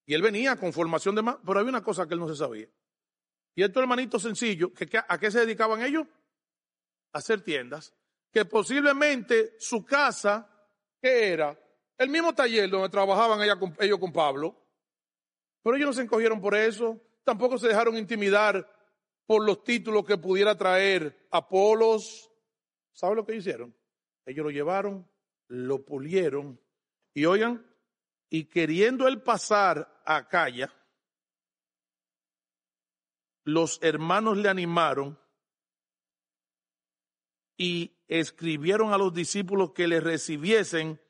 Y 0.05 0.13
él 0.13 0.21
venía 0.21 0.55
con 0.55 0.71
formación 0.71 1.15
de 1.15 1.21
más, 1.21 1.37
pero 1.45 1.59
había 1.59 1.69
una 1.69 1.83
cosa 1.83 2.07
que 2.07 2.13
él 2.13 2.19
no 2.19 2.27
se 2.29 2.35
sabía. 2.35 2.69
Y 3.55 3.63
estos 3.63 3.81
hermanitos 3.81 4.21
sencillos, 4.21 4.71
¿a 5.07 5.17
qué 5.19 5.31
se 5.31 5.39
dedicaban 5.39 5.81
ellos? 5.81 6.07
A 7.11 7.17
hacer 7.17 7.41
tiendas. 7.41 7.96
Que 8.31 8.45
posiblemente 8.45 9.55
su 9.59 9.85
casa, 9.85 10.47
¿qué 11.01 11.33
era? 11.33 11.57
El 11.97 12.09
mismo 12.09 12.33
taller 12.33 12.69
donde 12.69 12.89
trabajaban 12.89 13.39
ellos 13.79 13.99
con 13.99 14.13
Pablo. 14.13 14.55
Pero 15.63 15.75
ellos 15.75 15.87
no 15.87 15.93
se 15.93 16.03
encogieron 16.03 16.39
por 16.39 16.55
eso. 16.55 16.99
Tampoco 17.23 17.57
se 17.57 17.67
dejaron 17.67 17.97
intimidar 17.97 18.69
por 19.25 19.43
los 19.43 19.63
títulos 19.63 20.05
que 20.05 20.17
pudiera 20.17 20.55
traer 20.55 21.27
Apolos. 21.31 22.31
¿Sabe 22.93 23.15
lo 23.15 23.25
que 23.25 23.35
hicieron? 23.35 23.75
Ellos 24.25 24.45
lo 24.45 24.51
llevaron, 24.51 25.09
lo 25.47 25.83
pulieron 25.85 26.59
y 27.17 27.25
oigan, 27.25 27.65
y 28.29 28.45
queriendo 28.45 29.07
él 29.07 29.23
pasar 29.23 30.01
a 30.05 30.27
Calla, 30.27 30.71
los 33.43 33.79
hermanos 33.81 34.37
le 34.37 34.49
animaron 34.49 35.19
y 37.57 37.97
escribieron 38.07 38.93
a 38.93 38.97
los 38.97 39.13
discípulos 39.13 39.71
que 39.71 39.87
le 39.87 39.99
recibiesen 39.99 41.01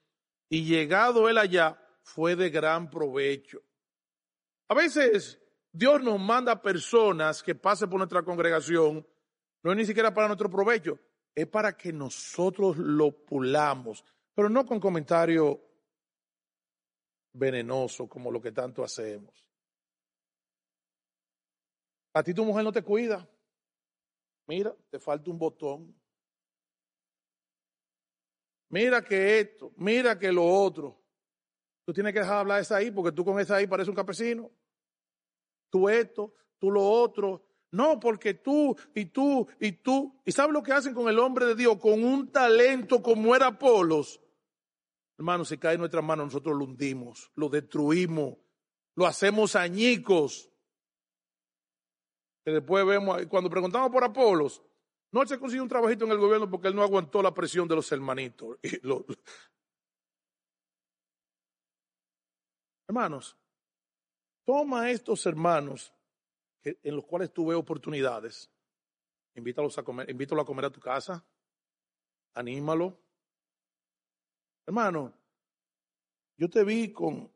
y 0.49 0.63
llegado 0.63 1.29
él 1.29 1.37
allá 1.37 1.79
fue 2.01 2.35
de 2.35 2.49
gran 2.49 2.89
provecho. 2.89 3.61
A 4.69 4.73
veces 4.73 5.39
Dios 5.71 6.01
nos 6.01 6.19
manda 6.19 6.61
personas 6.61 7.43
que 7.43 7.53
pasen 7.53 7.89
por 7.89 7.99
nuestra 7.99 8.23
congregación, 8.23 9.05
no 9.61 9.71
es 9.71 9.77
ni 9.77 9.85
siquiera 9.85 10.13
para 10.13 10.27
nuestro 10.27 10.49
provecho, 10.49 10.97
es 11.35 11.47
para 11.47 11.75
que 11.75 11.91
nosotros 11.91 12.77
lo 12.77 13.11
pulamos, 13.11 14.03
pero 14.33 14.49
no 14.49 14.65
con 14.65 14.79
comentarios 14.79 15.57
venenoso 17.33 18.07
como 18.07 18.31
lo 18.31 18.41
que 18.41 18.51
tanto 18.51 18.83
hacemos. 18.83 19.45
A 22.13 22.23
ti 22.23 22.33
tu 22.33 22.43
mujer 22.43 22.63
no 22.63 22.71
te 22.71 22.81
cuida. 22.81 23.29
Mira, 24.47 24.75
te 24.89 24.99
falta 24.99 25.29
un 25.29 25.37
botón. 25.37 25.95
Mira 28.69 29.03
que 29.03 29.39
esto, 29.39 29.71
mira 29.77 30.17
que 30.17 30.31
lo 30.31 30.45
otro. 30.45 30.99
Tú 31.85 31.93
tienes 31.93 32.13
que 32.13 32.19
dejar 32.19 32.35
de 32.35 32.39
hablar 32.41 32.61
esa 32.61 32.77
ahí 32.77 32.91
porque 32.91 33.11
tú 33.11 33.23
con 33.23 33.39
esa 33.39 33.55
ahí 33.55 33.67
pareces 33.67 33.89
un 33.89 33.95
campesino. 33.95 34.51
Tú 35.69 35.87
esto, 35.87 36.33
tú 36.59 36.69
lo 36.71 36.83
otro. 36.83 37.45
No, 37.71 37.99
porque 37.99 38.33
tú 38.33 38.75
y 38.93 39.05
tú 39.05 39.47
y 39.59 39.73
tú. 39.73 40.13
¿Y 40.25 40.31
sabes 40.31 40.53
lo 40.53 40.63
que 40.63 40.73
hacen 40.73 40.93
con 40.93 41.07
el 41.07 41.19
hombre 41.19 41.45
de 41.45 41.55
Dios? 41.55 41.77
Con 41.77 42.03
un 42.03 42.31
talento 42.31 43.01
como 43.01 43.35
era 43.35 43.47
Apolos 43.47 44.21
Hermano, 45.17 45.45
si 45.45 45.57
cae 45.57 45.73
en 45.73 45.79
nuestras 45.79 46.03
manos, 46.03 46.27
nosotros 46.27 46.55
lo 46.55 46.65
hundimos, 46.65 47.31
lo 47.35 47.49
destruimos, 47.49 48.37
lo 48.95 49.07
hacemos 49.07 49.55
añicos. 49.55 50.51
Que 52.45 52.51
después 52.51 52.85
vemos, 52.85 53.25
cuando 53.25 53.49
preguntamos 53.49 53.89
por 53.89 54.03
Apolos, 54.03 54.63
no 55.11 55.25
se 55.25 55.39
consiguió 55.39 55.63
un 55.63 55.69
trabajito 55.69 56.05
en 56.05 56.11
el 56.11 56.17
gobierno 56.17 56.49
porque 56.49 56.67
él 56.67 56.75
no 56.75 56.83
aguantó 56.83 57.21
la 57.21 57.33
presión 57.33 57.67
de 57.67 57.75
los 57.75 57.91
hermanitos. 57.91 58.57
Hermanos, 62.87 63.37
toma 64.45 64.89
estos 64.91 65.25
hermanos 65.25 65.93
en 66.63 66.95
los 66.95 67.05
cuales 67.05 67.33
tuve 67.33 67.53
oportunidades, 67.53 68.49
invítalos 69.35 69.77
a 69.77 69.83
comer, 69.83 70.09
invítalo 70.09 70.41
a 70.41 70.45
comer 70.45 70.65
a 70.65 70.69
tu 70.69 70.79
casa, 70.79 71.25
anímalo, 72.33 72.97
Hermano, 74.67 75.13
yo 76.37 76.49
te 76.49 76.65
vi 76.65 76.91
con 76.91 77.31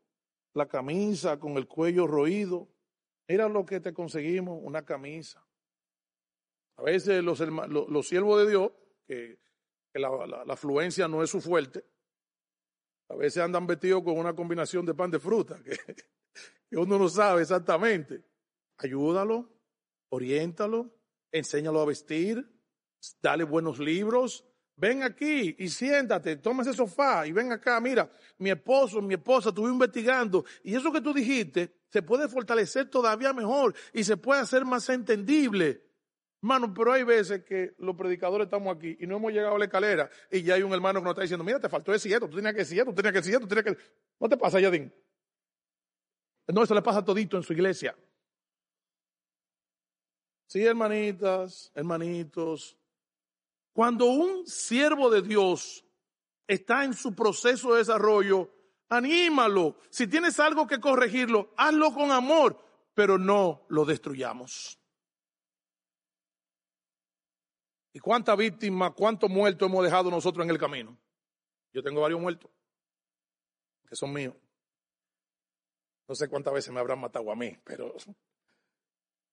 la 0.52 0.68
camisa, 0.68 1.40
con 1.40 1.56
el 1.56 1.66
cuello 1.66 2.06
roído. 2.06 2.68
Era 3.26 3.48
lo 3.48 3.64
que 3.64 3.80
te 3.80 3.94
conseguimos, 3.94 4.60
una 4.62 4.84
camisa. 4.84 5.42
A 6.76 6.82
veces 6.82 7.22
los, 7.22 7.38
siervos 8.06 8.44
de 8.44 8.50
Dios, 8.50 8.72
que, 9.06 9.38
la, 9.94 10.08
afluencia 10.48 11.06
no 11.08 11.22
es 11.22 11.30
su 11.30 11.40
fuerte, 11.40 11.84
a 13.08 13.14
veces 13.14 13.42
andan 13.42 13.66
vestidos 13.66 14.02
con 14.02 14.16
una 14.18 14.34
combinación 14.34 14.86
de 14.86 14.94
pan 14.94 15.10
de 15.10 15.18
fruta, 15.18 15.62
que, 15.62 15.76
que 16.70 16.76
uno 16.76 16.98
no 16.98 17.08
sabe 17.08 17.42
exactamente. 17.42 18.24
Ayúdalo, 18.78 19.50
oriéntalo, 20.08 20.90
enséñalo 21.30 21.80
a 21.80 21.86
vestir, 21.86 22.50
dale 23.20 23.44
buenos 23.44 23.78
libros, 23.78 24.44
ven 24.76 25.02
aquí 25.02 25.54
y 25.58 25.68
siéntate, 25.68 26.36
toma 26.36 26.62
ese 26.62 26.72
sofá 26.72 27.26
y 27.26 27.32
ven 27.32 27.52
acá, 27.52 27.80
mira, 27.80 28.10
mi 28.38 28.50
esposo, 28.50 29.00
mi 29.00 29.14
esposa, 29.14 29.50
estuve 29.50 29.70
investigando 29.70 30.44
y 30.62 30.74
eso 30.74 30.92
que 30.92 31.00
tú 31.00 31.12
dijiste 31.12 31.82
se 31.88 32.02
puede 32.02 32.28
fortalecer 32.28 32.88
todavía 32.88 33.32
mejor 33.34 33.74
y 33.92 34.02
se 34.04 34.16
puede 34.16 34.40
hacer 34.40 34.64
más 34.64 34.88
entendible. 34.88 35.91
Hermano, 36.42 36.74
pero 36.74 36.92
hay 36.92 37.04
veces 37.04 37.44
que 37.44 37.72
los 37.78 37.94
predicadores 37.94 38.46
estamos 38.46 38.74
aquí 38.76 38.96
y 38.98 39.06
no 39.06 39.16
hemos 39.16 39.32
llegado 39.32 39.54
a 39.54 39.58
la 39.60 39.66
escalera 39.66 40.10
y 40.28 40.42
ya 40.42 40.54
hay 40.54 40.62
un 40.62 40.72
hermano 40.72 40.98
que 40.98 41.04
nos 41.04 41.12
está 41.12 41.22
diciendo, 41.22 41.44
mira, 41.44 41.60
te 41.60 41.68
faltó 41.68 41.94
ese 41.94 42.12
esto, 42.12 42.28
tú 42.28 42.34
tenías 42.34 42.52
que 42.52 42.60
decir 42.60 42.80
esto, 42.80 42.90
tú 42.90 42.96
tenías 42.96 43.12
que 43.12 43.18
decir 43.20 43.34
esto, 43.34 43.46
tú 43.46 43.54
tenías 43.54 43.76
que... 43.76 43.82
No 44.18 44.28
te 44.28 44.36
pasa, 44.36 44.58
Yadín. 44.58 44.92
No, 46.48 46.64
eso 46.64 46.74
le 46.74 46.82
pasa 46.82 47.04
todito 47.04 47.36
en 47.36 47.44
su 47.44 47.52
iglesia. 47.52 47.96
Sí, 50.48 50.64
hermanitas, 50.66 51.70
hermanitos, 51.76 52.76
cuando 53.72 54.06
un 54.06 54.44
siervo 54.44 55.10
de 55.10 55.22
Dios 55.22 55.84
está 56.48 56.84
en 56.84 56.92
su 56.92 57.14
proceso 57.14 57.72
de 57.72 57.78
desarrollo, 57.78 58.50
anímalo. 58.88 59.76
Si 59.90 60.08
tienes 60.08 60.40
algo 60.40 60.66
que 60.66 60.80
corregirlo, 60.80 61.54
hazlo 61.56 61.94
con 61.94 62.10
amor, 62.10 62.58
pero 62.94 63.16
no 63.16 63.64
lo 63.68 63.84
destruyamos. 63.84 64.81
¿Y 67.92 67.98
cuántas 67.98 68.36
víctimas, 68.36 68.92
cuántos 68.92 69.28
muertos 69.28 69.68
hemos 69.68 69.84
dejado 69.84 70.10
nosotros 70.10 70.44
en 70.44 70.50
el 70.50 70.58
camino? 70.58 70.96
Yo 71.72 71.82
tengo 71.82 72.00
varios 72.00 72.20
muertos, 72.20 72.50
que 73.88 73.96
son 73.96 74.12
míos. 74.12 74.34
No 76.08 76.14
sé 76.14 76.28
cuántas 76.28 76.52
veces 76.54 76.72
me 76.72 76.80
habrán 76.80 77.00
matado 77.00 77.30
a 77.30 77.36
mí, 77.36 77.56
pero, 77.64 77.94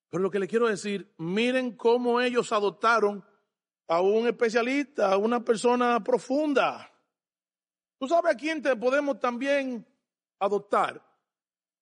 pero 0.09 0.23
lo 0.23 0.29
que 0.29 0.39
le 0.39 0.47
quiero 0.47 0.67
decir, 0.67 1.13
miren 1.17 1.75
cómo 1.75 2.21
ellos 2.21 2.51
adoptaron 2.51 3.25
a 3.87 4.01
un 4.01 4.27
especialista, 4.27 5.11
a 5.11 5.17
una 5.17 5.43
persona 5.43 6.01
profunda. 6.03 6.91
¿Tú 7.97 8.07
sabes 8.07 8.33
a 8.33 8.37
quién 8.37 8.61
te 8.61 8.75
podemos 8.75 9.19
también 9.19 9.85
adoptar? 10.39 11.03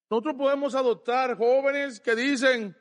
Nosotros 0.09 0.36
podemos 0.36 0.73
adoptar 0.73 1.38
jóvenes 1.38 1.99
que 1.99 2.15
dicen, 2.15 2.75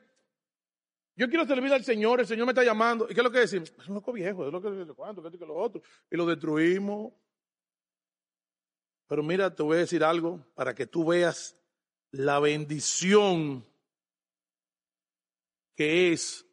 yo 1.16 1.28
quiero 1.28 1.46
servir 1.46 1.72
al 1.72 1.82
Señor, 1.82 2.20
el 2.20 2.26
Señor 2.26 2.44
me 2.44 2.52
está 2.52 2.62
llamando. 2.62 3.06
¿Y 3.08 3.14
qué 3.14 3.20
es 3.20 3.24
lo 3.24 3.30
que 3.30 3.38
decimos? 3.38 3.72
Es 3.78 3.88
un 3.88 3.94
loco 3.94 4.12
viejo, 4.12 4.46
es 4.46 4.52
lo 4.52 4.60
que 4.60 4.92
cuánto, 4.94 5.22
qué 5.22 5.28
es 5.28 5.40
lo 5.40 5.56
otro. 5.56 5.80
Y 6.10 6.16
lo 6.16 6.26
destruimos. 6.26 7.14
Pero 9.08 9.22
mira, 9.22 9.54
te 9.54 9.62
voy 9.62 9.78
a 9.78 9.80
decir 9.80 10.04
algo 10.04 10.44
para 10.54 10.74
que 10.74 10.86
tú 10.86 11.06
veas 11.06 11.56
la 12.10 12.38
bendición 12.38 13.64
que 15.74 16.12
es 16.12 16.46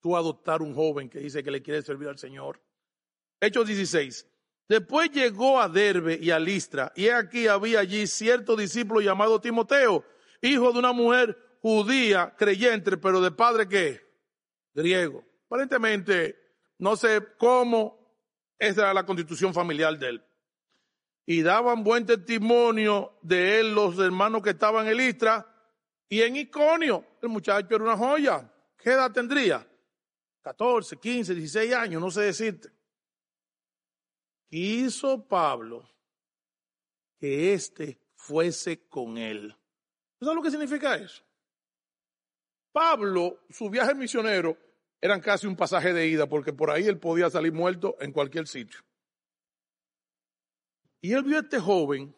tú 0.00 0.16
adoptar 0.16 0.62
un 0.62 0.74
joven 0.74 1.08
que 1.08 1.20
dice 1.20 1.42
que 1.42 1.50
le 1.50 1.62
quiere 1.62 1.82
servir 1.82 2.08
al 2.08 2.18
Señor. 2.18 2.60
Hechos 3.40 3.66
16. 3.66 4.26
Después 4.68 5.10
llegó 5.10 5.60
a 5.60 5.68
Derbe 5.68 6.18
y 6.20 6.30
a 6.30 6.38
Listra, 6.38 6.92
y 6.94 7.08
aquí 7.08 7.48
había 7.48 7.80
allí 7.80 8.06
cierto 8.06 8.54
discípulo 8.54 9.00
llamado 9.00 9.40
Timoteo, 9.40 10.04
hijo 10.40 10.72
de 10.72 10.78
una 10.78 10.92
mujer 10.92 11.36
judía, 11.60 12.34
creyente, 12.36 12.96
pero 12.96 13.20
de 13.20 13.30
padre 13.30 13.68
que 13.68 14.00
griego. 14.74 15.24
Aparentemente, 15.46 16.36
no 16.78 16.96
sé 16.96 17.20
cómo, 17.38 18.00
esa 18.58 18.82
era 18.82 18.94
la 18.94 19.06
constitución 19.06 19.52
familiar 19.52 19.98
de 19.98 20.08
él. 20.08 20.24
Y 21.26 21.42
daban 21.42 21.84
buen 21.84 22.06
testimonio 22.06 23.18
de 23.22 23.60
él 23.60 23.74
los 23.74 23.98
hermanos 23.98 24.42
que 24.42 24.50
estaban 24.50 24.86
en 24.88 24.96
Listra 24.96 25.46
y 26.08 26.22
en 26.22 26.36
Iconio. 26.36 27.04
El 27.22 27.28
muchacho 27.28 27.74
era 27.74 27.84
una 27.84 27.96
joya. 27.96 28.52
¿Qué 28.76 28.90
edad 28.90 29.12
tendría? 29.12 29.66
14, 30.42 30.96
15, 30.96 31.34
16 31.34 31.74
años, 31.74 32.00
no 32.00 32.10
sé 32.10 32.22
decirte. 32.22 32.70
Quiso 34.48 35.26
Pablo 35.28 35.88
que 37.18 37.52
éste 37.52 38.00
fuese 38.16 38.88
con 38.88 39.18
él. 39.18 39.54
¿Sabes 40.18 40.34
lo 40.34 40.42
que 40.42 40.50
significa 40.50 40.96
eso? 40.96 41.22
Pablo, 42.72 43.40
su 43.50 43.68
viaje 43.68 43.94
misionero, 43.94 44.56
eran 45.00 45.20
casi 45.20 45.46
un 45.46 45.56
pasaje 45.56 45.92
de 45.92 46.06
ida, 46.06 46.28
porque 46.28 46.52
por 46.52 46.70
ahí 46.70 46.86
él 46.86 46.98
podía 46.98 47.30
salir 47.30 47.52
muerto 47.52 47.96
en 48.00 48.12
cualquier 48.12 48.46
sitio. 48.46 48.80
Y 51.00 51.12
él 51.12 51.22
vio 51.22 51.38
a 51.38 51.40
este 51.40 51.58
joven 51.58 52.14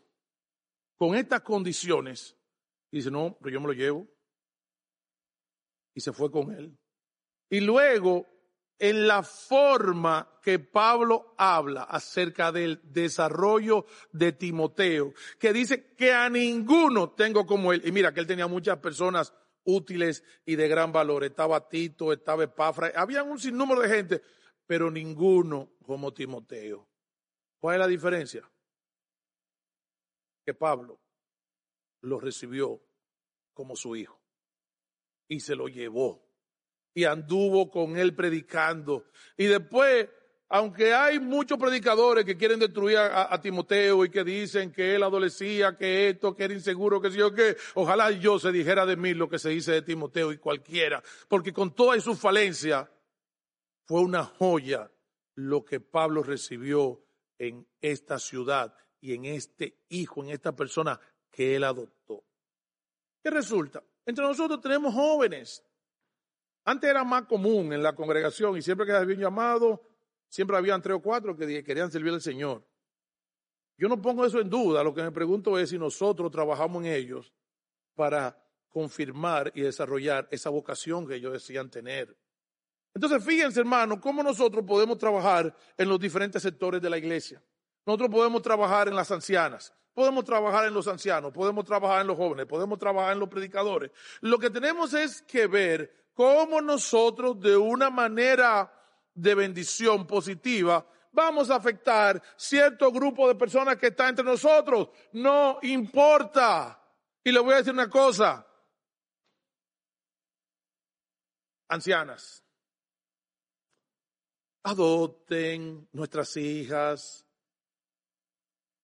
con 0.97 1.15
estas 1.15 1.43
condiciones 1.43 2.37
y 2.91 2.99
dice, 2.99 3.11
no, 3.11 3.37
pero 3.41 3.55
yo 3.55 3.61
me 3.61 3.69
lo 3.69 3.73
llevo. 3.73 4.09
Y 5.95 6.01
se 6.01 6.13
fue 6.13 6.31
con 6.31 6.53
él. 6.53 6.77
Y 7.51 7.61
luego, 7.61 8.27
en 8.79 9.07
la 9.07 9.23
forma 9.23 10.41
que 10.43 10.59
Pablo 10.59 11.35
habla 11.39 11.85
acerca 11.85 12.51
del 12.51 12.81
desarrollo 12.83 13.87
de 14.11 14.33
Timoteo, 14.33 15.13
que 15.39 15.53
dice 15.53 15.95
que 15.95 16.13
a 16.13 16.29
ninguno 16.29 17.11
tengo 17.11 17.47
como 17.47 17.73
él. 17.73 17.83
Y 17.85 17.93
mira 17.93 18.13
que 18.13 18.21
él 18.21 18.27
tenía 18.27 18.47
muchas 18.47 18.79
personas 18.79 19.33
útiles 19.65 20.25
y 20.45 20.57
de 20.57 20.69
gran 20.69 20.93
valor. 20.93 21.25
Estaba 21.25 21.69
Tito, 21.69 22.13
estaba 22.13 22.45
Epafra, 22.45 22.93
había 22.95 23.23
un 23.23 23.39
sinnúmero 23.39 23.83
de 23.83 23.89
gente, 23.89 24.23
pero 24.67 24.91
ninguno 24.91 25.73
como 25.85 26.13
Timoteo. 26.13 26.89
¿Cuál 27.59 27.77
es 27.77 27.81
la 27.81 27.87
diferencia? 27.87 28.51
Que 30.45 30.55
Pablo 30.55 31.01
lo 32.01 32.19
recibió 32.19 32.83
como 33.55 33.77
su 33.77 33.95
hijo 33.95 34.21
y 35.29 35.41
se 35.41 35.55
lo 35.55 35.69
llevó 35.69 36.29
y 36.95 37.05
anduvo 37.05 37.71
con 37.71 37.97
él 37.97 38.15
predicando. 38.15 39.07
Y 39.37 39.47
después, 39.47 40.09
aunque 40.55 40.93
hay 40.93 41.19
muchos 41.19 41.59
predicadores 41.59 42.27
que 42.27 42.37
quieren 42.37 42.59
destruir 42.59 42.99
a, 42.99 43.41
Timoteo 43.41 44.05
y 44.05 44.11
que 44.11 44.23
dicen 44.23 44.71
que 44.71 44.95
él 44.95 45.03
adolecía, 45.03 45.79
que 45.79 46.11
esto, 46.11 46.37
que 46.37 46.45
era 46.45 46.53
inseguro, 46.53 47.01
que 47.01 47.11
si 47.11 47.17
yo 47.17 47.33
que, 47.33 47.57
ojalá 47.73 48.11
yo 48.11 48.39
se 48.39 48.53
dijera 48.53 48.85
de 48.85 48.97
mí 48.97 49.15
lo 49.15 49.31
que 49.31 49.39
se 49.39 49.49
dice 49.49 49.73
de 49.73 49.81
Timoteo 49.81 50.31
y 50.31 50.37
cualquiera, 50.37 51.03
porque 51.27 51.55
con 51.55 51.75
toda 51.75 51.99
su 52.03 52.15
falencia 52.15 52.91
fue 53.87 54.03
una 54.03 54.25
joya 54.25 54.91
lo 55.37 55.65
que 55.65 55.81
Pablo 55.81 56.23
recibió 56.23 57.03
en 57.39 57.67
esta 57.81 58.19
ciudad 58.19 58.75
y 59.01 59.15
en 59.15 59.25
este 59.25 59.79
hijo, 59.89 60.23
en 60.23 60.33
esta 60.33 60.55
persona 60.55 61.01
que 61.31 61.57
él 61.57 61.65
adoptó. 61.65 62.25
¿Qué 63.23 63.31
resulta? 63.31 63.83
Entre 64.05 64.23
nosotros 64.23 64.61
tenemos 64.61 64.93
jóvenes. 64.93 65.65
Antes 66.67 66.91
era 66.91 67.05
más 67.05 67.23
común 67.23 67.73
en 67.73 67.83
la 67.83 67.95
congregación 67.95 68.59
y 68.59 68.61
siempre 68.61 68.85
que 68.85 68.93
había 68.93 69.17
llamado, 69.17 69.92
siempre 70.33 70.57
habían 70.57 70.81
tres 70.81 70.97
o 70.97 71.03
cuatro 71.03 71.37
que 71.37 71.63
querían 71.63 71.93
servir 71.93 72.11
al 72.11 72.23
Señor. 72.23 72.67
Yo 73.77 73.87
no 73.87 74.01
pongo 74.01 74.25
eso 74.25 74.41
en 74.41 74.49
duda, 74.49 74.83
lo 74.83 74.95
que 74.95 75.03
me 75.03 75.13
pregunto 75.13 75.59
es 75.59 75.69
si 75.69 75.79
nosotros 75.79 76.31
trabajamos 76.31 76.83
en 76.85 76.93
ellos 76.93 77.35
para 77.95 78.43
confirmar 78.71 79.53
y 79.55 79.61
desarrollar 79.61 80.27
esa 80.31 80.49
vocación 80.49 81.07
que 81.07 81.17
ellos 81.17 81.35
decían 81.35 81.69
tener. 81.69 82.17
Entonces, 82.95 83.23
fíjense, 83.23 83.61
hermano, 83.61 84.01
cómo 84.01 84.23
nosotros 84.23 84.65
podemos 84.67 84.97
trabajar 84.97 85.55
en 85.77 85.89
los 85.89 86.01
diferentes 86.01 86.43
sectores 86.43 86.81
de 86.81 86.89
la 86.89 86.97
iglesia. 86.97 87.43
Nosotros 87.85 88.09
podemos 88.09 88.41
trabajar 88.41 88.89
en 88.89 88.97
las 88.97 89.11
ancianas, 89.11 89.75
podemos 89.93 90.25
trabajar 90.25 90.65
en 90.67 90.73
los 90.73 90.89
ancianos, 90.89 91.31
podemos 91.31 91.67
trabajar 91.67 92.01
en 92.01 92.07
los 92.07 92.17
jóvenes, 92.17 92.47
podemos 92.47 92.79
trabajar 92.79 93.13
en 93.13 93.19
los 93.19 93.29
predicadores. 93.29 93.91
Lo 94.23 94.39
que 94.39 94.49
tenemos 94.49 94.95
es 94.95 95.21
que 95.21 95.47
ver 95.47 96.07
cómo 96.15 96.63
nosotros 96.63 97.39
de 97.39 97.55
una 97.55 97.91
manera 97.91 98.73
de 99.15 99.35
bendición 99.35 100.07
positiva 100.07 100.87
vamos 101.13 101.51
a 101.51 101.57
afectar 101.57 102.21
cierto 102.37 102.91
grupo 102.91 103.29
de 103.29 103.35
personas 103.35 103.77
que 103.77 103.89
está 103.89 104.09
entre 104.09 104.25
nosotros. 104.25 104.89
No 105.13 105.59
importa. 105.63 106.79
Y 107.23 107.31
le 107.31 107.39
voy 107.39 107.55
a 107.55 107.59
decir 107.59 107.73
una 107.73 107.89
cosa. 107.89 108.47
Ancianas, 111.69 112.45
adopten 114.63 115.89
nuestras 115.93 116.37
hijas, 116.37 117.27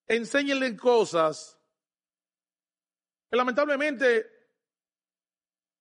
enséñenle 0.07 0.75
cosas 0.75 1.61
que 3.29 3.37
lamentablemente 3.37 4.27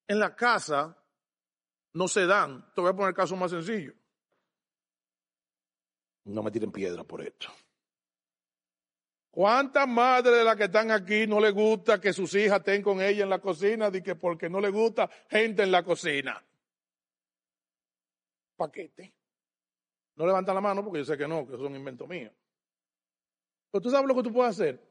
en 0.05 0.19
la 0.19 0.35
casa 0.35 1.01
no 1.93 2.09
se 2.09 2.25
dan. 2.25 2.73
Te 2.73 2.81
voy 2.81 2.89
a 2.89 2.93
poner 2.93 3.09
el 3.09 3.15
caso 3.15 3.37
más 3.37 3.51
sencillo. 3.51 3.93
No 6.27 6.43
me 6.43 6.51
tiren 6.51 6.71
piedra 6.71 7.03
por 7.03 7.21
esto. 7.21 7.47
¿Cuántas 9.31 9.87
madres 9.87 10.35
de 10.35 10.43
las 10.43 10.55
que 10.55 10.65
están 10.65 10.91
aquí 10.91 11.27
no 11.27 11.39
le 11.39 11.51
gusta 11.51 12.01
que 12.01 12.11
sus 12.11 12.33
hijas 12.33 12.59
estén 12.59 12.81
con 12.81 13.01
ella 13.01 13.23
en 13.23 13.29
la 13.29 13.39
cocina? 13.39 13.89
De 13.89 14.01
que 14.01 14.15
porque 14.15 14.49
no 14.49 14.59
le 14.59 14.69
gusta 14.69 15.09
gente 15.29 15.63
en 15.63 15.71
la 15.71 15.83
cocina. 15.83 16.43
Paquete. 18.55 19.13
No 20.15 20.25
levanta 20.25 20.53
la 20.53 20.61
mano 20.61 20.83
porque 20.83 20.99
yo 20.99 21.05
sé 21.05 21.17
que 21.17 21.27
no, 21.27 21.45
que 21.45 21.53
eso 21.53 21.63
es 21.63 21.69
un 21.69 21.75
invento 21.75 22.07
mío. 22.07 22.31
Pero 23.71 23.81
tú 23.81 23.91
sabes 23.91 24.07
lo 24.07 24.15
que 24.15 24.23
tú 24.23 24.33
puedes 24.33 24.59
hacer. 24.59 24.83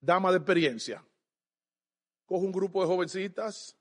Dama 0.00 0.30
de 0.30 0.36
experiencia. 0.38 1.04
Coge 2.24 2.46
un 2.46 2.52
grupo 2.52 2.80
de 2.80 2.86
jovencitas 2.86 3.76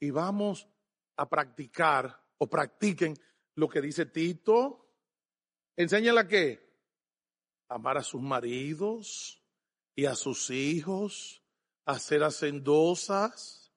y 0.00 0.10
vamos 0.10 0.68
a 1.16 1.28
practicar 1.28 2.20
o 2.38 2.48
practiquen 2.48 3.14
lo 3.54 3.68
que 3.68 3.80
dice 3.80 4.06
Tito. 4.06 4.89
Enséñala 5.80 6.28
qué? 6.28 6.60
Amar 7.66 7.96
a 7.96 8.02
sus 8.02 8.20
maridos 8.20 9.42
y 9.94 10.04
a 10.04 10.14
sus 10.14 10.50
hijos, 10.50 11.42
a 11.86 11.98
ser 11.98 12.22
hacendosas. 12.22 13.72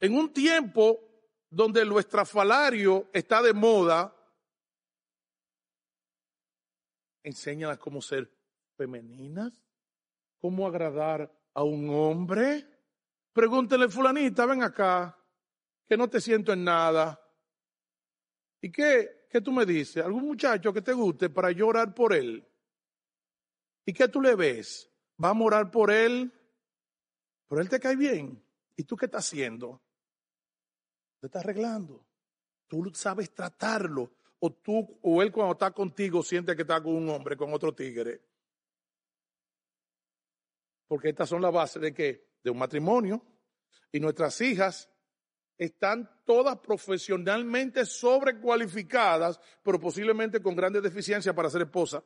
En 0.00 0.14
un 0.14 0.32
tiempo 0.32 1.00
donde 1.50 1.84
lo 1.84 1.98
estrafalario 1.98 3.10
está 3.12 3.42
de 3.42 3.52
moda, 3.52 4.16
Enséñalas 7.24 7.78
cómo 7.78 8.00
ser 8.00 8.34
femeninas, 8.76 9.52
cómo 10.40 10.66
agradar 10.66 11.30
a 11.52 11.62
un 11.62 11.90
hombre. 11.90 12.66
Pregúntele, 13.34 13.88
fulanita, 13.88 14.46
ven 14.46 14.62
acá, 14.62 15.16
que 15.86 15.96
no 15.96 16.08
te 16.08 16.22
siento 16.22 16.54
en 16.54 16.64
nada. 16.64 17.20
¿Y 18.62 18.72
qué, 18.72 19.21
qué 19.32 19.40
tú 19.40 19.50
me 19.50 19.64
dices? 19.64 20.04
¿Algún 20.04 20.26
muchacho 20.26 20.74
que 20.74 20.82
te 20.82 20.92
guste 20.92 21.30
para 21.30 21.50
llorar 21.50 21.94
por 21.94 22.12
él? 22.12 22.46
¿Y 23.86 23.94
qué 23.94 24.06
tú 24.06 24.20
le 24.20 24.34
ves? 24.34 24.90
¿Va 25.22 25.30
a 25.30 25.34
morar 25.34 25.70
por 25.70 25.90
él? 25.90 26.30
Pero 27.48 27.62
él 27.62 27.68
te 27.70 27.80
cae 27.80 27.96
bien. 27.96 28.44
¿Y 28.76 28.84
tú 28.84 28.94
qué 28.94 29.06
estás 29.06 29.26
haciendo? 29.26 29.80
Te 31.18 31.28
estás 31.28 31.42
arreglando. 31.42 32.04
Tú 32.68 32.90
sabes 32.92 33.32
tratarlo 33.34 34.12
o 34.38 34.52
tú 34.52 34.98
o 35.00 35.22
él 35.22 35.32
cuando 35.32 35.52
está 35.52 35.70
contigo 35.70 36.22
siente 36.22 36.54
que 36.54 36.62
está 36.62 36.82
con 36.82 36.94
un 36.94 37.08
hombre, 37.08 37.34
con 37.34 37.54
otro 37.54 37.74
tigre. 37.74 38.20
Porque 40.86 41.08
estas 41.08 41.30
son 41.30 41.40
las 41.40 41.52
bases 41.52 41.80
de 41.80 41.94
qué? 41.94 42.32
De 42.44 42.50
un 42.50 42.58
matrimonio. 42.58 43.24
Y 43.90 43.98
nuestras 43.98 44.38
hijas 44.42 44.91
están 45.64 46.08
todas 46.24 46.58
profesionalmente 46.58 47.86
sobrecualificadas, 47.86 49.40
pero 49.62 49.78
posiblemente 49.80 50.42
con 50.42 50.56
grandes 50.56 50.82
deficiencias 50.82 51.34
para 51.34 51.50
ser 51.50 51.62
esposa. 51.62 52.02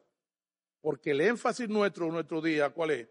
Porque 0.80 1.12
el 1.12 1.20
énfasis 1.20 1.68
nuestro, 1.68 2.10
nuestro 2.10 2.40
día, 2.40 2.70
¿cuál 2.70 2.90
es? 2.90 3.08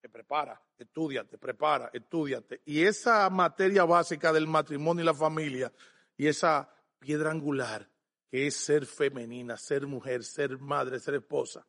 Te 0.00 0.08
prepara, 0.08 0.60
estudiate, 0.76 1.38
prepara, 1.38 1.90
estudiate. 1.92 2.62
Y 2.64 2.82
esa 2.82 3.28
materia 3.30 3.84
básica 3.84 4.32
del 4.32 4.46
matrimonio 4.46 5.02
y 5.02 5.06
la 5.06 5.14
familia, 5.14 5.72
y 6.16 6.26
esa 6.26 6.68
piedra 6.98 7.30
angular, 7.30 7.88
que 8.30 8.46
es 8.46 8.56
ser 8.56 8.86
femenina, 8.86 9.56
ser 9.56 9.86
mujer, 9.86 10.24
ser 10.24 10.58
madre, 10.58 10.98
ser 10.98 11.14
esposa. 11.14 11.66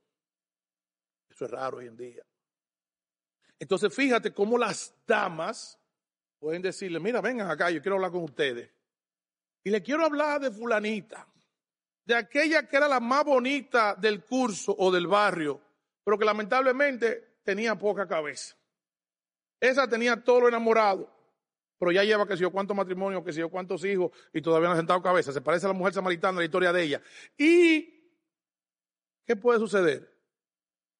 Eso 1.30 1.46
es 1.46 1.52
raro 1.52 1.78
hoy 1.78 1.88
en 1.88 1.98
día. 1.98 2.24
Entonces 3.60 3.94
fíjate 3.94 4.34
cómo 4.34 4.58
las 4.58 4.96
damas 5.06 5.79
pueden 6.40 6.62
decirle, 6.62 7.00
mira, 7.00 7.22
vengan 7.22 7.50
acá, 7.50 7.70
yo 7.70 7.82
quiero 7.82 7.96
hablar 7.96 8.12
con 8.12 8.24
ustedes. 8.24 8.70
Y 9.64 9.70
le 9.70 9.84
quiero 9.84 10.06
hablar 10.06 10.42
de 10.42 10.52
fulanita, 10.52 11.28
de 12.06 12.16
aquella 12.16 12.68
que 12.68 12.78
era 12.78 12.88
la 12.88 13.00
más 13.00 13.26
bonita 13.26 13.96
del 13.96 14.24
curso 14.24 14.76
o 14.78 14.92
del 14.92 15.08
barrio, 15.08 15.62
pero 16.04 16.18
que 16.18 16.26
lamentablemente 16.26 17.40
tenía 17.44 17.76
poca 17.76 18.08
cabeza. 18.08 18.56
Esa 19.60 19.88
tenía 19.88 20.24
todo 20.24 20.42
lo 20.42 20.48
enamorado 20.48 21.20
pero 21.80 21.94
ya 21.94 22.04
lleva 22.04 22.28
que 22.28 22.36
sé 22.36 22.42
yo 22.42 22.52
cuántos 22.52 22.76
matrimonios, 22.76 23.24
que 23.24 23.32
sé 23.32 23.40
yo 23.40 23.50
cuántos 23.50 23.86
hijos 23.86 24.12
y 24.34 24.42
todavía 24.42 24.68
no 24.68 24.74
ha 24.74 24.78
sentado 24.78 25.02
cabeza. 25.02 25.32
Se 25.32 25.42
parece 25.42 25.66
a 25.66 25.70
la 25.70 25.74
mujer 25.74 25.94
samaritana, 25.94 26.40
la 26.40 26.46
historia 26.46 26.74
de 26.74 26.84
ella. 26.84 27.02
¿Y 27.38 28.12
qué 29.26 29.38
puede 29.38 29.60
suceder? 29.60 30.14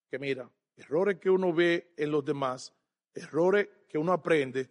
Que 0.10 0.18
mira, 0.18 0.50
errores 0.78 1.20
que 1.20 1.30
uno 1.30 1.54
ve 1.54 1.94
en 1.98 2.12
los 2.12 2.24
demás, 2.24 2.74
errores 3.14 3.68
que 3.90 3.98
uno 3.98 4.14
aprende 4.14 4.70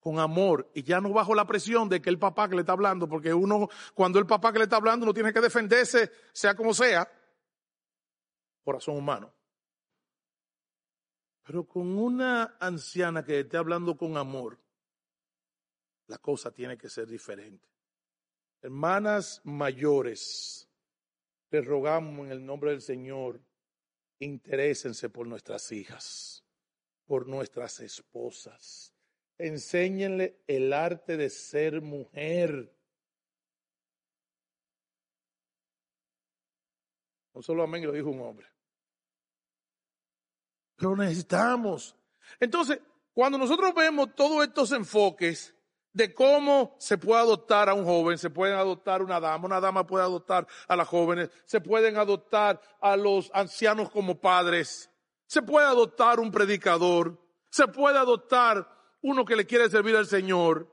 con 0.00 0.18
amor 0.18 0.70
y 0.74 0.82
ya 0.82 1.00
no 1.00 1.12
bajo 1.12 1.34
la 1.34 1.46
presión 1.46 1.88
de 1.88 2.00
que 2.00 2.10
el 2.10 2.18
papá 2.18 2.48
que 2.48 2.54
le 2.54 2.62
está 2.62 2.72
hablando, 2.72 3.08
porque 3.08 3.32
uno, 3.32 3.68
cuando 3.94 4.18
el 4.18 4.26
papá 4.26 4.52
que 4.52 4.58
le 4.58 4.64
está 4.64 4.76
hablando, 4.76 5.04
uno 5.04 5.14
tiene 5.14 5.32
que 5.32 5.40
defenderse, 5.40 6.10
sea 6.32 6.54
como 6.54 6.74
sea, 6.74 7.08
corazón 8.64 8.96
humano. 8.96 9.32
Pero 11.44 11.66
con 11.66 11.98
una 11.98 12.56
anciana 12.60 13.24
que 13.24 13.40
esté 13.40 13.56
hablando 13.56 13.96
con 13.96 14.16
amor, 14.16 14.58
la 16.06 16.18
cosa 16.18 16.50
tiene 16.50 16.76
que 16.76 16.88
ser 16.88 17.06
diferente. 17.06 17.68
Hermanas 18.62 19.40
mayores, 19.44 20.68
les 21.50 21.64
rogamos 21.64 22.26
en 22.26 22.32
el 22.32 22.44
nombre 22.44 22.70
del 22.70 22.82
Señor 22.82 23.40
Interésense 24.22 25.08
por 25.08 25.26
nuestras 25.26 25.72
hijas, 25.72 26.44
por 27.06 27.26
nuestras 27.26 27.80
esposas. 27.80 28.94
Enséñenle 29.40 30.42
el 30.46 30.72
arte 30.72 31.16
de 31.16 31.30
ser 31.30 31.80
mujer. 31.80 32.76
No 37.32 37.42
solo 37.42 37.62
amén, 37.62 37.86
lo 37.86 37.92
dijo 37.92 38.10
un 38.10 38.20
hombre. 38.20 38.46
Lo 40.76 40.94
necesitamos. 40.94 41.96
Entonces, 42.38 42.80
cuando 43.14 43.38
nosotros 43.38 43.72
vemos 43.74 44.14
todos 44.14 44.44
estos 44.44 44.72
enfoques 44.72 45.54
de 45.92 46.14
cómo 46.14 46.76
se 46.78 46.98
puede 46.98 47.20
adoptar 47.22 47.68
a 47.68 47.74
un 47.74 47.84
joven, 47.84 48.18
se 48.18 48.30
puede 48.30 48.54
adoptar 48.54 49.02
una 49.02 49.20
dama, 49.20 49.46
una 49.46 49.60
dama 49.60 49.86
puede 49.86 50.04
adoptar 50.04 50.46
a 50.68 50.76
las 50.76 50.86
jóvenes, 50.86 51.30
se 51.44 51.60
pueden 51.60 51.96
adoptar 51.96 52.60
a 52.80 52.96
los 52.96 53.30
ancianos 53.34 53.90
como 53.90 54.20
padres, 54.20 54.90
se 55.26 55.42
puede 55.42 55.66
adoptar 55.66 56.20
un 56.20 56.30
predicador, 56.30 57.18
se 57.50 57.66
puede 57.66 57.98
adoptar 57.98 58.79
uno 59.02 59.24
que 59.24 59.36
le 59.36 59.46
quiere 59.46 59.70
servir 59.70 59.96
al 59.96 60.06
Señor. 60.06 60.68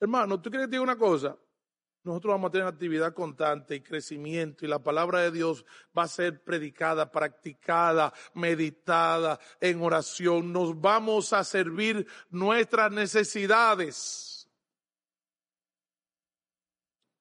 Hermano, 0.00 0.40
¿tú 0.40 0.50
quieres 0.50 0.66
que 0.66 0.70
te 0.70 0.76
diga 0.76 0.82
una 0.82 0.98
cosa? 0.98 1.36
nosotros 2.08 2.32
vamos 2.32 2.48
a 2.48 2.52
tener 2.52 2.66
actividad 2.66 3.12
constante 3.12 3.76
y 3.76 3.80
crecimiento 3.80 4.64
y 4.64 4.68
la 4.68 4.82
palabra 4.82 5.20
de 5.20 5.30
Dios 5.30 5.64
va 5.96 6.04
a 6.04 6.08
ser 6.08 6.42
predicada, 6.42 7.12
practicada, 7.12 8.12
meditada 8.34 9.38
en 9.60 9.82
oración. 9.82 10.52
Nos 10.52 10.80
vamos 10.80 11.32
a 11.32 11.44
servir 11.44 12.06
nuestras 12.30 12.90
necesidades 12.90 14.48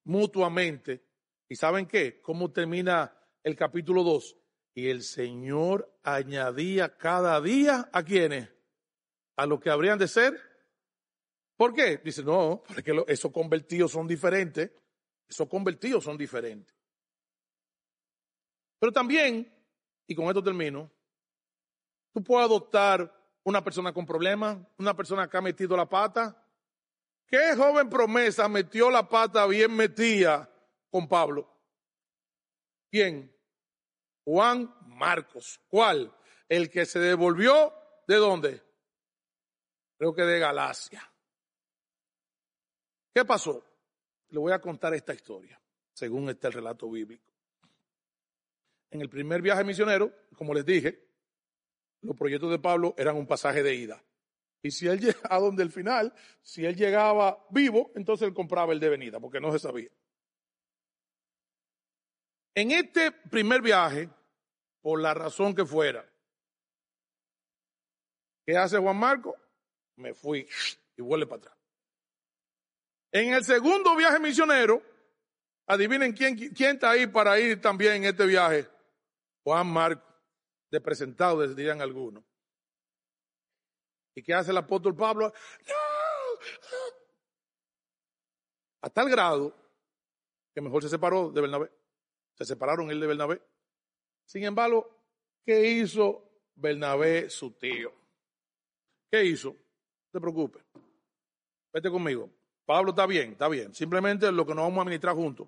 mutuamente. 0.05 1.03
¿Y 1.49 1.55
saben 1.55 1.85
qué? 1.85 2.21
¿Cómo 2.21 2.51
termina 2.51 3.13
el 3.43 3.55
capítulo 3.55 4.03
2? 4.03 4.37
Y 4.73 4.89
el 4.89 5.03
Señor 5.03 5.99
añadía 6.03 6.97
cada 6.97 7.41
día 7.41 7.89
a 7.91 8.03
quienes? 8.03 8.56
A 9.37 9.45
los 9.45 9.61
que 9.61 9.69
habrían 9.69 9.97
de 9.97 10.09
ser 10.09 10.41
¿Por 11.57 11.73
qué? 11.73 11.97
Dice, 11.97 12.23
no, 12.23 12.61
porque 12.67 13.03
esos 13.07 13.31
convertidos 13.31 13.91
son 13.91 14.07
diferentes. 14.07 14.71
Esos 15.27 15.49
convertidos 15.49 16.03
son 16.03 16.15
diferentes. 16.15 16.73
Pero 18.79 18.91
también, 18.91 19.51
y 20.05 20.15
con 20.15 20.27
esto 20.27 20.43
termino, 20.43 20.89
tú 22.13 22.23
puedes 22.23 22.45
adoptar 22.45 23.11
una 23.43 23.63
persona 23.63 23.91
con 23.91 24.05
problemas, 24.05 24.57
una 24.77 24.95
persona 24.95 25.27
que 25.27 25.35
ha 25.35 25.41
metido 25.41 25.75
la 25.75 25.89
pata. 25.89 26.45
¿Qué 27.25 27.55
joven 27.55 27.89
promesa 27.89 28.47
metió 28.47 28.91
la 28.91 29.09
pata 29.09 29.47
bien 29.47 29.75
metida 29.75 30.49
con 30.91 31.07
Pablo? 31.07 31.51
¿Quién? 32.91 33.35
Juan 34.23 34.73
Marcos. 34.85 35.59
¿Cuál? 35.67 36.13
El 36.47 36.69
que 36.69 36.85
se 36.85 36.99
devolvió 36.99 37.73
de 38.07 38.15
dónde? 38.15 38.66
Creo 39.97 40.13
que 40.13 40.21
de 40.23 40.39
Galacia. 40.39 41.11
¿Qué 43.13 43.25
pasó? 43.25 43.63
Le 44.29 44.39
voy 44.39 44.51
a 44.51 44.61
contar 44.61 44.93
esta 44.93 45.13
historia, 45.13 45.59
según 45.93 46.29
está 46.29 46.47
el 46.47 46.53
relato 46.53 46.89
bíblico. 46.89 47.33
En 48.91 49.01
el 49.01 49.09
primer 49.09 49.41
viaje 49.41 49.63
misionero, 49.63 50.13
como 50.35 50.53
les 50.53 50.65
dije, 50.65 51.07
los 52.01 52.15
proyectos 52.15 52.51
de 52.51 52.59
Pablo 52.59 52.93
eran 52.97 53.17
un 53.17 53.25
pasaje 53.25 53.63
de 53.63 53.73
ida. 53.73 54.03
Y 54.61 54.71
si 54.71 54.87
él 54.87 54.99
llegaba 55.01 55.39
donde 55.39 55.63
el 55.63 55.71
final, 55.71 56.13
si 56.41 56.65
él 56.65 56.75
llegaba 56.75 57.45
vivo, 57.49 57.91
entonces 57.95 58.27
él 58.27 58.33
compraba 58.33 58.73
el 58.73 58.79
de 58.79 58.89
venida, 58.89 59.19
porque 59.19 59.39
no 59.39 59.51
se 59.51 59.59
sabía. 59.59 59.89
En 62.53 62.71
este 62.71 63.11
primer 63.11 63.61
viaje, 63.61 64.09
por 64.81 65.01
la 65.01 65.13
razón 65.13 65.53
que 65.53 65.65
fuera, 65.65 66.07
¿qué 68.45 68.57
hace 68.57 68.77
Juan 68.77 68.97
Marco? 68.97 69.35
Me 69.97 70.13
fui 70.13 70.47
y 70.95 71.01
vuelve 71.01 71.27
para 71.27 71.41
atrás. 71.41 71.57
En 73.11 73.33
el 73.33 73.43
segundo 73.43 73.95
viaje 73.95 74.19
misionero, 74.19 74.81
adivinen 75.65 76.13
quién, 76.13 76.35
quién 76.35 76.75
está 76.75 76.91
ahí 76.91 77.07
para 77.07 77.39
ir 77.39 77.61
también 77.61 77.95
en 77.95 78.05
este 78.05 78.25
viaje. 78.25 78.67
Juan 79.43 79.67
Marco, 79.67 80.03
de 80.69 80.81
presentado, 80.81 81.47
dirían 81.47 81.81
algunos. 81.81 82.23
¿Y 84.15 84.23
qué 84.23 84.33
hace 84.33 84.51
el 84.51 84.57
apóstol 84.57 84.95
Pablo? 84.95 85.31
A 88.81 88.89
tal 88.89 89.09
grado 89.09 89.55
que 90.53 90.61
mejor 90.61 90.83
se 90.83 90.89
separó 90.89 91.29
de 91.29 91.41
Bernabé. 91.41 91.71
Se 92.35 92.45
separaron 92.45 92.89
él 92.91 92.99
de 92.99 93.07
Bernabé. 93.07 93.41
Sin 94.25 94.43
embargo, 94.43 94.89
¿qué 95.45 95.69
hizo 95.69 96.29
Bernabé, 96.55 97.29
su 97.29 97.51
tío? 97.51 97.93
¿Qué 99.09 99.23
hizo? 99.23 99.55
Te 100.17 100.21
preocupes. 100.21 100.63
Vete 101.71 101.91
conmigo. 101.91 102.31
Pablo 102.65 102.89
está 102.89 103.05
bien, 103.05 103.33
está 103.33 103.47
bien. 103.47 103.75
Simplemente 103.75 104.31
lo 104.31 104.47
que 104.47 104.55
nos 104.55 104.63
vamos 104.63 104.79
a 104.79 104.81
administrar 104.81 105.13
juntos. 105.13 105.47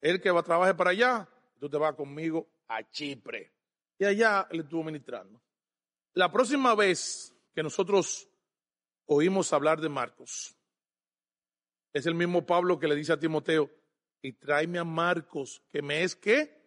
Él 0.00 0.22
que 0.22 0.30
va 0.30 0.40
a 0.40 0.42
trabajar 0.42 0.74
para 0.74 0.88
allá, 0.88 1.28
tú 1.60 1.68
te 1.68 1.76
vas 1.76 1.94
conmigo 1.94 2.48
a 2.66 2.82
Chipre. 2.88 3.52
Y 3.98 4.06
allá 4.06 4.48
él 4.50 4.60
estuvo 4.60 4.82
ministrando. 4.84 5.38
La 6.14 6.32
próxima 6.32 6.74
vez 6.74 7.36
que 7.54 7.62
nosotros 7.62 8.26
oímos 9.04 9.52
hablar 9.52 9.82
de 9.82 9.90
Marcos, 9.90 10.56
es 11.92 12.06
el 12.06 12.14
mismo 12.14 12.46
Pablo 12.46 12.78
que 12.78 12.88
le 12.88 12.94
dice 12.94 13.12
a 13.12 13.20
Timoteo, 13.20 13.70
y 14.22 14.32
tráeme 14.32 14.78
a 14.78 14.84
Marcos, 14.84 15.62
que 15.68 15.82
me 15.82 16.04
es 16.04 16.16
qué? 16.16 16.58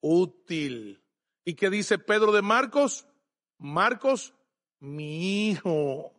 Útil. 0.00 1.00
¿Y 1.44 1.54
qué 1.54 1.70
dice 1.70 1.98
Pedro 1.98 2.32
de 2.32 2.42
Marcos? 2.42 3.06
Marcos, 3.58 4.34
mi 4.80 5.50
hijo. 5.50 6.16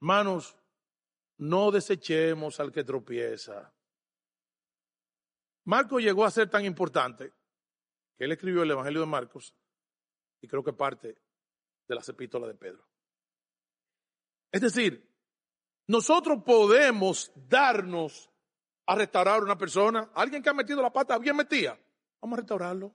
Hermanos, 0.00 0.56
no 1.38 1.70
desechemos 1.70 2.60
al 2.60 2.72
que 2.72 2.84
tropieza. 2.84 3.72
Marcos 5.64 6.02
llegó 6.02 6.24
a 6.24 6.30
ser 6.30 6.48
tan 6.48 6.64
importante 6.64 7.32
que 8.16 8.24
él 8.24 8.32
escribió 8.32 8.62
el 8.62 8.70
Evangelio 8.70 9.00
de 9.00 9.06
Marcos 9.06 9.54
y 10.40 10.48
creo 10.48 10.62
que 10.62 10.72
parte 10.72 11.18
de 11.88 11.94
las 11.94 12.08
epístolas 12.08 12.48
de 12.48 12.54
Pedro. 12.54 12.86
Es 14.52 14.60
decir, 14.60 15.12
nosotros 15.88 16.42
podemos 16.44 17.32
darnos 17.34 18.30
a 18.86 18.94
restaurar 18.94 19.40
a 19.40 19.42
una 19.42 19.58
persona, 19.58 20.10
alguien 20.14 20.42
que 20.42 20.48
ha 20.48 20.54
metido 20.54 20.80
la 20.80 20.92
pata 20.92 21.18
bien 21.18 21.36
metida, 21.36 21.78
vamos 22.20 22.38
a 22.38 22.40
restaurarlo. 22.40 22.94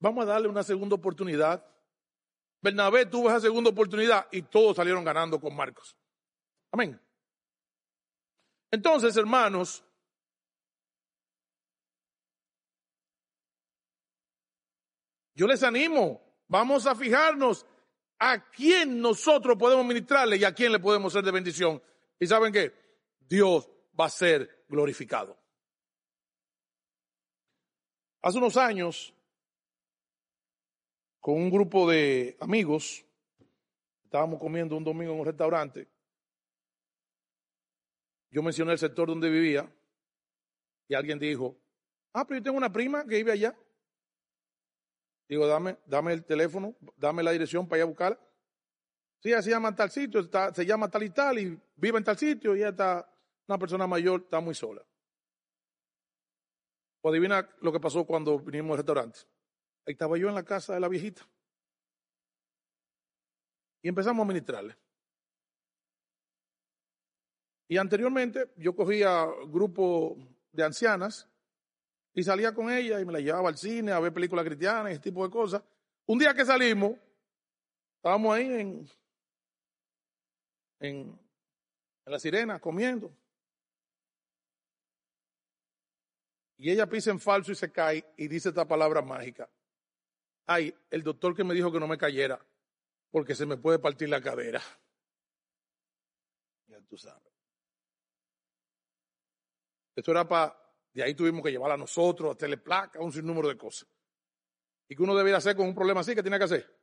Vamos 0.00 0.24
a 0.24 0.28
darle 0.28 0.48
una 0.48 0.62
segunda 0.62 0.96
oportunidad. 0.96 1.64
Bernabé 2.62 3.06
tuvo 3.06 3.28
esa 3.28 3.40
segunda 3.40 3.70
oportunidad 3.70 4.26
y 4.30 4.42
todos 4.42 4.76
salieron 4.76 5.04
ganando 5.04 5.40
con 5.40 5.54
Marcos. 5.54 5.96
Amén. 6.72 7.00
Entonces, 8.70 9.16
hermanos, 9.16 9.82
yo 15.34 15.46
les 15.46 15.62
animo, 15.62 16.22
vamos 16.46 16.86
a 16.86 16.94
fijarnos 16.94 17.66
a 18.18 18.50
quién 18.50 19.00
nosotros 19.00 19.56
podemos 19.56 19.84
ministrarle 19.86 20.36
y 20.36 20.44
a 20.44 20.54
quién 20.54 20.72
le 20.72 20.78
podemos 20.78 21.12
ser 21.12 21.24
de 21.24 21.30
bendición. 21.30 21.82
Y 22.18 22.26
saben 22.26 22.52
qué, 22.52 22.74
Dios 23.18 23.68
va 23.98 24.04
a 24.04 24.10
ser 24.10 24.66
glorificado. 24.68 25.38
Hace 28.22 28.36
unos 28.36 28.58
años, 28.58 29.14
con 31.20 31.34
un 31.34 31.50
grupo 31.50 31.88
de 31.88 32.36
amigos. 32.40 33.04
Estábamos 34.04 34.40
comiendo 34.40 34.76
un 34.76 34.84
domingo 34.84 35.12
en 35.12 35.20
un 35.20 35.26
restaurante. 35.26 35.88
Yo 38.30 38.42
mencioné 38.42 38.72
el 38.72 38.78
sector 38.78 39.08
donde 39.08 39.28
vivía 39.28 39.70
y 40.88 40.94
alguien 40.94 41.18
dijo, 41.18 41.56
ah, 42.12 42.26
pero 42.26 42.38
yo 42.38 42.44
tengo 42.44 42.58
una 42.58 42.72
prima 42.72 43.04
que 43.04 43.16
vive 43.16 43.32
allá. 43.32 43.56
Digo, 45.28 45.46
dame, 45.46 45.78
dame 45.86 46.12
el 46.12 46.24
teléfono, 46.24 46.74
dame 46.96 47.22
la 47.22 47.30
dirección 47.30 47.68
para 47.68 47.78
ir 47.78 47.82
a 47.82 47.86
buscarla. 47.86 48.20
Sí, 49.20 49.30
se 49.30 49.50
llama 49.50 49.74
tal 49.74 49.90
sitio, 49.90 50.28
se 50.54 50.66
llama 50.66 50.90
tal 50.90 51.02
y 51.02 51.10
tal 51.10 51.38
y 51.38 51.60
vive 51.76 51.98
en 51.98 52.04
tal 52.04 52.16
sitio 52.16 52.56
y 52.56 52.60
ella 52.60 52.70
está, 52.70 53.08
una 53.46 53.58
persona 53.58 53.86
mayor, 53.86 54.22
está 54.22 54.40
muy 54.40 54.54
sola. 54.54 54.82
O 57.02 57.10
adivina 57.10 57.48
lo 57.60 57.70
que 57.70 57.80
pasó 57.80 58.04
cuando 58.04 58.38
vinimos 58.38 58.72
al 58.72 58.78
restaurante. 58.78 59.20
Ahí 59.86 59.92
estaba 59.92 60.18
yo 60.18 60.28
en 60.28 60.34
la 60.34 60.44
casa 60.44 60.74
de 60.74 60.80
la 60.80 60.88
viejita. 60.88 61.26
Y 63.82 63.88
empezamos 63.88 64.24
a 64.24 64.28
ministrarle. 64.28 64.76
Y 67.68 67.76
anteriormente 67.76 68.52
yo 68.56 68.74
cogía 68.74 69.24
grupo 69.46 70.16
de 70.52 70.64
ancianas 70.64 71.28
y 72.12 72.22
salía 72.22 72.52
con 72.52 72.70
ella 72.70 73.00
y 73.00 73.04
me 73.04 73.12
la 73.12 73.20
llevaba 73.20 73.48
al 73.48 73.56
cine 73.56 73.92
a 73.92 74.00
ver 74.00 74.12
películas 74.12 74.44
cristianas 74.44 74.90
y 74.90 74.94
ese 74.94 75.02
tipo 75.02 75.24
de 75.24 75.30
cosas. 75.30 75.62
Un 76.06 76.18
día 76.18 76.34
que 76.34 76.44
salimos, 76.44 76.98
estábamos 77.96 78.34
ahí 78.34 78.46
en, 78.46 78.90
en, 80.80 81.18
en 82.04 82.12
la 82.12 82.18
sirena 82.18 82.58
comiendo. 82.58 83.12
Y 86.58 86.70
ella 86.70 86.88
pisa 86.88 87.10
en 87.10 87.20
falso 87.20 87.52
y 87.52 87.54
se 87.54 87.70
cae 87.70 88.04
y 88.16 88.28
dice 88.28 88.48
esta 88.48 88.66
palabra 88.66 89.00
mágica. 89.00 89.48
Ay, 90.50 90.74
el 90.90 91.04
doctor 91.04 91.34
que 91.36 91.44
me 91.44 91.54
dijo 91.54 91.70
que 91.70 91.78
no 91.78 91.86
me 91.86 91.96
cayera 91.96 92.44
porque 93.12 93.36
se 93.36 93.46
me 93.46 93.56
puede 93.56 93.78
partir 93.78 94.08
la 94.08 94.20
cadera. 94.20 94.60
Ya 96.66 96.80
tú 96.82 96.96
sabes. 96.96 97.32
Esto 99.94 100.10
era 100.10 100.26
para, 100.26 100.56
de 100.92 101.04
ahí 101.04 101.14
tuvimos 101.14 101.44
que 101.44 101.52
llevar 101.52 101.70
a 101.70 101.76
nosotros, 101.76 102.34
a 102.34 102.38
teleplaca, 102.38 103.00
un 103.00 103.12
sinnúmero 103.12 103.48
de 103.48 103.56
cosas. 103.56 103.88
¿Y 104.88 104.96
que 104.96 105.02
uno 105.02 105.14
debería 105.14 105.36
hacer 105.36 105.54
con 105.54 105.68
un 105.68 105.74
problema 105.74 106.00
así? 106.00 106.16
¿Qué 106.16 106.22
tiene 106.22 106.38
que 106.38 106.44
hacer? 106.44 106.80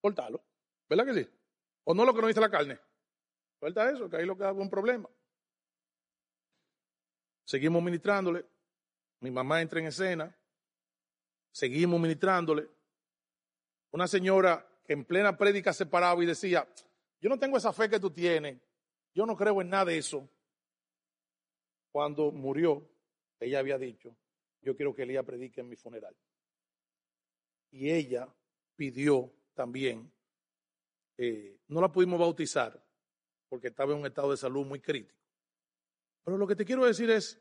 Cortarlo. 0.00 0.44
¿Verdad 0.88 1.06
que 1.06 1.14
sí? 1.14 1.30
¿O 1.84 1.94
no 1.94 2.04
lo 2.04 2.12
que 2.12 2.22
no 2.22 2.26
dice 2.26 2.40
la 2.40 2.50
carne? 2.50 2.76
Suelta 3.60 3.88
eso, 3.88 4.10
que 4.10 4.16
ahí 4.16 4.26
lo 4.26 4.36
que 4.36 4.42
da 4.42 4.52
un 4.52 4.70
problema. 4.70 5.08
Seguimos 7.44 7.82
ministrándole. 7.84 8.44
Mi 9.20 9.30
mamá 9.30 9.60
entra 9.60 9.78
en 9.78 9.86
escena. 9.86 10.36
Seguimos 11.52 12.00
ministrándole. 12.00 12.68
Una 13.92 14.08
señora 14.08 14.66
que 14.84 14.94
en 14.94 15.04
plena 15.04 15.36
prédica 15.36 15.72
se 15.72 15.86
paraba 15.86 16.22
y 16.22 16.26
decía, 16.26 16.66
yo 17.20 17.28
no 17.28 17.38
tengo 17.38 17.56
esa 17.56 17.72
fe 17.72 17.88
que 17.88 18.00
tú 18.00 18.10
tienes. 18.10 18.60
Yo 19.14 19.26
no 19.26 19.36
creo 19.36 19.60
en 19.60 19.68
nada 19.68 19.86
de 19.86 19.98
eso. 19.98 20.28
Cuando 21.92 22.32
murió, 22.32 22.88
ella 23.38 23.58
había 23.58 23.76
dicho, 23.76 24.16
yo 24.62 24.74
quiero 24.74 24.94
que 24.94 25.02
Elías 25.02 25.24
predique 25.24 25.60
en 25.60 25.68
mi 25.68 25.76
funeral. 25.76 26.16
Y 27.70 27.90
ella 27.90 28.28
pidió 28.76 29.30
también, 29.54 30.10
eh, 31.18 31.58
no 31.68 31.80
la 31.80 31.92
pudimos 31.92 32.18
bautizar 32.18 32.82
porque 33.48 33.68
estaba 33.68 33.92
en 33.92 33.98
un 33.98 34.06
estado 34.06 34.30
de 34.30 34.38
salud 34.38 34.64
muy 34.64 34.80
crítico. 34.80 35.20
Pero 36.24 36.38
lo 36.38 36.46
que 36.46 36.56
te 36.56 36.64
quiero 36.64 36.86
decir 36.86 37.10
es, 37.10 37.38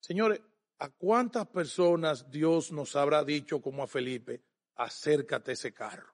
señores, 0.00 0.40
¿a 0.82 0.90
cuántas 0.90 1.46
personas 1.46 2.28
Dios 2.28 2.72
nos 2.72 2.96
habrá 2.96 3.22
dicho 3.22 3.62
como 3.62 3.84
a 3.84 3.86
Felipe, 3.86 4.42
acércate 4.74 5.52
a 5.52 5.54
ese 5.54 5.72
carro? 5.72 6.12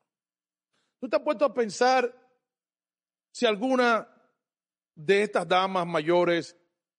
¿Tú 1.01 1.09
te 1.09 1.17
has 1.17 1.23
puesto 1.23 1.47
a 1.47 1.55
pensar 1.55 2.15
si 3.33 3.47
alguna 3.47 4.07
de 4.95 5.23
estas 5.23 5.49
damas 5.49 5.87
mayores, 5.87 6.55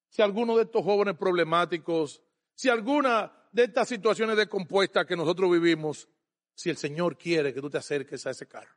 si 0.09 0.23
alguno 0.23 0.57
de 0.57 0.63
estos 0.63 0.83
jóvenes 0.83 1.15
problemáticos, 1.15 2.23
si 2.55 2.69
alguna 2.69 3.31
de 3.51 3.65
estas 3.65 3.87
situaciones 3.87 4.35
de 4.35 4.49
compuesta 4.49 5.05
que 5.05 5.15
nosotros 5.15 5.51
vivimos, 5.51 6.09
si 6.55 6.71
el 6.71 6.77
Señor 6.77 7.19
quiere 7.19 7.53
que 7.53 7.61
tú 7.61 7.69
te 7.69 7.77
acerques 7.77 8.25
a 8.25 8.31
ese 8.31 8.47
carro? 8.47 8.75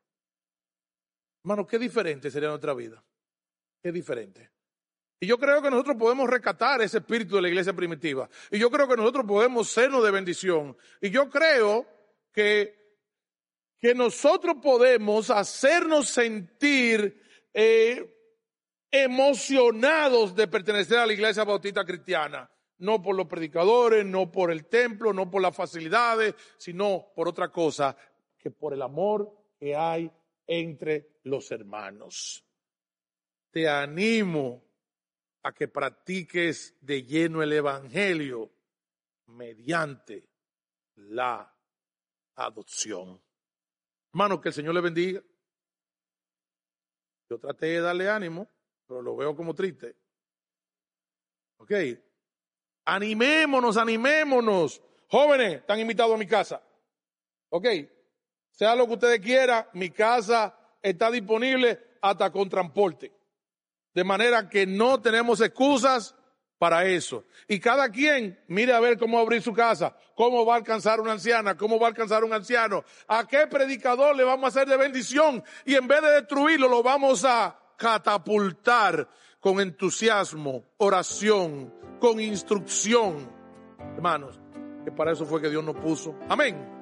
Hermano, 1.43 1.66
qué 1.66 1.78
diferente 1.78 2.30
sería 2.30 2.51
nuestra 2.51 2.74
vida. 2.74 3.03
Qué 3.82 3.90
diferente. 3.90 4.51
Y 5.23 5.27
yo 5.29 5.39
creo 5.39 5.62
que 5.62 5.70
nosotros 5.70 5.97
podemos 5.97 6.29
rescatar 6.29 6.83
ese 6.83 6.99
espíritu 6.99 7.37
de 7.37 7.43
la 7.43 7.49
iglesia 7.49 7.73
primitiva. 7.73 8.29
Y 8.51 8.59
yo 8.59 8.68
creo 8.73 8.89
que 8.89 8.97
nosotros 8.97 9.25
podemos 9.25 9.70
sernos 9.70 10.03
de 10.03 10.11
bendición. 10.11 10.77
Y 11.01 11.11
yo 11.11 11.31
creo 11.31 11.87
que, 12.33 12.75
que 13.79 13.95
nosotros 13.95 14.57
podemos 14.61 15.31
hacernos 15.31 16.09
sentir 16.09 17.23
eh, 17.55 18.12
emocionados 18.91 20.35
de 20.35 20.49
pertenecer 20.49 20.99
a 20.99 21.07
la 21.07 21.12
iglesia 21.12 21.45
bautista 21.45 21.85
cristiana. 21.85 22.51
No 22.79 23.01
por 23.01 23.14
los 23.14 23.29
predicadores, 23.29 24.05
no 24.05 24.33
por 24.33 24.51
el 24.51 24.66
templo, 24.66 25.12
no 25.12 25.31
por 25.31 25.41
las 25.41 25.55
facilidades, 25.55 26.35
sino 26.59 27.12
por 27.14 27.29
otra 27.29 27.49
cosa, 27.53 27.97
que 28.37 28.51
por 28.51 28.75
el 28.75 28.83
amor 28.83 29.33
que 29.57 29.77
hay 29.77 30.11
entre 30.49 31.20
los 31.23 31.49
hermanos 31.53 32.45
te 33.53 33.68
animo 33.68 34.72
a 35.43 35.53
que 35.53 35.68
practiques 35.68 36.76
de 36.80 37.03
lleno 37.03 37.43
el 37.43 37.53
Evangelio 37.53 38.51
mediante 39.26 40.28
la 40.95 41.53
adopción. 42.36 43.20
Hermano, 44.12 44.40
que 44.40 44.51
el 44.51 44.55
Señor 44.55 44.74
le 44.74 44.80
bendiga. 44.80 45.22
Yo 47.28 47.38
traté 47.38 47.66
de 47.66 47.80
darle 47.80 48.11
ánimo, 48.11 48.49
pero 48.86 49.03
lo 49.03 49.16
veo 49.16 49.34
como 49.34 49.55
triste. 49.55 49.97
Ok. 51.59 51.72
Animémonos, 52.84 53.76
animémonos. 53.76 54.82
Jóvenes, 55.09 55.55
están 55.55 55.80
invitados 55.80 56.14
a 56.14 56.18
mi 56.18 56.26
casa. 56.26 56.62
Ok. 57.49 57.66
Sea 58.51 58.76
lo 58.76 58.86
que 58.86 58.93
ustedes 58.95 59.20
quieran, 59.20 59.66
mi 59.72 59.90
casa 59.90 60.57
está 60.82 61.11
disponible 61.11 61.97
hasta 62.03 62.30
con 62.30 62.49
transporte. 62.49 63.12
De 63.95 64.05
manera 64.05 64.49
que 64.49 64.66
no 64.66 65.01
tenemos 65.01 65.40
excusas 65.40 66.14
para 66.62 66.84
eso. 66.84 67.24
Y 67.49 67.59
cada 67.59 67.90
quien 67.90 68.38
mire 68.47 68.72
a 68.72 68.78
ver 68.78 68.97
cómo 68.97 69.18
abrir 69.18 69.43
su 69.43 69.53
casa, 69.53 69.97
cómo 70.14 70.47
va 70.47 70.55
a 70.55 70.59
alcanzar 70.59 71.01
una 71.01 71.11
anciana, 71.11 71.57
cómo 71.57 71.78
va 71.80 71.88
a 71.88 71.90
alcanzar 71.90 72.22
un 72.22 72.32
anciano, 72.32 72.84
a 73.09 73.26
qué 73.26 73.49
predicador 73.49 74.14
le 74.14 74.22
vamos 74.22 74.45
a 74.45 74.49
hacer 74.49 74.68
de 74.68 74.76
bendición 74.76 75.43
y 75.64 75.74
en 75.74 75.88
vez 75.88 76.01
de 76.03 76.11
destruirlo 76.11 76.68
lo 76.68 76.82
vamos 76.82 77.24
a 77.24 77.59
catapultar 77.76 79.09
con 79.40 79.59
entusiasmo, 79.59 80.64
oración, 80.76 81.74
con 81.99 82.20
instrucción. 82.20 83.28
Hermanos, 83.97 84.40
que 84.84 84.93
para 84.93 85.11
eso 85.11 85.26
fue 85.26 85.43
que 85.43 85.51
Dios 85.51 85.64
nos 85.64 85.74
puso. 85.74 86.14
Amén. 86.28 86.82